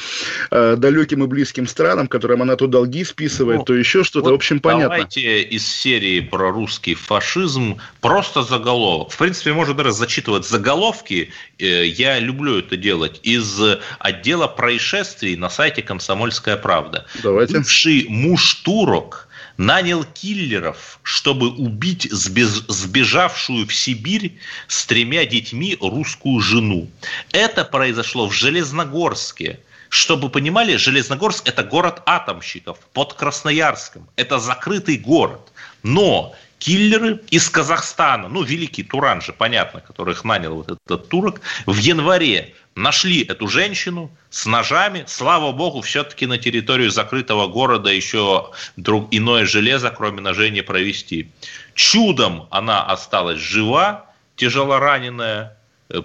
э, 0.49 0.75
далеким 0.77 1.23
и 1.23 1.27
близким 1.27 1.67
странам, 1.67 2.07
которым 2.07 2.41
она 2.41 2.55
то 2.55 2.67
долги 2.67 3.03
списывает, 3.03 3.59
ну, 3.59 3.65
то 3.65 3.75
еще 3.75 4.03
что-то. 4.03 4.25
Вот 4.25 4.31
в 4.31 4.35
общем, 4.35 4.59
понятно. 4.59 4.87
Давайте 4.87 5.41
из 5.41 5.67
серии 5.67 6.21
про 6.21 6.51
русский 6.51 6.95
фашизм 6.95 7.77
просто 8.01 8.41
заголовок. 8.43 9.11
В 9.11 9.17
принципе, 9.17 9.53
можно 9.53 9.73
даже 9.73 9.91
зачитывать 9.91 10.47
заголовки. 10.47 11.31
Э, 11.59 11.85
я 11.85 12.19
люблю 12.19 12.59
это 12.59 12.77
делать. 12.77 13.19
Из 13.23 13.59
отдела 13.99 14.47
происшествий 14.47 15.35
на 15.35 15.49
сайте 15.49 15.81
«Комсомольская 15.81 16.55
правда». 16.55 17.05
Давайте. 17.21 17.56
Бывший 17.57 18.05
муж 18.07 18.53
турок 18.53 19.27
нанял 19.57 20.03
киллеров, 20.03 20.99
чтобы 21.01 21.49
убить 21.49 22.07
сбежавшую 22.11 23.65
в 23.65 23.73
Сибирь 23.73 24.37
с 24.67 24.85
тремя 24.85 25.25
детьми 25.25 25.75
русскую 25.81 26.39
жену. 26.39 26.87
Это 27.31 27.65
произошло 27.65 28.27
в 28.27 28.31
Железногорске. 28.31 29.59
Чтобы 29.89 30.29
понимали, 30.29 30.75
Железногорск– 30.75 31.47
это 31.49 31.63
город 31.63 32.03
атомщиков 32.05 32.77
под 32.93 33.15
Красноярском. 33.15 34.07
Это 34.17 34.37
закрытый 34.37 34.97
город. 34.97 35.51
Но 35.81 36.35
киллеры 36.59 37.21
из 37.29 37.49
Казахстана, 37.49 38.27
ну, 38.27 38.43
великий 38.43 38.83
Туран 38.83 39.21
же, 39.21 39.33
понятно, 39.33 39.81
которых 39.81 40.23
нанял 40.23 40.55
вот 40.55 40.71
этот 40.85 41.09
турок, 41.09 41.41
в 41.65 41.77
январе 41.77 42.53
нашли 42.75 43.23
эту 43.23 43.47
женщину 43.47 44.11
с 44.29 44.45
ножами. 44.45 45.03
Слава 45.07 45.51
богу, 45.51 45.81
все-таки 45.81 46.25
на 46.25 46.37
территорию 46.37 46.91
закрытого 46.91 47.47
города 47.47 47.89
еще 47.89 48.51
друг, 48.75 49.07
иное 49.11 49.45
железо, 49.45 49.89
кроме 49.91 50.21
ножей, 50.21 50.51
не 50.51 50.61
провести. 50.61 51.31
Чудом 51.73 52.47
она 52.51 52.83
осталась 52.83 53.39
жива, 53.39 54.05
тяжело 54.35 54.79
раненая. 54.79 55.57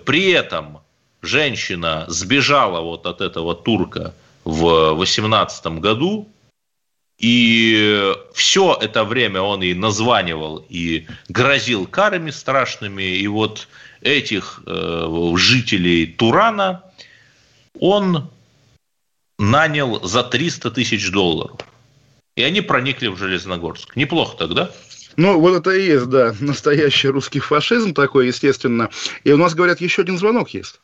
При 0.04 0.30
этом 0.30 0.80
женщина 1.22 2.04
сбежала 2.08 2.80
вот 2.80 3.06
от 3.06 3.20
этого 3.20 3.54
турка 3.54 4.14
в 4.44 4.92
18 4.94 5.66
году, 5.78 6.28
и 7.18 8.14
все 8.34 8.76
это 8.80 9.04
время 9.04 9.40
он 9.40 9.62
ей 9.62 9.74
названивал 9.74 10.64
и 10.68 11.06
грозил 11.28 11.86
карами 11.86 12.30
страшными. 12.30 13.02
И 13.02 13.26
вот 13.28 13.68
этих 14.00 14.60
э, 14.66 15.32
жителей 15.36 16.06
Турана 16.06 16.82
он 17.78 18.30
нанял 19.38 20.02
за 20.04 20.24
300 20.24 20.70
тысяч 20.72 21.10
долларов. 21.10 21.60
И 22.36 22.42
они 22.42 22.60
проникли 22.60 23.08
в 23.08 23.16
Железногорск. 23.16 23.94
Неплохо 23.96 24.36
тогда? 24.36 24.70
Ну, 25.16 25.38
вот 25.38 25.54
это 25.54 25.70
и 25.70 25.84
есть, 25.84 26.06
да, 26.06 26.34
настоящий 26.40 27.08
русский 27.08 27.40
фашизм 27.40 27.92
такой, 27.92 28.28
естественно. 28.28 28.90
И 29.24 29.32
у 29.32 29.36
нас, 29.36 29.54
говорят, 29.54 29.80
еще 29.80 30.02
один 30.02 30.18
звонок 30.18 30.50
есть. 30.50 30.80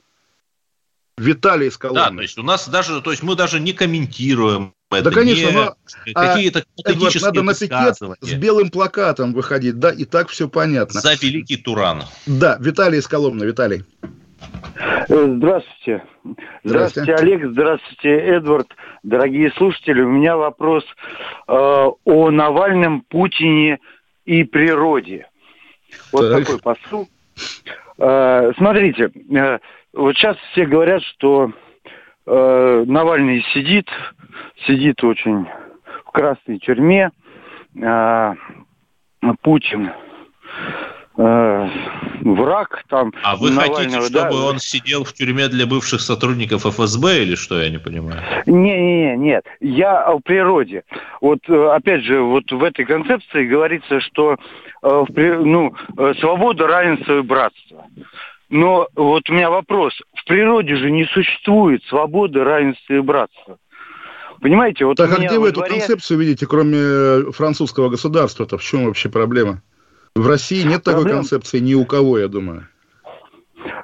Виталий 1.16 1.68
из 1.68 1.76
Коломны. 1.76 2.10
Да, 2.10 2.16
то 2.16 2.22
есть 2.22 2.38
у 2.38 2.42
нас 2.42 2.68
даже, 2.68 3.00
то 3.00 3.10
есть 3.10 3.22
мы 3.22 3.34
даже 3.34 3.58
не 3.58 3.72
комментируем 3.72 4.74
это 4.90 5.10
да, 5.10 5.16
конечно, 5.16 5.50
но 5.52 5.74
а, 6.14 6.34
какие-то 6.34 6.64
Эдвард, 6.84 7.14
надо 7.20 7.42
на 7.42 7.54
пикет 7.54 7.96
с 8.20 8.32
белым 8.34 8.70
плакатом 8.70 9.32
выходить, 9.34 9.78
да, 9.78 9.90
и 9.90 10.04
так 10.04 10.28
все 10.28 10.48
понятно. 10.48 11.00
За 11.00 11.14
великий 11.14 11.56
Туран. 11.56 12.04
Да, 12.26 12.56
Виталий 12.60 12.98
из 12.98 13.06
Коломны. 13.06 13.44
Виталий. 13.44 13.84
Э, 15.08 15.34
здравствуйте. 15.36 16.04
Здравствуйте, 16.64 17.14
Олег. 17.14 17.50
Здравствуйте, 17.50 18.10
Эдвард. 18.10 18.68
Дорогие 19.02 19.50
слушатели, 19.52 20.00
у 20.00 20.08
меня 20.08 20.36
вопрос 20.36 20.84
э, 20.84 21.52
о 21.52 22.30
Навальном, 22.30 23.02
Путине 23.02 23.78
и 24.24 24.44
природе. 24.44 25.28
Вот 26.12 26.30
так. 26.30 26.44
такой 26.44 26.60
посыл. 26.60 27.08
Э, 27.98 28.52
смотрите, 28.56 29.10
э, 29.30 29.58
вот 29.92 30.16
сейчас 30.16 30.36
все 30.52 30.66
говорят, 30.66 31.02
что 31.02 31.52
э, 32.28 32.84
Навальный 32.86 33.44
сидит, 33.54 33.88
сидит 34.66 35.02
очень 35.02 35.46
в 36.04 36.10
красной 36.12 36.58
тюрьме, 36.58 37.10
э, 37.80 38.34
Путин 39.42 39.90
э, 41.18 41.68
враг 42.22 42.84
там. 42.88 43.12
А 43.22 43.36
вы 43.36 43.52
хотите, 43.52 44.00
чтобы 44.00 44.30
да? 44.30 44.44
он 44.46 44.58
сидел 44.58 45.04
в 45.04 45.12
тюрьме 45.12 45.48
для 45.48 45.66
бывших 45.66 46.00
сотрудников 46.00 46.64
ФСБ 46.64 47.22
или 47.22 47.34
что, 47.34 47.60
я 47.60 47.70
не 47.70 47.78
понимаю? 47.78 48.22
Не, 48.46 48.54
не, 48.54 49.16
не, 49.16 49.16
нет. 49.16 49.44
Я 49.60 50.02
о 50.04 50.20
природе. 50.20 50.84
Вот 51.20 51.40
э, 51.48 51.68
опять 51.70 52.02
же, 52.04 52.20
вот 52.20 52.50
в 52.50 52.62
этой 52.62 52.84
концепции 52.84 53.46
говорится, 53.46 54.00
что 54.00 54.36
э, 54.82 55.04
ну, 55.16 55.74
э, 55.96 56.14
свобода, 56.20 56.66
равенство 56.66 57.18
и 57.18 57.22
братство. 57.22 57.84
Но 58.50 58.88
вот 58.94 59.28
у 59.28 59.32
меня 59.32 59.50
вопрос. 59.50 59.94
В 60.14 60.24
природе 60.24 60.76
же 60.76 60.90
не 60.90 61.04
существует 61.06 61.82
свободы, 61.84 62.42
равенства 62.42 62.94
и 62.94 63.00
братства. 63.00 63.58
Понимаете, 64.40 64.84
вот 64.84 64.96
Так, 64.96 65.12
а 65.12 65.16
где 65.16 65.38
вы 65.38 65.52
дворе... 65.52 65.70
эту 65.70 65.78
концепцию 65.78 66.18
видите, 66.18 66.46
кроме 66.46 67.32
французского 67.32 67.88
государства-то? 67.88 68.56
В 68.56 68.62
чем 68.62 68.86
вообще 68.86 69.08
проблема? 69.08 69.62
В 70.14 70.26
России 70.26 70.62
нет 70.62 70.82
такой 70.82 71.02
Проблем... 71.02 71.18
концепции 71.18 71.58
ни 71.58 71.74
у 71.74 71.84
кого, 71.84 72.18
я 72.18 72.28
думаю. 72.28 72.68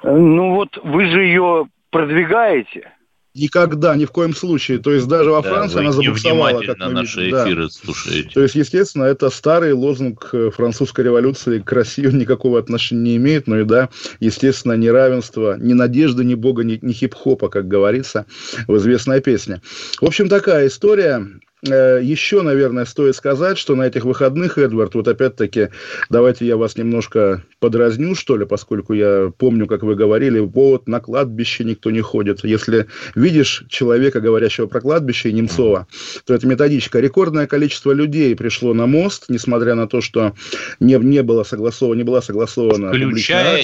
Ну 0.03 0.55
вот 0.55 0.77
вы 0.83 1.07
же 1.07 1.23
ее 1.23 1.67
продвигаете. 1.91 2.91
Никогда, 3.35 3.95
ни 3.97 4.05
в 4.05 4.11
коем 4.11 4.33
случае. 4.33 4.79
То 4.79 4.91
есть 4.91 5.07
даже 5.07 5.29
во 5.29 5.41
да, 5.41 5.49
Франции 5.49 5.79
она 5.79 5.91
забуксовала. 5.91 6.61
Как 6.61 6.79
мы 6.79 6.89
наши 6.89 7.25
видим. 7.25 7.37
эфиры 7.37 7.63
да. 7.63 7.69
слушаете. 7.69 8.29
То 8.29 8.41
есть, 8.41 8.55
естественно, 8.55 9.03
это 9.03 9.29
старый 9.29 9.73
лозунг 9.73 10.29
э, 10.31 10.51
французской 10.55 11.03
революции 11.03 11.59
к 11.59 11.69
России 11.73 12.05
никакого 12.11 12.57
отношения 12.57 13.01
не 13.01 13.17
имеет. 13.17 13.47
Но 13.47 13.59
и 13.59 13.65
да, 13.65 13.89
естественно, 14.21 14.73
ни 14.73 14.87
равенства, 14.87 15.57
ни 15.59 15.73
надежды, 15.73 16.23
ни 16.23 16.33
бога, 16.33 16.63
ни, 16.63 16.79
ни 16.81 16.93
хип-хопа, 16.93 17.49
как 17.49 17.67
говорится 17.67 18.25
в 18.67 18.77
известной 18.77 19.19
песне. 19.19 19.61
В 19.99 20.05
общем, 20.05 20.29
такая 20.29 20.67
история. 20.67 21.27
Э, 21.67 21.99
еще, 22.01 22.41
наверное, 22.41 22.85
стоит 22.85 23.15
сказать, 23.15 23.57
что 23.57 23.75
на 23.75 23.83
этих 23.83 24.05
выходных, 24.05 24.57
Эдвард, 24.57 24.95
вот 24.95 25.07
опять-таки, 25.07 25.69
давайте 26.09 26.45
я 26.45 26.57
вас 26.57 26.77
немножко 26.77 27.43
подразню, 27.59 28.15
что 28.15 28.37
ли, 28.37 28.45
поскольку 28.45 28.93
я 28.93 29.31
помню, 29.37 29.67
как 29.67 29.83
вы 29.83 29.95
говорили, 29.95 30.39
вот, 30.39 30.87
на 30.87 30.99
кладбище 30.99 31.63
никто 31.63 31.91
не 31.91 32.01
ходит. 32.01 32.43
Если 32.43 32.87
видишь 33.15 33.65
человека, 33.69 34.21
говорящего 34.21 34.67
про 34.67 34.81
кладбище, 34.81 35.31
Немцова, 35.31 35.87
то 36.25 36.33
это 36.33 36.45
методичка. 36.47 36.99
Рекордное 36.99 37.47
количество 37.47 37.91
людей 37.91 38.35
пришло 38.35 38.73
на 38.73 38.85
мост, 38.85 39.25
несмотря 39.29 39.75
на 39.75 39.87
то, 39.87 40.01
что 40.01 40.33
не, 40.79 40.95
не 40.95 41.23
было 41.23 41.43
согласовано, 41.43 41.97
не 41.97 42.03
была 42.03 42.21
согласована 42.21 42.91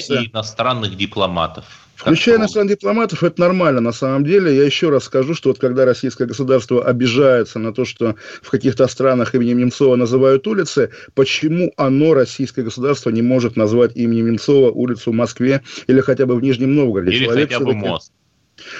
иностранных 0.32 0.96
дипломатов. 0.96 1.64
Включая 2.02 2.36
иностранных 2.36 2.72
дипломатов, 2.72 3.22
это 3.22 3.40
нормально 3.40 3.80
на 3.80 3.92
самом 3.92 4.24
деле. 4.24 4.54
Я 4.54 4.64
еще 4.64 4.90
раз 4.90 5.04
скажу, 5.04 5.34
что 5.34 5.50
вот 5.50 5.58
когда 5.58 5.84
российское 5.84 6.26
государство 6.26 6.84
обижается 6.84 7.60
на 7.60 7.72
то, 7.72 7.84
что 7.84 8.16
в 8.42 8.50
каких-то 8.50 8.88
странах 8.88 9.36
именем 9.36 9.58
Немцова 9.58 9.94
называют 9.94 10.46
улицы, 10.48 10.90
почему 11.14 11.72
оно, 11.76 12.14
российское 12.14 12.64
государство, 12.64 13.10
не 13.10 13.22
может 13.22 13.56
назвать 13.56 13.92
именем 13.94 14.32
Немцова 14.32 14.72
улицу 14.72 15.12
в 15.12 15.14
Москве 15.14 15.62
или 15.86 16.00
хотя 16.00 16.26
бы 16.26 16.34
в 16.34 16.42
Нижнем 16.42 16.74
Новгороде? 16.74 17.12
Или 17.12 17.24
Человек 17.24 17.52
хотя 17.52 17.64
бы 17.64 17.74
мост. 17.74 18.12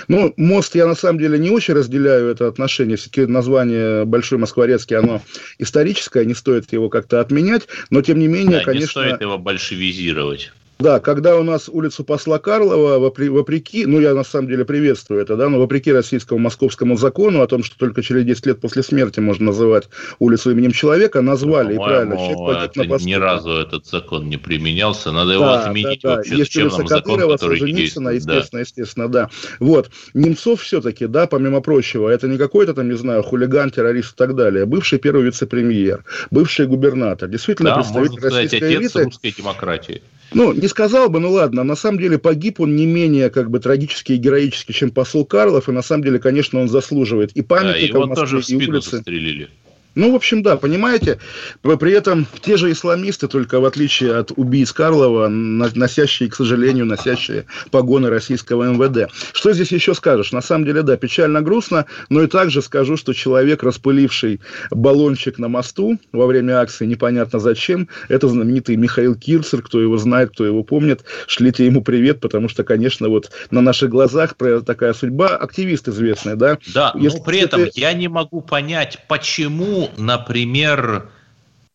Ну, 0.09 0.35
мост 0.37 0.75
я 0.75 0.87
на 0.87 0.95
самом 0.95 1.19
деле 1.19 1.39
не 1.39 1.51
очень 1.51 1.75
разделяю 1.75 2.29
это 2.29 2.49
отношение. 2.49 2.97
Все-таки 2.97 3.27
название 3.27 4.05
Большой 4.05 4.39
Москворецкий, 4.39 4.97
оно 4.97 5.23
историческое, 5.59 6.25
не 6.25 6.35
стоит 6.35 6.73
его 6.73 6.89
как-то 6.89 7.21
отменять, 7.21 7.69
но 7.91 8.03
тем 8.03 8.19
не 8.19 8.27
менее, 8.27 8.59
да, 8.59 8.65
конечно... 8.65 9.01
не 9.01 9.07
стоит 9.07 9.21
его 9.21 9.39
большевизировать. 9.39 10.53
Да, 10.83 10.99
когда 10.99 11.37
у 11.37 11.45
нас 11.45 11.69
улицу 11.69 12.03
посла 12.03 12.41
Карлова, 12.41 12.99
вопреки, 12.99 13.87
ну, 13.87 14.01
я 14.01 14.15
на 14.15 14.25
самом 14.25 14.49
деле 14.49 14.65
приветствую 14.65 15.21
это, 15.21 15.37
да, 15.37 15.49
но 15.49 15.61
вопреки 15.61 15.93
российскому 15.93 16.41
московскому 16.41 16.97
закону 16.97 17.41
о 17.41 17.47
том, 17.47 17.63
что 17.63 17.79
только 17.79 18.03
через 18.03 18.25
10 18.25 18.47
лет 18.47 18.61
после 18.61 18.83
смерти 18.83 19.21
можно 19.21 19.47
называть 19.47 19.89
улицу 20.19 20.51
именем 20.51 20.73
человека, 20.73 21.21
назвали, 21.23 21.75
ну, 21.75 21.83
и 21.83 21.87
правильно. 21.87 22.17
Человек 22.17 22.73
это 22.75 22.85
на 22.85 22.97
ни 22.97 23.15
разу 23.15 23.53
этот 23.53 23.87
закон 23.87 24.29
не 24.29 24.39
применялся, 24.39 25.13
надо 25.13 25.35
его 25.35 25.45
да, 25.45 25.67
отменить 25.67 26.01
да, 26.03 26.09
да. 26.09 26.17
вообще. 26.17 26.37
Есть 26.37 26.57
улица 26.57 26.83
Кадырова, 26.83 27.37
Солженицына, 27.37 28.09
естественно, 28.09 28.49
да. 28.53 28.61
естественно, 28.61 29.09
да. 29.09 29.31
Вот, 29.61 29.89
Немцов 30.15 30.63
все-таки, 30.63 31.07
да, 31.07 31.29
помимо 31.29 31.61
прочего, 31.61 32.09
это 32.09 32.27
не 32.27 32.39
какой-то 32.39 32.75
там, 32.75 32.89
не 32.89 32.97
знаю, 32.97 33.23
хулиган, 33.23 33.71
террорист 33.71 34.15
и 34.15 34.17
так 34.17 34.35
далее, 34.35 34.67
бывший 34.67 34.99
первый 34.99 35.27
вице-премьер, 35.27 36.05
бывший 36.33 36.67
губернатор, 36.67 37.29
действительно 37.29 37.71
да, 37.71 37.77
представитель 37.77 38.11
можно 38.11 38.29
сказать, 38.29 38.45
российской 38.45 38.77
отец 38.77 38.97
элиты. 38.97 39.05
русской 39.05 39.31
демократии. 39.31 40.03
Ну, 40.35 40.53
не 40.53 40.69
сказал 40.73 41.09
бы, 41.09 41.21
ну 41.21 41.31
ладно, 41.31 41.63
на 41.63 41.77
самом 41.77 41.99
деле 41.99 42.19
погиб 42.19 42.59
он 42.61 42.75
не 42.75 42.87
менее 42.87 43.31
как 43.31 43.51
бы 43.51 43.61
трагически 43.61 44.13
и 44.13 44.17
героически, 44.17 44.73
чем 44.73 44.91
посол 44.91 45.25
Карлов, 45.25 45.69
и 45.69 45.73
на 45.73 45.83
самом 45.83 46.03
деле, 46.03 46.19
конечно, 46.19 46.61
он 46.61 46.69
заслуживает 46.69 47.33
и 47.33 47.43
памятника 47.43 47.99
да, 47.99 48.01
в 48.01 48.09
Москве, 48.09 48.23
тоже 48.23 48.37
в 48.39 48.45
спину 48.45 48.63
и 48.63 48.69
улицы. 48.69 48.91
застрелили. 48.97 49.49
Ну, 49.95 50.13
в 50.13 50.15
общем, 50.15 50.43
да, 50.43 50.57
понимаете, 50.57 51.19
при 51.63 51.93
этом 51.93 52.27
те 52.41 52.57
же 52.57 52.71
исламисты, 52.73 53.29
только 53.29 53.61
в 53.61 53.65
отличие 53.65 54.17
от 54.17 54.33
убийц 54.35 54.73
Карлова, 54.73 55.29
носящие, 55.29 56.31
к 56.31 56.35
сожалению, 56.35 56.87
носящие 56.87 57.47
погоны 57.71 58.09
российского 58.09 58.65
МВД. 58.73 59.13
Что 59.33 59.53
здесь 59.53 59.73
еще 59.73 59.95
скажешь? 59.95 60.33
На 60.33 60.41
самом 60.41 60.65
деле, 60.65 60.83
да, 60.83 60.97
печально, 60.97 61.43
грустно, 61.43 61.87
но 62.09 62.23
и 62.23 62.27
также 62.27 62.63
скажу, 62.63 62.97
что 62.97 63.13
человек, 63.13 63.63
распыливший 63.63 64.41
баллончик 64.71 65.39
на 65.39 65.49
мосту 65.49 65.99
во 66.13 66.27
время 66.27 66.61
акции, 66.61 66.87
непонятно 66.87 67.39
зачем, 67.39 67.89
это 68.09 68.29
знаменитый 68.29 68.77
Михаил 68.77 69.15
Кирцер, 69.15 69.63
кто 69.63 69.81
его 69.81 69.99
знает, 69.99 70.31
кто 70.31 70.47
его 70.47 70.63
помнит, 70.63 71.05
шлите 71.27 71.67
ему 71.67 71.83
привет, 71.83 72.21
потому 72.21 72.49
что, 72.49 72.65
конечно, 72.65 73.09
вот 73.09 73.31
на 73.51 73.61
наших 73.61 73.91
глазах 73.91 74.35
такая 74.67 74.93
судьба, 74.95 75.37
активист 75.37 75.89
известный, 75.89 76.37
да? 76.37 76.59
Да, 76.75 76.93
Если 76.95 77.19
но 77.19 77.25
при 77.25 77.41
этом 77.41 77.67
я 77.75 77.93
не 77.93 78.09
могу 78.09 78.41
понять, 78.41 78.99
почему 79.09 79.82
например, 79.97 81.11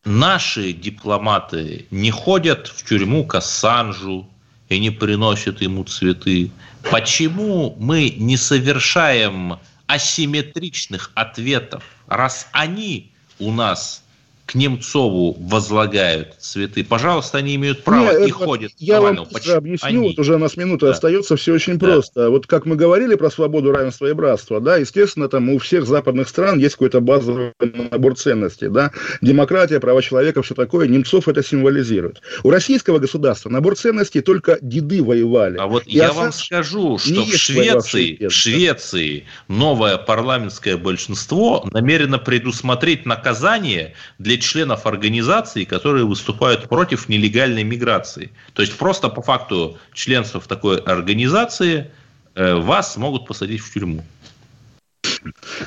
наши 0.06 0.74
дипломаты 0.74 1.86
не 1.92 2.12
ходят 2.12 2.68
в 2.68 2.84
тюрьму 2.88 3.26
к 3.26 3.36
Ассанжу 3.36 4.30
и 4.70 4.80
не 4.80 4.90
приносят 4.90 5.62
ему 5.62 5.84
цветы? 5.84 6.52
Почему 6.90 7.76
мы 7.80 8.10
не 8.10 8.38
совершаем 8.38 9.60
асимметричных 9.88 11.12
ответов, 11.16 11.84
раз 12.08 12.48
они 12.52 13.12
у 13.40 13.52
нас 13.52 14.04
к 14.48 14.56
Немцову 14.56 15.36
возлагают 15.40 16.36
цветы, 16.40 16.84
пожалуйста, 16.84 17.40
они 17.40 17.56
имеют 17.56 17.84
право 17.84 18.06
Нет, 18.06 18.22
и 18.22 18.24
это, 18.24 18.34
ходят. 18.34 18.72
Я 18.78 19.02
вам 19.02 19.20
объясню, 19.20 19.78
они... 19.82 19.98
вот 19.98 20.20
уже 20.20 20.36
у 20.36 20.38
нас 20.38 20.56
минута 20.56 20.86
да. 20.88 20.92
остается, 20.94 21.36
все 21.36 21.54
очень 21.54 21.78
да. 21.78 21.86
просто. 21.86 22.30
Вот 22.30 22.48
как 22.48 22.66
мы 22.66 22.78
говорили 22.78 23.16
про 23.16 23.30
свободу, 23.30 23.74
равенство 23.74 24.08
и 24.08 24.14
братство, 24.14 24.62
да, 24.62 24.78
естественно, 24.78 25.28
там 25.28 25.50
у 25.50 25.60
всех 25.60 25.86
западных 25.86 26.30
стран 26.30 26.60
есть 26.60 26.76
какой-то 26.76 27.02
базовый 27.02 27.52
набор 27.60 28.16
ценностей, 28.16 28.70
да, 28.70 28.92
демократия, 29.22 29.82
права 29.82 30.02
человека, 30.02 30.42
все 30.42 30.56
такое, 30.56 30.88
Немцов 30.88 31.28
это 31.28 31.44
символизирует. 31.44 32.22
У 32.44 32.50
российского 32.50 33.00
государства 33.00 33.50
набор 33.50 33.76
ценностей 33.76 34.22
только 34.22 34.60
деды 34.62 35.04
воевали. 35.04 35.58
А 35.58 35.68
вот 35.68 35.84
и 35.86 35.98
я 35.98 36.14
вам 36.14 36.32
скажу, 36.32 36.98
что 36.98 37.26
в 37.26 37.36
Швеции, 37.36 38.28
в 38.28 38.32
Швеции 38.32 39.26
новое 39.50 39.98
парламентское 39.98 40.78
большинство 40.78 41.68
намерено 41.74 42.18
предусмотреть 42.18 43.06
наказание 43.06 43.94
для 44.18 44.37
членов 44.38 44.86
организаций, 44.86 45.66
которые 45.66 46.06
выступают 46.06 46.70
против 46.70 47.10
нелегальной 47.10 47.64
миграции. 47.64 48.32
То 48.54 48.62
есть 48.62 48.78
просто 48.78 49.10
по 49.10 49.22
факту 49.22 49.78
членства 49.94 50.40
в 50.40 50.48
такой 50.48 50.78
организации 50.78 51.92
э, 52.36 52.56
вас 52.56 52.98
могут 52.98 53.28
посадить 53.28 53.62
в 53.62 53.74
тюрьму. 53.74 54.04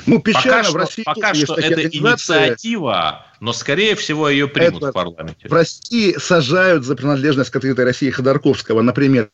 Ну, 0.07 0.21
печально, 0.21 0.65
пока 0.65 0.71
в 0.71 0.77
России 0.77 1.03
что, 1.03 1.15
пока 1.15 1.35
что 1.35 1.55
это 1.55 1.87
инициатива, 1.87 3.27
но, 3.41 3.53
скорее 3.53 3.95
всего, 3.95 4.29
ее 4.29 4.49
примут 4.49 4.83
это, 4.83 4.91
в 4.91 4.93
парламенте. 4.93 5.49
В 5.49 5.53
России 5.53 6.17
сажают 6.19 6.85
за 6.85 6.97
принадлежность 6.97 7.51
к 7.51 7.57
открытой 7.57 7.85
России 7.85 8.11
Ходорковского, 8.11 8.83
например, 8.83 9.29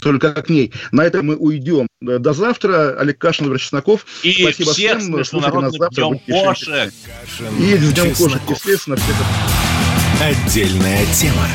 только 0.00 0.32
к 0.42 0.48
ней. 0.48 0.72
На 0.92 1.04
этом 1.04 1.26
мы 1.26 1.36
уйдем. 1.36 1.88
До 2.00 2.32
завтра. 2.32 2.98
Олег 2.98 3.18
Кашин, 3.18 3.46
Владимир 3.46 3.60
Чесноков. 3.60 4.06
И 4.22 4.32
Спасибо 4.42 4.72
всех 4.72 4.98
всем. 4.98 5.14
С 5.14 5.16
Международным 5.16 5.62
нас 5.64 5.76
завтра. 5.76 6.02
Днем 6.02 6.18
кошек. 6.18 6.92
И 7.58 7.76
с 7.76 7.92
Днем 7.92 8.14
кошек, 8.14 8.40
естественно. 8.48 8.98
Отдельная 10.20 11.04
тема. 11.12 11.46